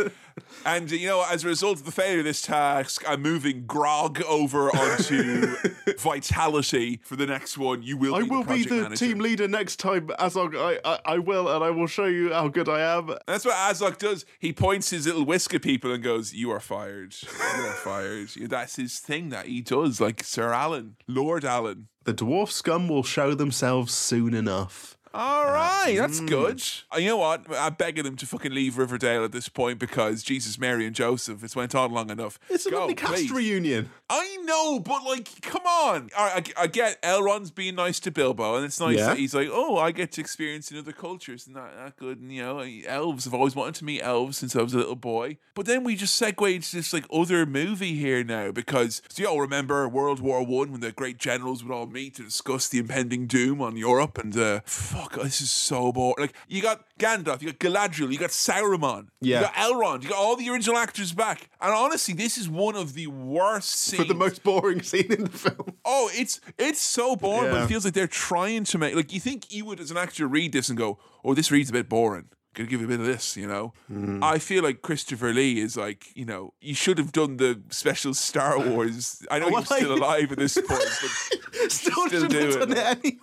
[0.65, 4.23] And you know, as a result of the failure of this task, I'm moving Grog
[4.23, 5.57] over onto
[5.99, 7.83] Vitality for the next one.
[7.83, 8.15] You will.
[8.15, 10.57] I be will the be the team leader next time, Azog.
[10.57, 13.15] I, I I will, and I will show you how good I am.
[13.27, 14.25] That's what Azog does.
[14.39, 17.15] He points his little whisk at people and goes, "You are fired.
[17.23, 21.89] You are fired." That's his thing that he does, like Sir Alan, Lord Alan.
[22.09, 24.98] The dwarf scum will show themselves soon enough.
[25.15, 26.29] All right, that's mm.
[26.29, 26.63] good.
[26.95, 27.47] Uh, You know what?
[27.51, 31.43] I'm begging him to fucking leave Riverdale at this point because Jesus, Mary, and Joseph.
[31.43, 32.39] It's went on long enough.
[32.49, 33.31] It's a Go, lovely cast please.
[33.31, 33.91] reunion.
[34.11, 36.11] I know, but like, come on.
[36.17, 39.07] Right, I, I get Elrond's being nice to Bilbo, and it's nice Yeah.
[39.09, 42.21] that he's like, oh, I get to experience in other cultures, and that, that good.
[42.21, 43.27] And you know, elves.
[43.27, 45.39] I've always wanted to meet elves since I was a little boy.
[45.55, 49.29] But then we just segue into this like other movie here now because do you
[49.29, 52.79] all remember World War One when the great generals would all meet to discuss the
[52.79, 54.19] impending doom on Europe?
[54.19, 56.17] And uh, fuck, Oh, this is so boring.
[56.19, 59.41] Like, you got Gandalf, you got Galadriel, you got Sauron, Yeah.
[59.41, 61.49] you got Elrond, you got all the original actors back.
[61.61, 64.03] And honestly, this is one of the worst scenes.
[64.03, 65.75] For the most boring scene in the film.
[65.85, 69.21] Oh, it's it's so boring, but it feels like they're trying to make like you
[69.21, 71.89] think you would as an actor read this and go, "Oh, this reads a bit
[71.89, 73.73] boring." Gonna give you a bit of this, you know.
[73.93, 74.23] Mm.
[74.23, 78.15] I feel like Christopher Lee is like, you know, you should have done the special
[78.15, 79.25] Star Wars.
[79.31, 82.49] I know Oh, you're still alive at this point, but Still, Still should do have
[82.51, 82.59] it.
[82.59, 82.79] done it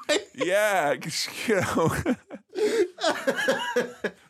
[0.10, 0.26] anyway.
[0.36, 0.94] yeah,
[1.48, 2.16] you know.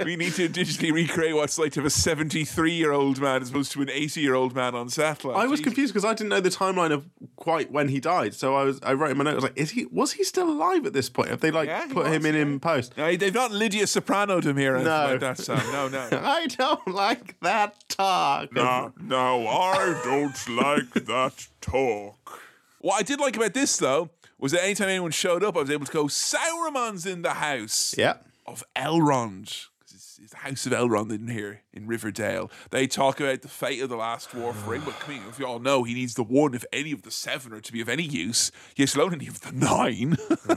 [0.03, 3.41] We need to digitally recreate what it's like to have a 73 year old man
[3.41, 5.37] as opposed to an 80 year old man on satellite.
[5.37, 5.63] I was Jeez.
[5.63, 7.05] confused because I didn't know the timeline of
[7.37, 8.33] quite when he died.
[8.33, 10.23] So I was I wrote in my note, I was like, is he was he
[10.23, 11.29] still alive at this point?
[11.29, 12.95] Have they like Yeah, put him in in post?
[12.97, 14.83] No, they've not Livia Soprano'd him here No.
[15.11, 15.57] like that, Sam.
[15.71, 16.07] No, no.
[16.23, 18.53] I don't like that talk.
[18.53, 22.41] No, no, I don't like that talk.
[22.79, 24.11] What I did like about this, though,
[24.45, 27.95] was that anytime anyone showed up, I was able to go, Sauron's in the house
[27.97, 28.17] Yeah.
[28.45, 29.65] of Elrond.
[29.91, 32.51] It's, it's the house of Elrond in here in Riverdale.
[32.69, 35.47] They talk about the fate of the last dwarf ring, but come on, if you
[35.47, 37.89] all know, he needs the one if any of the seven are to be of
[37.89, 38.51] any use.
[38.75, 40.15] Yes, alone any of the nine.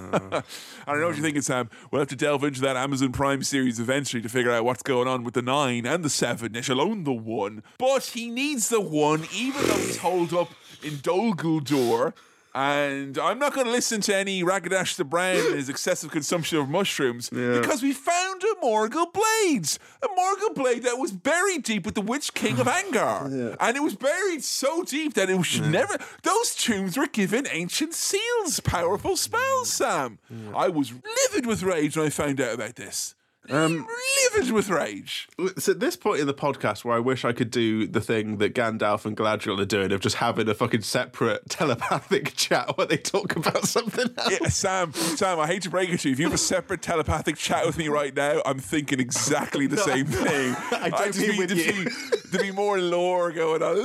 [0.87, 1.71] I don't know what you're thinking, Sam.
[1.91, 5.09] We'll have to delve into that Amazon Prime series eventually to figure out what's going
[5.09, 7.63] on with the nine and the seven, let alone the one.
[7.79, 10.51] But he needs the one, even though he's holed up
[10.83, 12.13] in Dol Guldur.
[12.59, 16.59] And I'm not going to listen to any Radagast the Brown and his excessive consumption
[16.59, 19.79] of mushrooms because we found a Morgul Blades.
[20.03, 23.57] A Morgul Blade that was buried deep with the Witch King of Angmar.
[23.61, 25.99] And it was buried so deep that it should never.
[26.25, 30.19] Those tombs were given ancient seals, powerful spells, Sam.
[30.53, 33.15] I was livid with rage when I found out about this.
[33.49, 35.29] Livid with rage.
[35.39, 38.39] It's at this point in the podcast where I wish I could do the thing
[38.39, 42.87] that Gandalf and Galadriel are doing of just having a fucking separate telepathic chat where
[42.87, 44.31] they talk about something else.
[44.31, 46.13] Yeah, Sam, Sam, I hate to break it to you.
[46.13, 49.77] If you have a separate telepathic chat with me right now, I'm thinking exactly the
[49.79, 50.55] same thing.
[50.73, 51.85] I don't just mean need with to you.
[51.85, 51.91] Be,
[52.33, 53.77] to be more lore going on.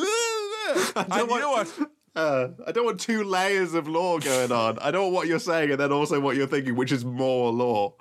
[0.96, 1.80] I and you know what?
[2.16, 4.78] Uh, I don't want two layers of law going on.
[4.80, 7.52] I don't want what you're saying and then also what you're thinking, which is more
[7.52, 7.96] law.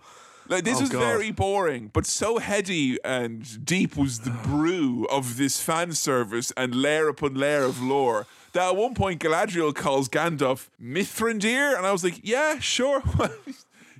[0.52, 1.00] Like this Oh, was God.
[1.00, 6.74] very boring, but so heady and deep was the brew of this fan service and
[6.74, 11.92] layer upon layer of lore that at one point Galadriel calls Gandalf Mithrandir, and I
[11.92, 13.02] was like, yeah, sure.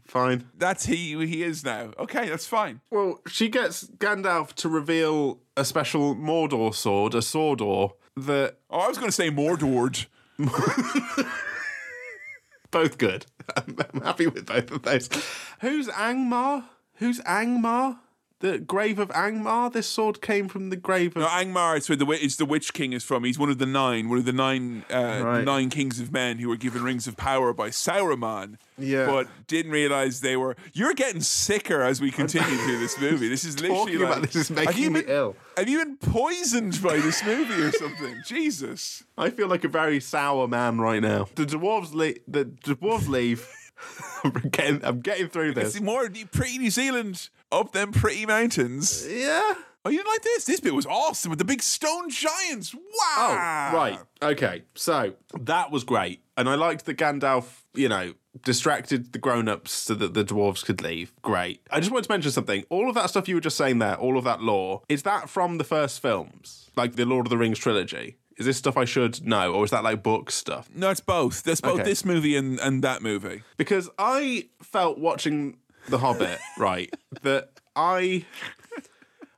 [0.05, 0.45] Fine.
[0.59, 1.93] that's he who he is now.
[1.99, 2.83] Okay, that's fine.
[2.91, 8.89] Well, she gets Gandalf to reveal a special Mordor sword, a Sordor, that Oh, I
[8.89, 10.05] was going to say Mordord.
[12.70, 13.24] both good.
[13.56, 15.09] I'm, I'm happy with both of those.
[15.60, 16.64] Who's Angmar?
[16.97, 17.98] Who's Angmar?
[18.43, 19.73] The grave of Angmar.
[19.73, 21.23] This sword came from the grave of.
[21.23, 23.23] No, Angmar is where the it's the Witch King is from.
[23.24, 25.44] He's one of the nine, one of the nine, uh, Right.
[25.44, 28.59] nine kings of men who were given rings of power by Sauron.
[28.78, 29.06] Yeah.
[29.06, 30.56] but didn't realize they were.
[30.73, 33.28] You're getting sicker as we continue through this movie.
[33.28, 35.36] This is literally Talking about like- this is have making you me ill.
[35.56, 38.16] Have you been poisoned by this movie or something?
[38.27, 39.05] Jesus.
[39.16, 41.28] I feel like a very sour man right now.
[41.36, 42.19] The dwarves leave.
[42.27, 43.47] The dwarves leave.
[44.24, 44.84] I'm getting.
[44.84, 45.74] I'm getting through this.
[45.74, 49.06] It's more pretty New Zealand up them pretty mountains.
[49.09, 49.54] Yeah.
[49.84, 50.44] Oh, you didn't like this?
[50.44, 52.72] This bit was awesome with the big stone giants.
[52.74, 53.70] Oh, wow.
[53.72, 53.98] Oh, right.
[54.22, 54.62] Okay.
[54.76, 56.22] So that was great.
[56.36, 58.14] And I liked that Gandalf, you know,
[58.44, 61.12] distracted the grown ups so that the dwarves could leave.
[61.22, 61.62] Great.
[61.70, 62.64] I just wanted to mention something.
[62.70, 65.28] All of that stuff you were just saying there, all of that lore, is that
[65.28, 66.70] from the first films?
[66.76, 68.18] Like the Lord of the Rings trilogy?
[68.38, 70.68] Is this stuff I should know, or is that like book stuff?
[70.74, 71.42] No, it's both.
[71.42, 71.84] There's both Okay.
[71.84, 73.42] this movie and, and that movie.
[73.56, 76.92] Because I felt watching The Hobbit, right,
[77.22, 78.24] that I.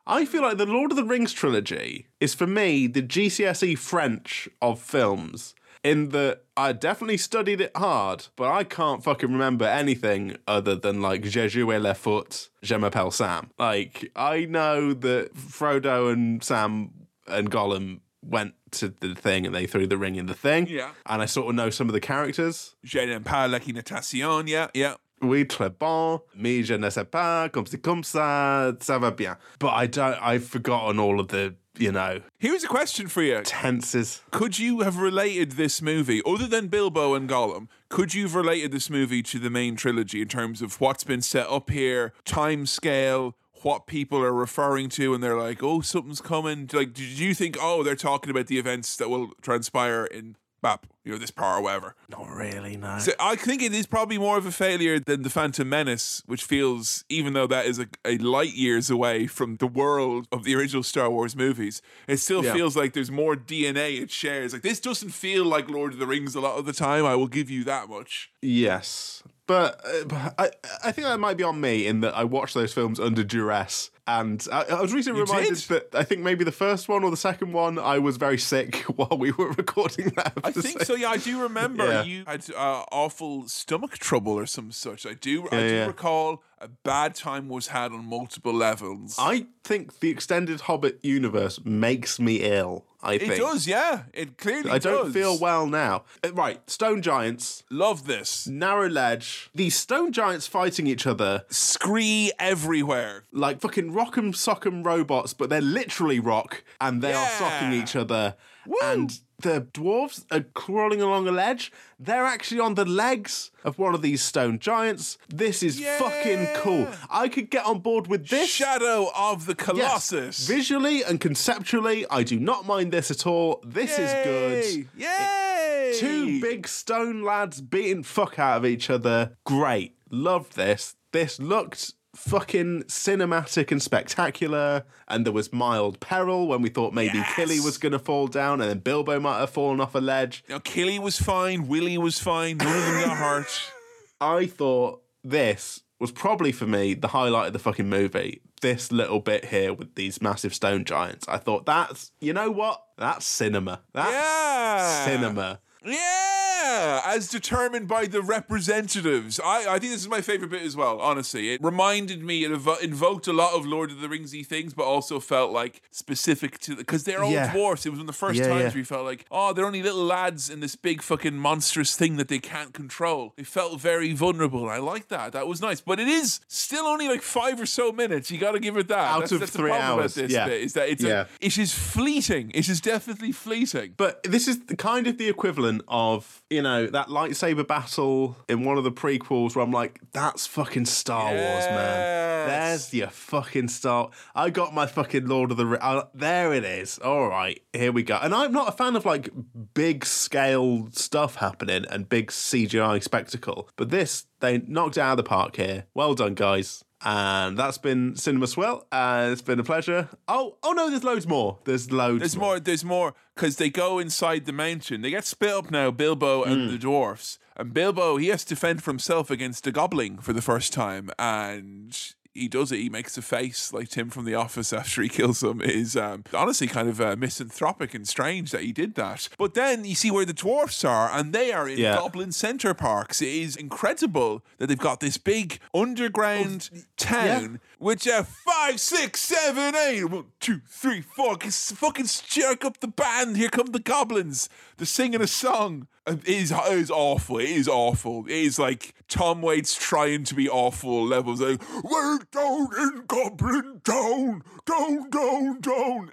[0.06, 4.48] I feel like the Lord of the Rings trilogy is for me the GCSE French
[4.60, 5.54] of films.
[5.82, 11.00] in that I definitely studied it hard, but I can't fucking remember anything other than
[11.02, 13.50] like Je jouais le foot, je m'appelle Sam.
[13.58, 16.90] Like, I know that Frodo and Sam
[17.26, 20.66] and Gollum went to the thing and they threw the ring in the thing.
[20.68, 20.90] Yeah.
[21.06, 22.74] And I sort of know some of the characters.
[22.84, 24.46] Je pas l'équitation.
[24.46, 24.96] Yeah, yeah.
[25.22, 26.20] Oui, très bon.
[26.36, 29.36] Mais je ne sais pas, comme c'est comme ça, ça va bien.
[29.59, 33.40] But I don't, I've forgotten all of the, you know, Here's a question for you.
[33.42, 34.20] tenses.
[34.32, 38.70] Could you have related this movie, other than Bilbo and Gollum, could you have related
[38.72, 42.66] this movie to the main trilogy in terms of what's been set up here, time
[42.66, 43.34] scale,
[43.65, 46.69] what people are referring to, and they're like, oh, something's coming?
[46.73, 50.86] Like, did you think, oh, they're talking about the events that will transpire in map,
[51.05, 51.95] you know, this part or whatever?
[52.09, 52.99] Not really, no.
[52.99, 56.43] So I think it is probably more of a failure than the Phantom Menace, which
[56.45, 60.55] feels, even though that is a, a light years away from the world of the
[60.55, 62.55] original Star Wars movies, it still Yeah.
[62.55, 64.53] feels like there's more DNA it shares.
[64.55, 67.05] Like this doesn't feel like Lord of the Rings a lot of the time.
[67.05, 68.31] I will give you that much.
[68.41, 69.23] Yes.
[69.46, 70.50] But, uh, I,
[70.84, 73.90] I think that might be on me in that I watched those films under duress.
[74.06, 75.68] And I, I was recently You reminded did?
[75.68, 78.76] that I think maybe the first one or the second one, I was very sick
[78.96, 80.34] while we were recording that.
[80.44, 80.94] I think so.
[80.94, 82.02] Yeah, I do remember Yeah.
[82.04, 85.06] you had uh, awful stomach trouble or some such.
[85.06, 85.46] I do.
[85.50, 85.86] I do yeah.
[85.86, 89.16] recall a bad time was had on multiple levels.
[89.18, 92.84] I think the extended Hobbit universe makes me ill.
[93.05, 93.66] I it does.
[93.66, 94.64] Yeah, it clearly.
[94.64, 94.72] Does.
[94.72, 95.12] I don't does.
[95.14, 96.05] feel well now.
[96.24, 98.47] Uh, Right, stone giants, Love this.
[98.47, 99.51] narrow ledge.
[99.55, 103.24] These stone giants fighting each other Scree everywhere.
[103.32, 108.36] like fucking rock'em sock'em robots, but they're literally rock and they are socking each other.
[108.82, 111.70] And the dwarves are crawling along a ledge.
[112.00, 115.18] They're actually on the legs of one of these stone giants.
[115.28, 116.88] This is fucking cool.
[117.10, 118.48] I could get on board with this.
[118.48, 119.64] Shadow of the Yes.
[119.66, 120.48] Colossus.
[120.48, 123.62] Visually and conceptually, I do not mind this at all.
[123.64, 124.88] This is good.
[124.96, 125.06] Yay!
[125.06, 125.92] Yay!
[125.98, 129.36] Two big stone lads beating fuck out of each other.
[129.44, 129.94] Great.
[130.10, 130.96] Loved this.
[131.12, 134.85] This looked fucking cinematic and spectacular.
[135.09, 137.32] And there was mild peril when we thought maybe Yes.
[137.35, 140.45] Kili was going to fall down and then Bilbo might have fallen off a ledge.
[140.49, 141.69] Now, Kili was fine.
[141.69, 142.57] Willie was fine.
[142.59, 143.73] None of them got hurt.
[144.20, 148.41] I thought this was probably for me the highlight of the fucking movie.
[148.61, 151.27] This little bit here with these massive stone giants.
[151.28, 152.82] I thought that's, you know what?
[152.97, 153.82] That's cinema.
[153.93, 155.05] That's Yeah.
[155.05, 155.61] cinema.
[155.85, 159.39] Yeah, as determined by the representatives.
[159.44, 161.52] I, I think this is my favorite bit as well, honestly.
[161.52, 164.85] It reminded me, it evo- invoked a lot of Lord of the Ringsy things, but
[164.85, 167.52] also felt like specific to because they're all Yeah.
[167.52, 167.85] dwarfs.
[167.86, 168.81] It was one of the first Yeah, times yeah.
[168.81, 172.28] we felt like, oh, they're only little lads in this big fucking monstrous thing that
[172.28, 173.35] they can't control.
[173.36, 174.69] They felt very vulnerable.
[174.70, 175.32] I like that.
[175.32, 175.81] That was nice.
[175.81, 178.31] But it is still only like five or so minutes.
[178.31, 178.98] You got to give it that.
[178.98, 180.47] Out that's, of that's three the problem hours, About yeah.
[180.47, 181.23] bit, is that it's Yeah.
[181.23, 182.51] a, it is fleeting.
[182.55, 183.94] It is definitely fleeting.
[183.97, 188.64] But this is the, kind of the equivalent of, you know, that lightsaber battle in
[188.64, 192.48] one of the prequels where I'm like, that's fucking Star Wars, man.
[192.48, 194.10] There's your fucking Star.
[194.34, 196.98] I got my fucking Lord of the uh, There it is.
[196.98, 198.18] All right, here we go.
[198.20, 199.30] And I'm not a fan of like
[199.74, 203.68] big scale stuff happening and big CGI spectacle.
[203.76, 205.86] But this, they knocked out of the park here.
[205.94, 206.84] Well done, guys.
[207.05, 208.86] And that's been Cinema Swill.
[208.90, 210.09] And it's been a pleasure.
[210.26, 211.59] Oh, oh no, there's loads more.
[211.64, 212.59] There's loads There's more.
[212.59, 215.02] There's more because they go inside the mountain.
[215.02, 215.90] They get split up now.
[215.90, 216.72] Bilbo and hmm.
[216.72, 217.39] the dwarfs.
[217.56, 221.10] And Bilbo he has to fend for himself against a goblin for the first time,
[221.18, 221.97] and
[222.35, 222.78] he does it.
[222.81, 225.61] He makes a face like Tim from The Office after he kills him.
[225.61, 229.28] It Is um, honestly kind of uh, misanthropic and strange that he did that.
[229.39, 231.97] But then you see where the dwarfs are, and they are in Yeah.
[231.97, 233.23] Goblin Center Parcs.
[233.23, 239.74] It is incredible that they've got this big underground town with uh, five, six, seven,
[239.74, 241.36] eight, one, two, three, four.
[241.38, 243.36] Fucking jerk up the band.
[243.36, 244.48] Here come the goblins.
[244.76, 245.88] They're singing a song.
[246.06, 247.38] It is, it is awful.
[247.38, 248.26] It is awful.
[248.26, 251.40] It is like Tom Waits trying to be awful levels.
[251.40, 254.42] Like, we're down in Goblin Town.
[254.66, 256.10] Down, down, down.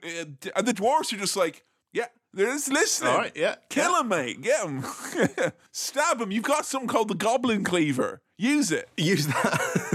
[0.55, 3.11] And the dwarfs are just like, yeah, they're just listening.
[3.11, 4.41] All right, yeah, Kill him, mate.
[4.41, 4.85] Get him.
[5.71, 6.31] Stab him.
[6.31, 8.21] You've got something called the Goblin Cleaver.
[8.38, 8.89] Use it.
[8.97, 9.88] use that.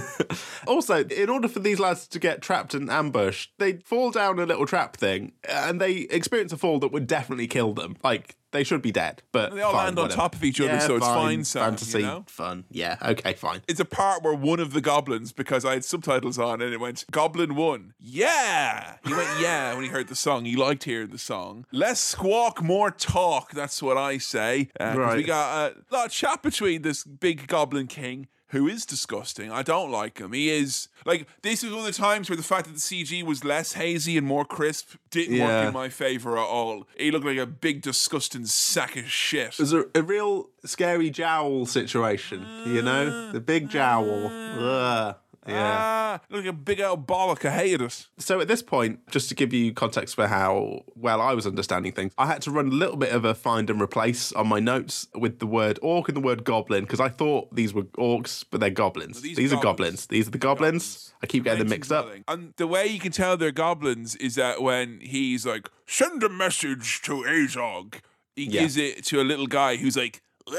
[0.66, 4.46] also, in order for these lads to get trapped and ambushed, they fall down a
[4.46, 7.96] little trap thing, and they experience a fall that would definitely kill them.
[8.02, 10.16] Like they should be dead, but They all fine, land on whatever.
[10.20, 12.24] top of each other, Yeah, so it's fine, Sam, fantasy, you know?
[12.26, 12.64] fun.
[12.70, 13.60] Yeah, okay, fine.
[13.68, 16.80] It's a part where one of the goblins, because I had subtitles on, and it
[16.80, 17.92] went Goblin One.
[17.98, 20.44] Yeah, he went yeah when he heard the song.
[20.46, 21.66] He liked hearing the song.
[21.70, 23.52] Less squawk, more talk.
[23.52, 24.68] That's what I say.
[24.80, 28.28] Uh, 'cause We got a lot of chat between this big Goblin King.
[28.50, 29.50] Who is disgusting.
[29.50, 30.32] I don't like him.
[30.32, 33.22] He is like this is one of the times where the fact that the CG
[33.24, 35.46] was less hazy and more crisp didn't Yeah.
[35.60, 36.86] work in my favor at all.
[36.96, 39.56] He looked like a big disgusting sack of shit.
[39.56, 43.32] There's a, a real scary jowl situation, you know?
[43.32, 44.30] The big jowl.
[44.32, 45.08] Ah.
[45.08, 45.16] Ugh.
[45.48, 45.76] Yeah.
[45.78, 47.44] Ah, look like a big old bollock.
[47.44, 48.06] I hated it.
[48.18, 51.92] So at this point, just to give you context for how well I was understanding
[51.92, 54.60] things, I had to run a little bit of a find and replace on my
[54.60, 58.44] notes with the word orc and the word goblin because I thought these were orcs,
[58.50, 59.22] but they're goblins.
[59.22, 60.06] these these are goblins.
[60.06, 60.06] goblins.
[60.08, 61.12] These are the goblins.
[61.22, 62.08] I keep getting them mixed up.
[62.28, 66.28] And the way you can tell they're goblins is that when he's like, send a
[66.28, 68.00] message to Azog,
[68.34, 68.62] he Yeah.
[68.62, 70.56] gives it to a little guy who's like, "Wah?"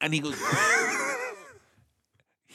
[0.00, 0.36] and he goes,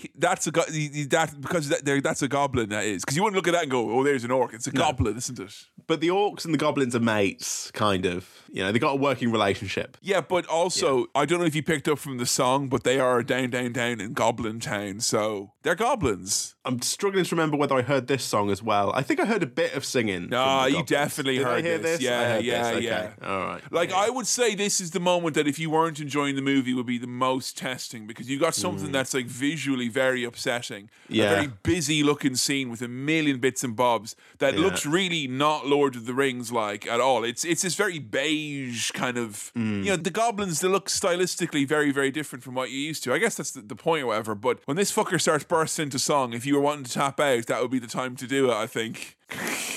[0.03, 3.23] He- that's a go- he- that because that, that's a goblin that is because you
[3.23, 5.65] wouldn't look at that and go oh there's an orc it's a goblin isn't it
[5.87, 8.29] But the orcs and the goblins are mates, kind of.
[8.51, 9.97] You know, they got a working relationship.
[10.01, 12.99] yeah but also I don't know if you picked up from the song but they
[12.99, 17.75] are down down down in Goblin Town so they're goblins I'm struggling to remember whether
[17.75, 18.93] I heard this song as well.
[18.95, 20.29] I think I heard a bit of singing.
[20.29, 21.97] No, you definitely Did I heard hear this.
[21.97, 22.01] this.
[22.01, 22.77] Yeah, yeah, this.
[22.77, 22.85] Okay.
[22.85, 23.11] yeah.
[23.21, 23.61] All right.
[23.71, 26.73] Like I would say this is the moment that if you weren't enjoying the movie
[26.73, 28.91] would be the most testing because you got something hmm.
[28.93, 30.85] that's like visually very upsetting.
[30.85, 30.89] Mm.
[31.09, 31.23] Yeah.
[31.25, 34.61] A very busy looking scene with a million bits and bobs that Yeah.
[34.65, 37.23] looks really not Lord of the Rings like at all.
[37.23, 39.83] It's it's this very beige kind of Mm.
[39.85, 43.13] you know, the goblins they look stylistically very, very different from what you used to.
[43.13, 44.35] I guess that's the, the point or whatever.
[44.35, 47.45] But when this fucker starts bursting into song, if you were wanting to tap out,
[47.47, 49.17] that would be the time to do it, I think.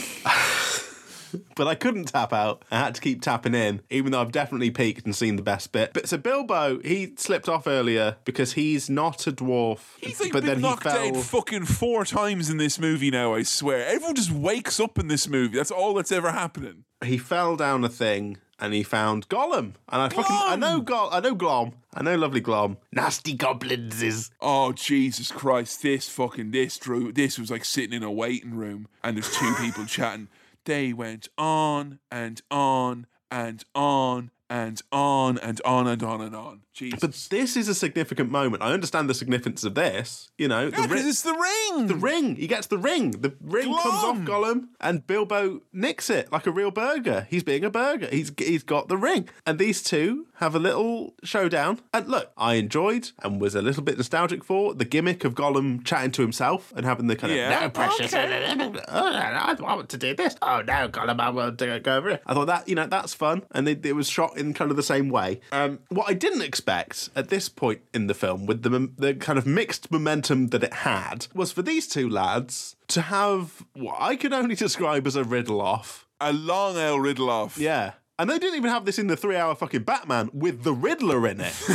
[1.55, 2.65] but I couldn't tap out.
[2.71, 5.73] I had to keep tapping in, even though I've definitely peaked and seen the best
[5.73, 5.93] bit.
[5.93, 9.81] But so Bilbo, he slipped off earlier because he's not a dwarf.
[10.01, 11.17] He's like but been then he knocked fell.
[11.17, 13.87] out fucking four times in this movie now, I swear.
[13.87, 15.57] Everyone just wakes up in this movie.
[15.57, 16.85] That's all that's ever happening.
[17.05, 19.75] he fell down a thing and he found Gollum.
[19.89, 21.73] And I fucking I know Gol I know Glom.
[21.95, 22.79] I know lovely Glom.
[22.93, 25.83] Nasty goblins is Oh Jesus Christ!
[25.83, 27.13] This fucking this drew.
[27.13, 30.29] This was like sitting in a waiting room, and there's two people chatting.
[30.67, 36.66] They went on and on and on and on and on and on and on.
[36.77, 37.01] Jesus.
[37.01, 38.63] But this is a significant moment.
[38.63, 40.31] I understand the significance of this.
[40.37, 41.33] You know, the, yeah, because ri- it's the
[41.73, 41.87] ring.
[41.87, 42.37] the ring.
[42.37, 43.13] He gets the ring.
[43.13, 44.27] The ring comes off Glom.
[44.27, 47.27] Gollum, and Bilbo nicks it like a real burger.
[47.31, 48.09] He's being a burger.
[48.11, 51.81] He's he's got the ring, and these two have a little showdown.
[51.95, 55.83] And look, I enjoyed and was a little bit nostalgic for the gimmick of Gollum
[55.83, 57.55] chatting to himself and having the kind Yeah.
[57.55, 58.13] of no precious.
[58.15, 60.37] Oh, I want to do this.
[60.43, 62.23] Oh no, Gollum, I want to go over it.
[62.27, 64.77] I thought that you know that's fun, and it, it was shot in kind of
[64.77, 65.41] the same way.
[65.53, 69.39] Um, what I didn't expect at this point in the film, with the the kind
[69.39, 74.17] of mixed momentum that it had, was for these two lads to have what I
[74.17, 76.07] can only describe as a riddle off.
[76.21, 77.57] a long L riddle off.
[77.59, 77.93] Yeah.
[78.19, 81.29] And they didn't even have this in the three hour fucking Batman with the Riddler
[81.29, 81.55] in it.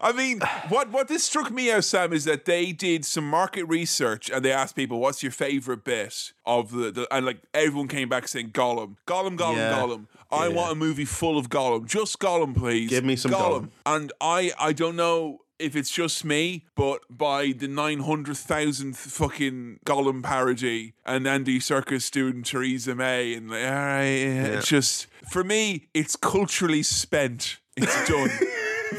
[0.00, 3.64] I mean, what what this struck me as Sam, is that they did some market
[3.64, 7.88] research and they asked people, "What's your favorite bit of the?" the and like everyone
[7.88, 9.72] came back saying Gollum, Gollum, Gollum, Yeah.
[9.72, 10.06] Gollum.
[10.30, 10.54] I Yeah.
[10.54, 12.90] want a movie full of Gollum, just Gollum, please.
[12.90, 13.70] Give me some Gollum.
[13.84, 18.98] And I I don't know if it's just me, but by the nine hundred thousandth
[18.98, 25.06] fucking Gollum parody and Andy Serkis doing Theresa May, and like, all right, it's just
[25.30, 27.58] for me, it's culturally spent.
[27.76, 28.30] It's done,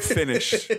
[0.00, 0.70] finished.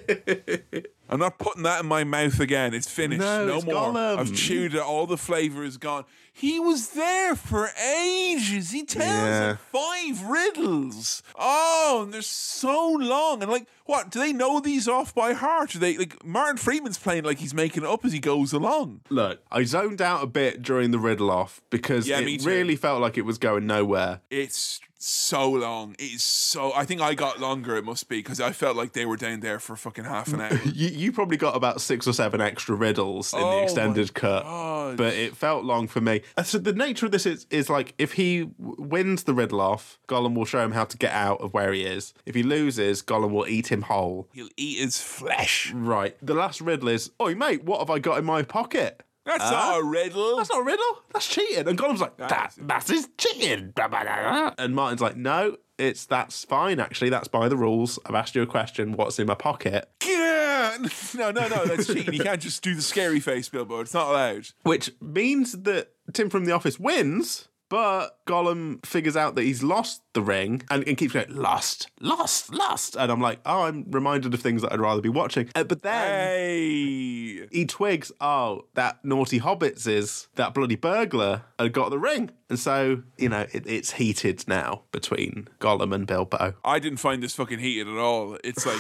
[1.10, 2.74] I'm not putting that in my mouth again.
[2.74, 3.20] It's finished.
[3.22, 3.76] No, No, it's more.
[3.76, 4.18] Gollum.
[4.20, 4.80] I've chewed it.
[4.82, 6.06] All the flavor is gone.
[6.32, 8.72] He was there for ages.
[8.72, 9.56] He tells Yeah.
[9.72, 11.22] five riddles.
[11.38, 13.42] Oh, and they're so long.
[13.42, 14.10] And like, what?
[14.12, 15.72] Do they know these off by heart?
[15.72, 19.02] Do they like Martin Freeman's playing like he's making it up as he goes along?
[19.10, 22.76] Look, I zoned out a bit during the riddle off because Yeah, me it really
[22.76, 24.22] felt like it was going nowhere.
[24.30, 25.96] It's so long.
[25.98, 26.74] It is so.
[26.74, 27.76] I think I got longer.
[27.78, 30.42] It must be because I felt like they were down there for fucking half an
[30.42, 30.60] hour.
[30.66, 34.44] You, you probably got about six or seven extra riddles in Oh the extended cut,
[34.44, 34.98] God.
[34.98, 36.22] but it felt long for me.
[36.38, 40.00] Uh, So the nature of this is, is like if he wins the riddle off,
[40.08, 42.14] Gollum will show him how to get out of where he is.
[42.26, 44.28] If he loses, Gollum will eat him whole.
[44.34, 45.72] He'll eat his flesh.
[45.74, 46.16] Right.
[46.22, 49.52] The last riddle is, "Oi, mate, what have I got in my pocket?" That's Huh?
[49.52, 50.38] not a riddle.
[50.38, 51.04] That's not a riddle.
[51.14, 51.68] That's cheating.
[51.68, 53.74] And Gollum's like, that, that is cheating.
[53.78, 56.80] And Martin's like, no, it's that's fine.
[56.80, 58.00] Actually, that's by the rules.
[58.06, 58.94] I've asked you a question.
[58.94, 59.90] What's in my pocket?
[60.06, 60.78] Yeah.
[61.16, 61.66] No, no, no.
[61.66, 62.14] That's cheating.
[62.14, 63.80] You can't just do the scary face, Bilbo.
[63.82, 64.48] It's not allowed.
[64.64, 67.48] Which means that Tim from the office wins.
[67.70, 72.52] But Gollum figures out that he's lost the ring and, and keeps going, lost, lost,
[72.52, 72.96] lost.
[72.96, 75.50] And I'm like, oh, I'm reminded of things that I'd rather be watching.
[75.54, 77.48] Uh, but then Hey.
[77.52, 82.32] he twigs, oh, that naughty hobbits is that bloody burglar had got the ring.
[82.50, 86.56] And so, you know, it, it's heated now between Gollum and Bilbo.
[86.66, 88.38] I didn't find this fucking heated at all.
[88.44, 88.80] It's like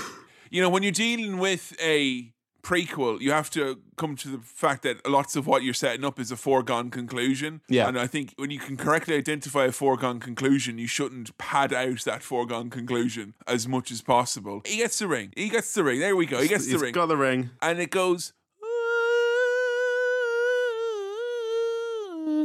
[0.49, 2.33] you know, when you're dealing with a
[2.69, 6.19] prequel, you have to come to the fact that lots of what you're setting up
[6.19, 7.61] is a foregone conclusion.
[7.67, 7.87] Yeah.
[7.87, 12.01] And I think when you can correctly identify a foregone conclusion, you shouldn't pad out
[12.05, 14.61] that foregone conclusion as much as possible.
[14.65, 15.33] He gets the ring.
[15.35, 15.99] He gets the ring.
[15.99, 16.39] There we go.
[16.41, 16.93] He gets the He's ring.
[16.93, 17.49] got the ring.
[17.61, 18.33] and it goes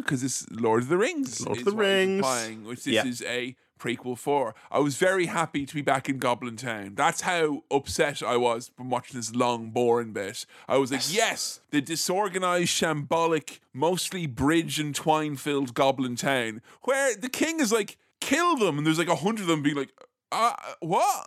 [0.00, 1.44] because it's Lord of the Rings.
[1.46, 2.16] Lord of the Rings.
[2.18, 3.06] implying, which this Yeah.
[3.06, 4.54] is a prequel for.
[4.70, 6.94] I was very happy to be back in Goblin Town.
[6.94, 10.46] That's how upset I was from watching this long, boring bit.
[10.68, 17.14] I was like, yes, the disorganized, shambolic, mostly bridge and twine filled Goblin Town, where
[17.14, 19.90] the king is like, kill them, and there's like a hundred of them being like.
[20.32, 21.26] Uh, what?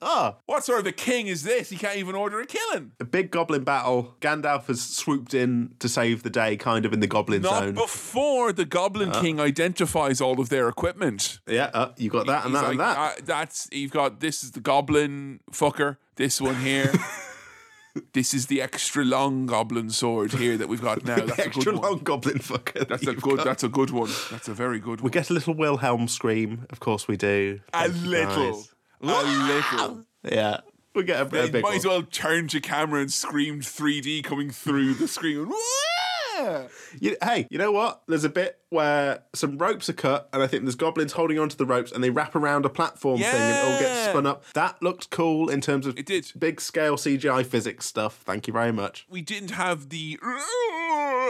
[0.00, 1.68] Ah, what sort of a king is this?
[1.70, 2.92] He can't even order a killing.
[2.98, 4.16] a big goblin battle.
[4.20, 7.74] Gandalf has swooped in to save the day, kind of in the goblin Not zone.
[7.74, 9.20] before the Goblin Uh.
[9.20, 11.40] King identifies all of their equipment.
[11.46, 12.96] yeah, uh, you got that and He's that and that.
[12.98, 15.98] "Uh, that's you've got this is the Goblin fucker.
[16.16, 16.90] This one here.
[18.12, 21.16] this is the extra long Goblin sword here that we've got now.
[21.16, 22.02] That's the a extra good long one.
[22.02, 22.86] goblin fucker.
[22.88, 23.36] That's a good.
[23.38, 23.44] got.
[23.44, 24.10] That's a good one.
[24.30, 25.04] That's a very good one.
[25.04, 25.10] We one.
[25.10, 26.66] get a little Wilhelm scream.
[26.70, 27.60] Of course we do.
[27.74, 28.64] A Thank little.
[29.02, 30.04] A little.
[30.24, 30.60] Yeah,
[30.94, 31.74] we get a, a big might one.
[31.74, 35.50] as well turn to camera and scream 3D coming through the screen.
[36.38, 36.62] Wah!
[37.00, 38.02] You, hey, you know what?
[38.06, 41.56] There's a bit where some ropes are cut, and I think there's goblins holding onto
[41.56, 44.44] the ropes, and they wrap around a platform thing, and it all gets spun up.
[44.54, 46.30] That looked cool in terms of It did.
[46.38, 48.22] big scale CGI physics stuff.
[48.24, 49.06] Thank you very much.
[49.10, 50.18] we didn't have the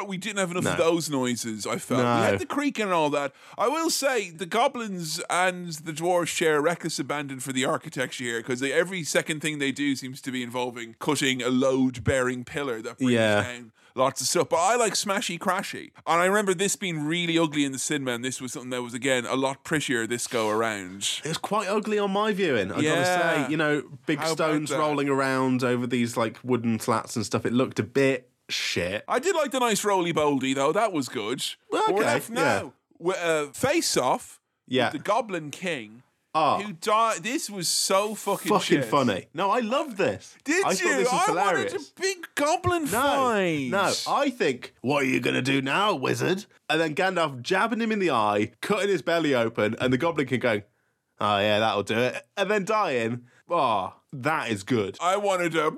[0.08, 3.08] we didn't have enough of those noises i felt we had the creaking and all
[3.10, 8.24] that i will say the goblins and the dwarves share reckless abandon for the architecture
[8.24, 12.42] here because every second thing they do seems to be involving cutting a load bearing
[12.44, 13.42] pillar that brings Yeah.
[13.42, 17.38] down lots of stuff but i like smashy crashy and i remember this being really
[17.38, 20.26] ugly in the cinema and this was something that was again a lot prettier this
[20.26, 22.70] go around It was quite ugly on my viewing.
[22.72, 27.16] I gotta say, you know, big How stones rolling around over these like wooden slats
[27.16, 27.44] and stuff.
[27.46, 29.04] It looked a bit shit.
[29.08, 30.72] I did like the nice roly boldy though.
[30.72, 31.44] That was good.
[31.70, 32.72] Well, we're okay, left now.
[32.98, 34.40] with, Uh, face off.
[34.66, 34.90] Yeah.
[34.90, 36.02] The Goblin King.
[36.34, 36.60] Oh.
[36.62, 37.22] Who died?
[37.22, 38.84] This was so fucking Fucking shit.
[38.86, 39.26] funny.
[39.34, 40.34] No, I loved this.
[40.44, 40.76] Did I you?
[40.76, 41.72] Thought this was I hilarious.
[41.74, 43.68] wanted a big goblin No, fight.
[43.70, 43.92] no.
[44.08, 46.46] I think, what are you going to do now, wizard?
[46.70, 50.26] And then Gandalf jabbing him in the eye, cutting his belly open, and the Goblin
[50.26, 50.62] can go.
[51.20, 52.26] oh, yeah, that'll do it.
[52.38, 53.24] And then dying.
[53.50, 54.96] Oh, that is good.
[55.02, 55.70] I wanted a.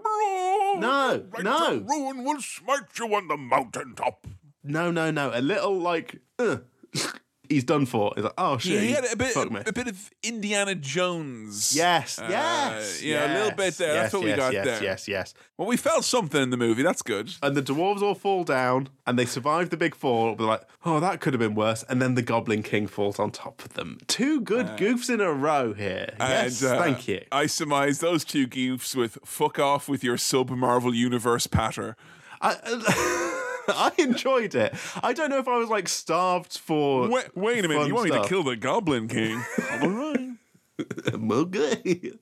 [0.78, 1.84] No, right no.
[1.88, 4.26] ruin will smite you on the mountaintop.
[4.62, 5.30] No, no, no.
[5.34, 6.58] A little, like, uh,
[7.48, 8.12] he's done for.
[8.14, 8.80] He's like, oh, shit.
[8.82, 9.60] He had a bit, me.
[9.66, 11.74] a bit of Indiana Jones.
[11.74, 13.02] Yes, Uh, yes.
[13.02, 13.94] yeah, a little bit there.
[13.94, 14.82] That's yes, what we got yes, there.
[14.82, 15.08] Yes, yes.
[15.08, 15.34] Yes.
[15.56, 16.82] Well, we felt something in the movie.
[16.82, 17.32] That's good.
[17.42, 20.34] And the dwarves all fall down and they survive the big fall.
[20.34, 21.84] They're like, oh, that could have been worse.
[21.88, 23.98] And then the Goblin King falls on top of them.
[24.08, 26.14] Two good goofs in a row here.
[26.18, 27.24] Yes, And, uh, thank you.
[27.30, 31.96] I surmise those two goofs with "fuck off" with your sub Marvel Universe patter.
[32.40, 32.56] I,
[33.68, 34.74] I enjoyed it.
[35.02, 37.08] I don't know if I was like starved for.
[37.08, 37.88] Wait, wait a minute!
[37.88, 39.42] You want me to kill the Goblin King?
[39.82, 40.30] All right.
[41.50, 42.18] Good.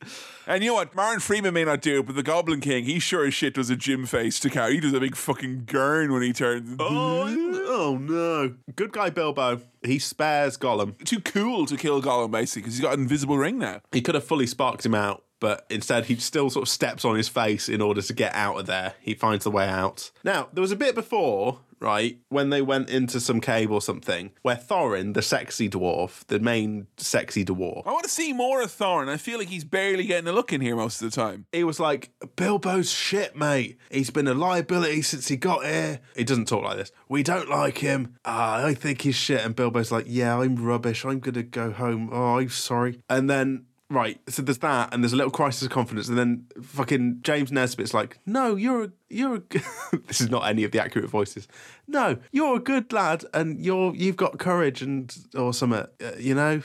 [0.47, 0.94] And you know what?
[0.94, 3.70] Martin Freeman may not do it, but the Goblin King, he sure as shit does
[3.70, 4.69] a gym face to cow.
[4.69, 6.77] He does a big fucking gurn when he turns.
[6.78, 8.55] Oh, oh no.
[8.77, 9.62] Good guy Bilbo.
[9.82, 11.02] He spares Gollum.
[11.05, 13.81] Too cool to kill Gollum, basically, because he's got an invisible ring now.
[13.90, 17.16] He could have fully sparked him out, but instead he still sort of steps on
[17.16, 18.94] his face in order to get out of there.
[19.01, 20.12] He finds the way out.
[20.23, 24.31] Now, there was a bit before, right, when they went into some cave or something,
[24.43, 28.70] where Thorin, the sexy dwarf, the main sexy dwarf, I want to see more of
[28.70, 29.09] Thorin.
[29.09, 31.47] I feel like he's barely getting a look in here most of the time.
[31.51, 33.78] he was like, Bilbo's shit, mate.
[33.90, 35.98] He's been a liability since he got here.
[36.14, 36.93] He doesn't talk like this.
[37.09, 38.14] We don't like him.
[38.24, 39.44] Ah, I think he's shit.
[39.44, 41.05] And Bilbo's like, yeah, I'm rubbish.
[41.05, 42.10] I'm going to go home.
[42.12, 43.01] Oh, I'm sorry.
[43.10, 46.09] And then, right, so there's that, and there's a little crisis of confidence.
[46.09, 49.60] And then fucking James Nesbitt's like, no, you're a, you're a, g-"
[50.06, 51.47] this is not any of the accurate voices.
[51.86, 56.35] No, you're a good lad, and you're, you've got courage and, or something, uh, you
[56.35, 56.62] know?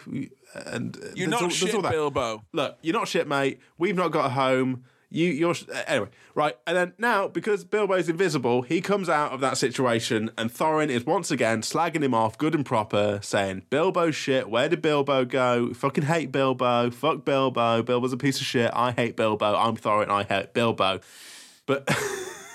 [0.53, 2.43] And uh, You're not all- shit, Bilbo.
[2.53, 3.59] look, you're not shit, mate.
[3.77, 4.83] We've not got a home.
[5.09, 5.55] You, you're
[5.85, 6.57] anyway, right?
[6.67, 11.05] And then now, because Bilbo's invisible, he comes out of that situation, and Thorin is
[11.05, 14.49] once again slagging him off, good and proper, saying, Bilbo shit.
[14.49, 15.73] Where did Bilbo go?
[15.73, 16.91] Fucking hate Bilbo.
[16.91, 17.84] Fuck Bilbo.
[17.84, 18.69] Bilbo's a piece of shit.
[18.73, 19.55] I hate Bilbo.
[19.55, 20.09] I'm Thorin.
[20.09, 20.99] I hate Bilbo."
[21.65, 21.88] But.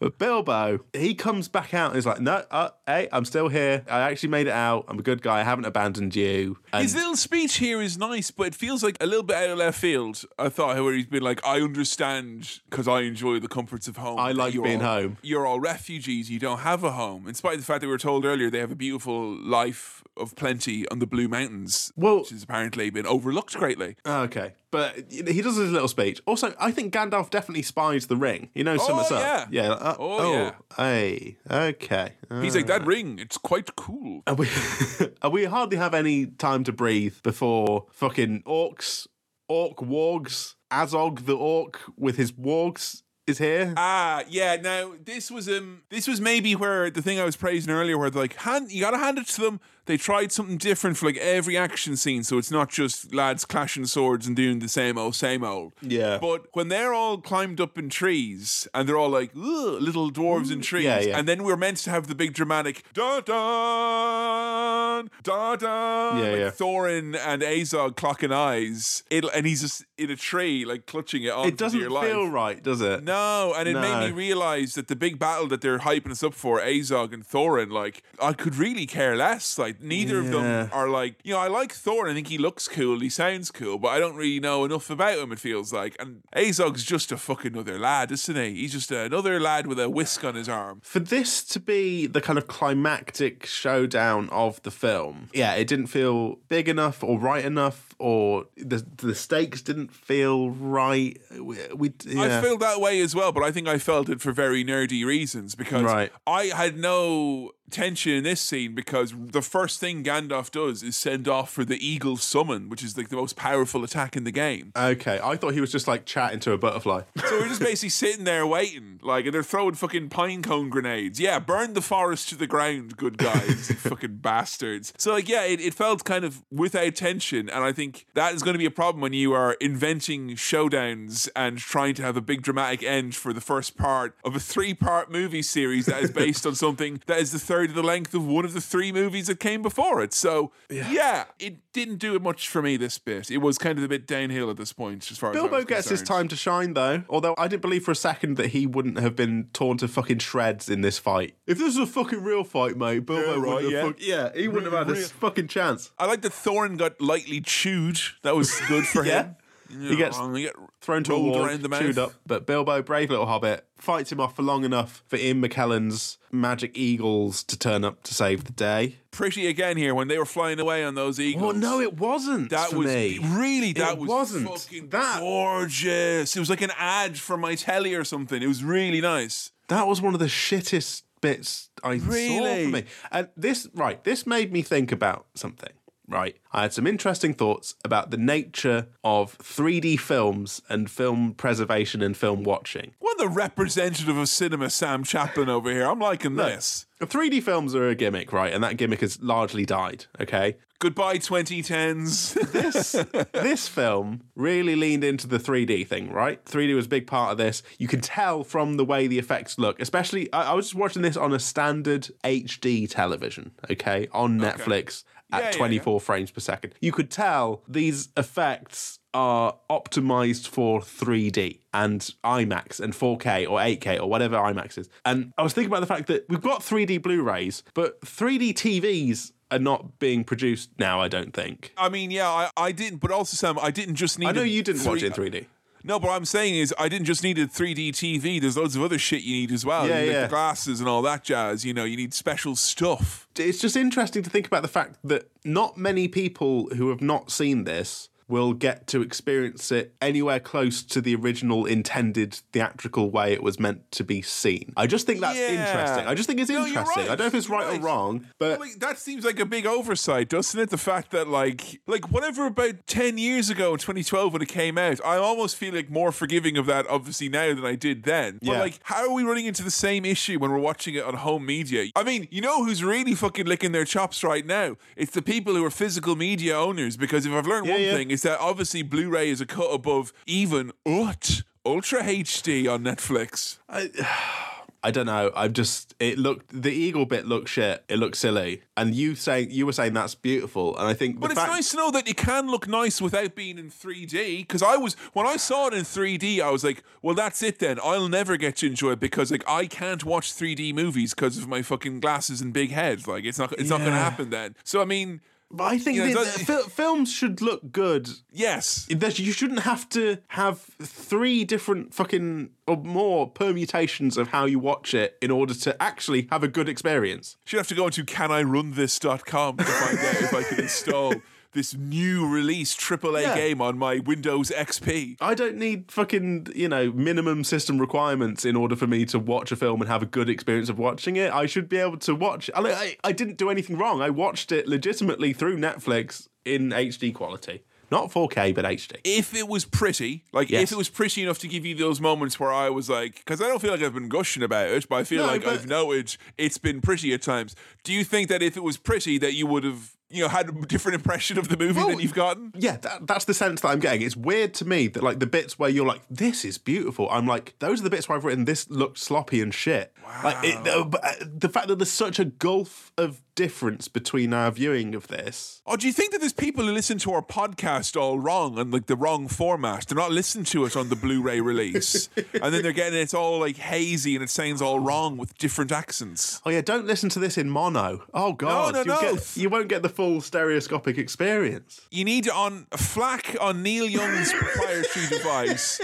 [0.00, 3.84] But Bilbo, he comes back out and he's like, "No, uh, hey, I'm still here.
[3.88, 4.86] I actually made it out.
[4.88, 5.40] I'm a good guy.
[5.40, 8.96] I haven't abandoned you." And His little speech here is nice, but it feels like
[9.00, 10.24] a little bit out of left field.
[10.38, 14.18] I thought where he's been like, I understand because I enjoy the comforts of home.
[14.18, 16.30] I like being all- home." You're all refugees.
[16.30, 17.28] You don't have a home.
[17.28, 20.02] In spite of the fact that we were told earlier they have a beautiful life
[20.16, 23.96] of plenty on the Blue Mountains, Well- which has apparently been overlooked greatly.
[24.06, 24.54] Okay.
[24.72, 26.20] But he does his little speech.
[26.26, 28.50] Also, I think Gandalf definitely spies the ring.
[28.54, 29.16] He knows Oh, something's yeah.
[29.42, 29.48] up.
[29.50, 29.70] Yeah.
[29.72, 30.52] uh, Oh, yeah.
[30.76, 31.38] Hey.
[31.50, 32.12] Okay.
[32.40, 34.22] He's like, that ring, it's quite cool.
[34.28, 34.48] And we,
[35.22, 39.08] and we hardly have any time to breathe before fucking orcs,
[39.48, 43.74] orc wargs, Azog the orc with his wargs is here.
[43.76, 44.54] Ah, yeah.
[44.54, 48.08] Now this was um, this was maybe where the thing I was praising earlier, where
[48.10, 49.60] they're like, hand, you gotta hand it to them.
[49.90, 53.86] They tried something different for like every action scene, so it's not just lads clashing
[53.86, 55.72] swords and doing the same old, same old.
[55.82, 56.18] Yeah.
[56.20, 60.60] But when they're all climbed up in trees and they're all like little dwarves in
[60.60, 61.18] mm, trees, Yeah, yeah.
[61.18, 66.38] and then we're meant to have the big dramatic da da da da, Yeah, like
[66.38, 66.50] yeah.
[66.50, 71.30] Thorin and Azog clocking eyes, it, and he's just in a tree like clutching it
[71.32, 71.48] on.
[71.48, 72.32] it doesn't your feel life.
[72.32, 73.02] right, does it?
[73.02, 74.06] No, and it made No.
[74.06, 77.70] me realize that the big battle that they're hyping us up for, Azog and Thorin,
[77.70, 79.58] like I could really care less.
[79.58, 82.08] Like neither of them are like you know I like Thor.
[82.08, 85.18] I think he looks cool, he sounds cool, but I don't really know enough about
[85.18, 85.32] him.
[85.32, 88.54] It feels like, and Azog's just a fucking other lad, isn't he?
[88.54, 90.80] He's just another lad with a whisk on his arm.
[90.82, 95.88] For this to be the kind of climactic showdown of the film, yeah, it didn't
[95.88, 101.20] feel big enough or right enough, or the the stakes didn't feel right.
[101.30, 102.38] We, we yeah.
[102.38, 105.04] I feel that way as well, but I think I felt it for very nerdy
[105.04, 106.12] reasons because Right.
[106.26, 111.28] I had no tension in this scene because the first thing Gandalf does is send
[111.28, 114.72] off for the Eagle Summon, which is like the most powerful attack in the game.
[114.76, 117.02] okay, I thought he was just like chatting to a butterfly.
[117.30, 121.20] So we're just basically sitting there waiting, like, and they're throwing fucking pine cone grenades.
[121.20, 124.92] Yeah, burn the forest to the ground, good guys, fucking bastards.
[124.98, 128.42] So, like, yeah, it, it felt kind of without tension, and I think that is
[128.42, 132.20] going to be a problem when you are inventing showdowns and trying to have a
[132.20, 136.46] big dramatic end for the first part of a three-part movie series that is based
[136.46, 139.26] on something that is the third of the length of one of the three movies
[139.26, 140.12] that came before it.
[140.12, 142.76] So, yeah, it didn't do it much for me.
[142.76, 145.36] This bit, it was kind of a bit downhill at this point, as far as
[145.36, 147.02] Bilbo was gets his time to shine, though.
[147.08, 150.18] Although I didn't believe for a second that he wouldn't have been torn to fucking
[150.18, 151.34] shreds in this fight.
[151.46, 153.82] If this was a fucking real fight, mate, Bilbo Yeah, would right, have yeah.
[153.84, 155.90] fuck- yeah, he wouldn't have had a Real- fucking chance.
[155.98, 157.79] I like that Thorin got lightly chewed.
[158.22, 159.22] That was good for Yeah.
[159.24, 159.36] him.
[159.70, 162.12] He gets get thrown to a wall, around the chewed up.
[162.26, 166.76] But Bilbo, brave little hobbit, fights him off for long enough for Ian McKellen's magic
[166.76, 168.96] eagles to turn up to save the day.
[169.12, 171.54] Pretty again here when they were flying away on those oh, eagles.
[171.54, 172.50] Oh no, it wasn't.
[172.50, 173.20] that was me.
[173.22, 174.48] really that It was wasn't.
[174.48, 176.34] fucking That- gorgeous.
[176.36, 178.42] It was like an ad for my telly or something.
[178.42, 179.52] It was really nice.
[179.68, 182.64] That was one of the shittest bits I saw Really?
[182.64, 182.84] for me.
[183.12, 185.70] And this, right, this made me think about something.
[186.10, 192.02] Right, I had some interesting thoughts about the nature of 3D films and film preservation
[192.02, 192.94] and film watching.
[192.98, 195.84] What the representative of cinema, Sam Chaplin over here.
[195.84, 196.86] I'm liking this.
[197.00, 198.52] 3D films are a gimmick, right?
[198.52, 200.56] And that gimmick has largely died, okay?
[200.80, 202.32] Goodbye 2010s.
[202.52, 202.92] this
[203.34, 206.42] this film really leaned into the 3D thing, right?
[206.46, 207.62] 3D was a big part of this.
[207.78, 211.02] You can tell from the way the effects look, especially I, I was just watching
[211.02, 216.40] this on a standard HD television, okay, on Netflix Yeah, at yeah, 24 frames per
[216.40, 216.74] second.
[216.80, 224.00] You could tell these effects are optimized for 3D and IMAX and 4K or 8K
[224.00, 224.88] or whatever IMAX is.
[225.04, 229.32] And I was thinking about the fact that we've got 3D Blu-rays, but 3D TVs
[229.50, 231.72] are not being produced now, I don't think.
[231.76, 234.28] I mean, yeah, I, I didn't, but also Sam, I didn't just need.
[234.28, 235.46] I know you didn't watch it in 3D.
[235.82, 238.40] No, but what I'm saying is, I didn't just need a 3D TV.
[238.40, 239.88] There's loads of other shit you need as well.
[239.88, 240.28] Yeah, you need, yeah.
[240.28, 241.64] Glasses and all that jazz.
[241.64, 243.26] You know, you need special stuff.
[243.36, 247.30] It's just interesting to think about the fact that not many people who have not
[247.30, 253.32] seen this will get to experience it anywhere close to the original intended theatrical way
[253.32, 254.72] it was meant to be seen.
[254.76, 255.48] I just think that's Yeah.
[255.68, 256.06] interesting.
[256.06, 257.02] I just think it's No, interesting.
[257.02, 257.10] right.
[257.10, 257.78] I don't know if it's right, Right.
[257.80, 260.70] or wrong, but Like, that seems like a big oversight, doesn't it?
[260.70, 264.78] The fact that, like, like whatever about 10 years ago in 2012 when it came
[264.78, 268.38] out, I almost feel like more forgiving of that, obviously, now than I did then.
[268.42, 268.60] But, Yeah.
[268.60, 271.44] like, how are we running into the same issue when we're watching it on home
[271.46, 271.86] media?
[271.96, 274.76] I mean, you know who's really fucking licking their chops right now?
[274.96, 278.10] It's the people who are physical media owners, because if I've learned Yeah, one thing,
[278.20, 281.42] it's that obviously Blu ray is a cut above even UT.
[281.64, 283.56] Ultra HD on Netflix.
[284.82, 285.30] I don't know.
[285.34, 287.82] I'm just it looked the eagle bit looked shit.
[287.88, 288.62] It looked silly.
[288.76, 290.76] And you saying you were saying that's beautiful.
[290.76, 293.34] And I think But it's fact, nice to know that it can look nice without
[293.34, 294.38] being in 3D.
[294.40, 297.58] Because I was when I saw it in 3D, I was like, "Well, that's it
[297.58, 297.78] then.
[297.82, 301.48] I'll never get to enjoy it because like I can't watch 3D movies because of
[301.48, 303.06] my fucking glasses and big head.
[303.06, 305.20] Like it's not it's not going to happen then." So I mean,
[305.52, 309.18] But I think You know, the- that- the fil- films should look good yes, That
[309.18, 314.94] you shouldn't have to have three different fucking or more permutations of how you watch
[314.94, 317.36] it in order to actually have a good experience.
[317.44, 321.14] should have to go into canirunthis.com to find out if I can install
[321.52, 323.34] this new release AAA Yeah.
[323.34, 325.16] game on my Windows XP.
[325.20, 329.50] I don't need fucking, you know, minimum system requirements in order for me to watch
[329.52, 331.32] a film and have a good experience of watching it.
[331.32, 332.50] I should be able to watch.
[332.54, 334.00] I, I, I didn't do anything wrong.
[334.00, 337.62] I watched it legitimately through Netflix in HD quality.
[337.90, 338.98] Not 4K, but HD.
[339.02, 340.62] if it was pretty, like Yes.
[340.62, 343.42] if it was pretty enough to give you those moments where I was like, because
[343.42, 345.66] I don't feel like I've been gushing about it, but I feel No, like I've
[345.66, 347.56] noted it's been pretty at times.
[347.82, 350.48] Do you think that if it was pretty, that you would have, you know, had
[350.48, 352.52] a different impression of the movie Well, than you've gotten?
[352.56, 354.02] Yeah, that, that's the sense that I'm getting.
[354.02, 357.26] It's weird to me that like the bits where you're like, "This is beautiful." I'm
[357.26, 359.94] like, those are the bits where I've written this looked sloppy and shit.
[360.04, 360.20] Wow.
[360.24, 364.50] Like it, uh, uh, the fact that there's such a gulf of difference between our
[364.50, 365.62] viewing of this.
[365.64, 368.70] Or do you think that there's people who listen to our podcast all wrong and
[368.70, 369.86] like the wrong format?
[369.86, 373.40] They're not listening to it on the Blu-ray release, and then they're getting it's all
[373.40, 376.40] like hazy and it sounds all wrong with different accents.
[376.44, 378.04] Oh yeah, don't listen to this in mono.
[378.12, 379.14] Oh god, no, you'll no.
[379.14, 381.82] Get, you won't get the full stereoscopic experience.
[381.90, 385.78] You need it on FLAC on Neil Young's proprietary device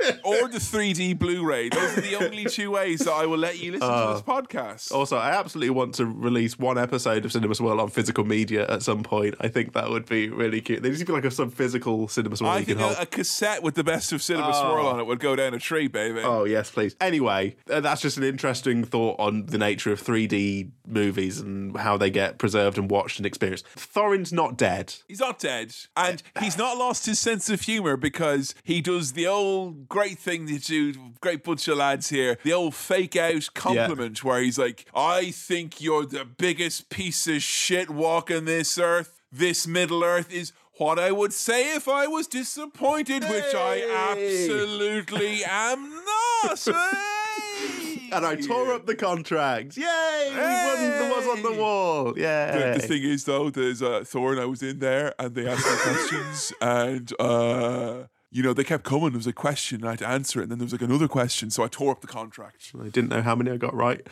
[0.24, 1.70] or the 3D Blu-ray.
[1.70, 4.92] Those are the only two ways that I will let you listen to this podcast.
[4.92, 8.82] Also, I absolutely want to release one episode of Cinema Swirl on physical media at
[8.82, 9.34] some point.
[9.40, 10.82] I think that would be really cute.
[10.82, 13.02] There needs to be like a, some physical Cinema Swirl I you can think a,
[13.02, 15.88] a cassette with the best of Cinema Swirl on it would go down a tree,
[15.88, 16.20] baby.
[16.20, 16.94] Oh, yes, please.
[17.00, 21.96] Anyway, uh, that's just an interesting thought on the nature of 3D movies and how
[21.96, 23.66] they get preserved and watched and experienced.
[23.76, 24.94] Thorin's not dead.
[25.08, 29.26] He's not dead, and he's not lost his sense of humor because he does the
[29.26, 34.22] old great thing to do great bunch of lads here, the old fake out compliment
[34.24, 39.20] where he's like, "I think you're the biggest piece of shit walking this earth.
[39.32, 43.82] This Middle Earth is." What I would say if I was disappointed, which I
[44.12, 46.64] absolutely am not.
[46.64, 48.08] Hey!
[48.12, 49.76] And I tore up the contract.
[49.76, 50.30] Yay!
[50.30, 52.14] We won the was on the wall.
[52.16, 52.74] Yeah.
[52.74, 54.38] The, the thing is, though, there's uh, Thorn.
[54.38, 58.84] I was in there, and they asked me questions, and uh, you know they kept
[58.84, 59.10] coming.
[59.10, 60.82] There was a question, and I had to answer it, and then there was like
[60.82, 62.72] another question, so I tore up the contract.
[62.80, 64.06] I didn't know how many I got right.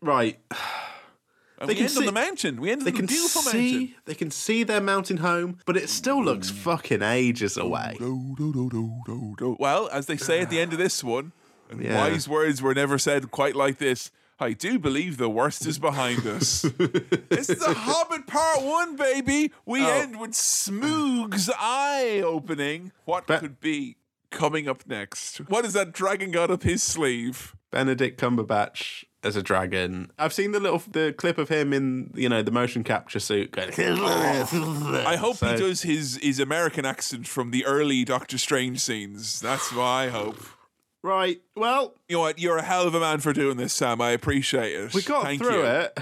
[0.00, 0.38] Right.
[1.58, 2.60] And They we can ended on the mountain.
[2.60, 3.94] We ended They on can the beautiful see mountain.
[4.06, 6.54] they can see their mountain home, but it still looks mm.
[6.56, 7.96] fucking ages away.
[8.00, 11.30] Well, as they say at the end of this one,
[11.70, 11.96] and Yeah.
[11.96, 14.10] wise words were never said quite like this.
[14.42, 16.62] I do believe the worst is behind us.
[17.28, 19.52] this is the Hobbit Part One, baby.
[19.64, 19.88] We Oh.
[19.90, 22.92] end with Smaug's eye opening.
[23.04, 23.96] What could be
[24.30, 25.38] coming up next?
[25.48, 27.54] What is that dragon got up his sleeve?
[27.70, 30.10] Benedict Cumberbatch as a dragon.
[30.18, 33.52] I've seen the little the clip of him in you know the motion capture suit
[33.52, 33.70] going.
[33.78, 39.40] I hope So- he does his his American accent from the early Doctor Strange scenes.
[39.40, 40.38] That's what I hope.
[41.02, 41.40] Right.
[41.56, 42.38] Well, You know what?
[42.38, 44.00] You're a hell of a man for doing this, Sam.
[44.00, 44.94] I appreciate it.
[44.94, 45.66] we got Thank through you.
[45.66, 45.98] it.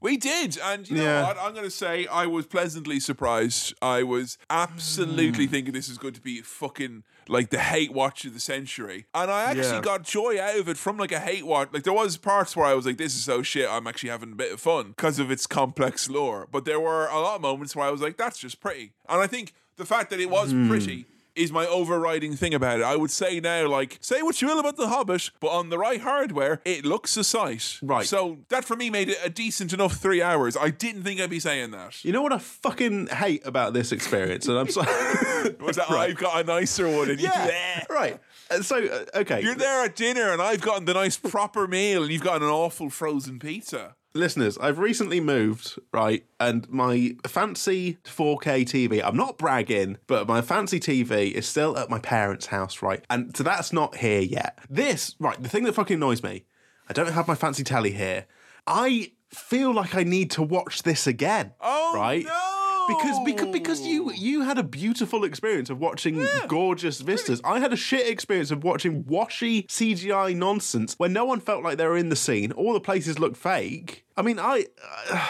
[0.00, 1.22] We did, and you know Yeah.
[1.24, 1.38] what?
[1.38, 3.74] I'm going to say I was pleasantly surprised.
[3.82, 5.50] I was absolutely Hmm.
[5.50, 9.28] thinking this is going to be fucking like the hate watch of the century, and
[9.28, 9.80] I actually Yeah.
[9.80, 11.70] got joy out of it from like a hate watch.
[11.72, 14.32] Like there was parts where I was like, "This is so shit." I'm actually having
[14.32, 17.40] a bit of fun because of its complex lore, but there were a lot of
[17.42, 20.30] moments where I was like, "That's just pretty," and I think the fact that it
[20.30, 20.68] was Hmm.
[20.68, 21.06] pretty.
[21.38, 22.84] Is my overriding thing about it.
[22.84, 25.78] I would say now, like, say what you will about The Hobbit, but on the
[25.78, 27.78] right hardware, it looks a sight.
[27.80, 28.06] Right.
[28.06, 30.56] So that for me made it a decent enough three hours.
[30.56, 32.04] I didn't think I'd be saying that.
[32.04, 34.86] You know what I fucking hate about this experience, and I'm sorry.
[35.60, 36.10] Was that Right.
[36.10, 37.84] I've got a nicer one and you yeah.
[37.90, 38.18] right.
[38.62, 39.42] So uh, okay.
[39.42, 42.52] You're there at dinner and I've gotten the nice proper meal and you've gotten an
[42.52, 43.94] awful frozen pizza.
[44.14, 46.24] Listeners, I've recently moved, right?
[46.40, 51.90] And my fancy 4K TV, I'm not bragging, but my fancy TV is still at
[51.90, 53.04] my parents' house, right?
[53.10, 54.58] And so that's not here yet.
[54.68, 56.44] This, right, the thing that fucking annoys me,
[56.88, 58.26] I don't have my fancy telly here.
[58.66, 61.52] I feel like I need to watch this again.
[61.60, 62.24] Oh, right?
[62.24, 62.47] no!
[62.88, 67.40] Because, because because you you had a beautiful experience of watching gorgeous vistas.
[67.44, 71.76] I had a shit experience of watching washy CGI nonsense where no one felt like
[71.76, 72.52] they were in the scene.
[72.52, 74.04] All the places looked fake.
[74.16, 74.66] I mean, I.
[75.10, 75.28] Uh,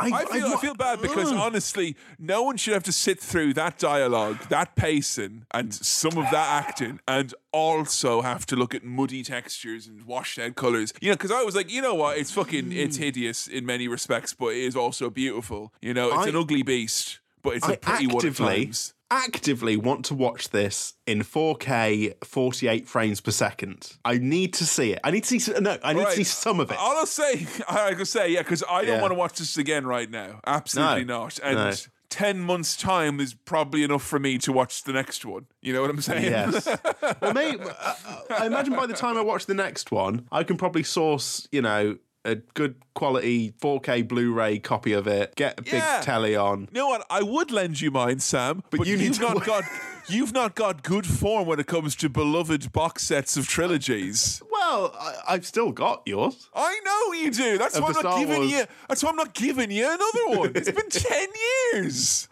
[0.00, 1.38] I, I feel I, wa- feel bad because Ugh.
[1.38, 6.24] honestly, no one should have to sit through that dialogue, that pacing, and some of
[6.30, 10.92] that acting, and also have to look at muddy textures and washed out colors.
[11.00, 13.02] You know, because I was like, you know what, it's fucking, it's mm.
[13.02, 15.72] hideous in many respects, but it is also beautiful.
[15.80, 18.94] You know, it's I- an ugly beast, but it's a I pretty one at times.
[19.10, 23.96] Actively want to watch this in 4K, 48 frames per second.
[24.04, 25.00] I need to see it.
[25.04, 25.52] I need to see.
[25.60, 26.10] No, I need Right.
[26.10, 26.76] to see some of it.
[26.78, 29.00] All I'll say, I could say, yeah, because I don't Yeah.
[29.02, 30.40] want to watch this again right now.
[30.46, 31.20] Absolutely No.
[31.22, 31.38] not.
[31.42, 31.72] And No.
[32.10, 35.46] 10 months' time is probably enough for me to watch the next one.
[35.60, 36.24] You know what I'm saying?
[36.24, 36.66] Yes.
[37.20, 37.94] well, maybe, uh,
[38.30, 41.60] I imagine by the time I watch the next one, I can probably source, you
[41.60, 41.98] know,
[42.28, 45.34] a good quality 4K Blu-ray copy of it.
[45.36, 46.00] Get a big Yeah.
[46.02, 46.62] telly on.
[46.72, 47.06] You know what?
[47.10, 49.64] I would lend you mine, Sam, but, you you've not got
[50.08, 54.42] you've not got good form when it comes to beloved box sets of trilogies.
[54.50, 56.48] Well, I, I've still got yours.
[56.54, 57.58] I know you do.
[57.58, 58.50] That's Of why I'm not giving Wars.
[58.50, 58.64] you.
[58.88, 60.52] That's why I'm not giving you another one.
[60.56, 61.28] It's been ten
[61.74, 62.28] years.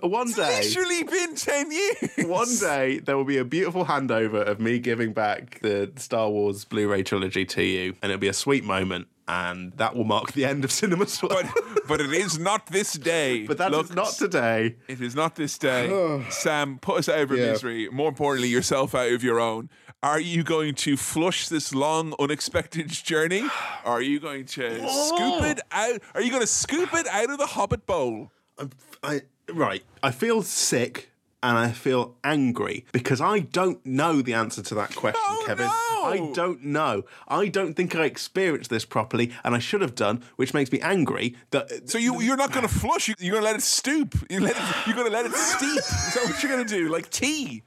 [0.00, 2.26] One day, Literally been ten years.
[2.26, 6.64] one day there will be a beautiful handover of me giving back the Star Wars
[6.64, 10.44] Blu-ray trilogy to you, and it'll be a sweet moment, and that will mark the
[10.44, 11.30] end of Cinema Swill.
[11.30, 11.46] But
[11.88, 13.44] but it is not this day.
[13.46, 14.76] But that is Look, not today.
[14.88, 16.24] It is not this day.
[16.30, 17.52] Sam, put us out of our Yeah.
[17.52, 17.88] misery.
[17.90, 19.68] More importantly, yourself out of your own.
[20.02, 23.44] Are you going to flush this long, unexpected journey?
[23.84, 26.00] Are you going to scoop it out?
[26.14, 28.30] Are you going to scoop it out of the Hobbit bowl?
[28.58, 28.70] I'm,
[29.02, 29.22] I
[29.52, 29.82] right.
[30.02, 31.10] I feel sick
[31.48, 35.66] and I feel angry because I don't know the answer to that question, Oh, Kevin.
[35.66, 35.72] no.
[35.72, 37.04] I don't know.
[37.28, 40.80] I don't think I experienced this properly, and I should have done, which makes me
[40.80, 41.36] angry.
[41.50, 43.08] That So you you're not going to flush.
[43.08, 44.14] You- You're going to let it stoop.
[44.30, 45.78] You let it, you're going to let it steep.
[45.78, 46.88] Is that what you're going to do?
[46.88, 47.62] Like tea?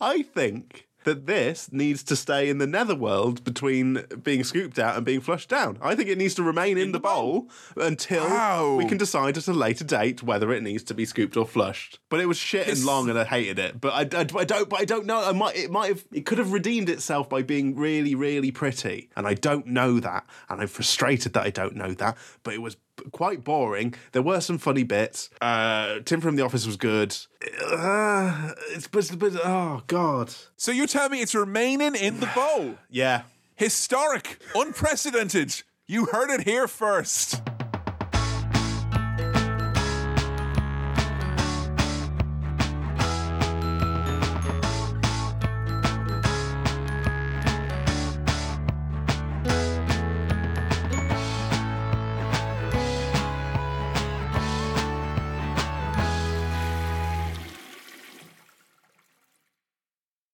[0.00, 5.06] I think that this needs to stay in the netherworld between being scooped out and
[5.06, 5.78] being flushed down.
[5.80, 8.74] I think it needs to remain in, the, bowl, until Wow.
[8.76, 11.98] we can decide at a later date whether it needs to be scooped or flushed.
[12.08, 13.80] But it was shit It's- and long, and I hated it.
[13.80, 14.68] But I, I, I don't.
[14.68, 15.22] But I don't know.
[15.24, 15.56] I might.
[15.56, 16.04] It might have.
[16.12, 20.26] It could have redeemed itself by being really, really pretty, and I don't know that.
[20.48, 22.16] And I'm frustrated that I don't know that.
[22.42, 22.76] But it was
[23.12, 23.94] quite boring.
[24.12, 25.30] There were some funny bits.
[25.40, 27.16] Uh, Tim from The Office was good.
[27.64, 32.76] Uh, it's but, but oh god, So you're telling me it's remaining in the bowl?
[32.90, 33.22] yeah.
[33.56, 35.62] Historic, unprecedented.
[35.86, 37.40] You heard it here first.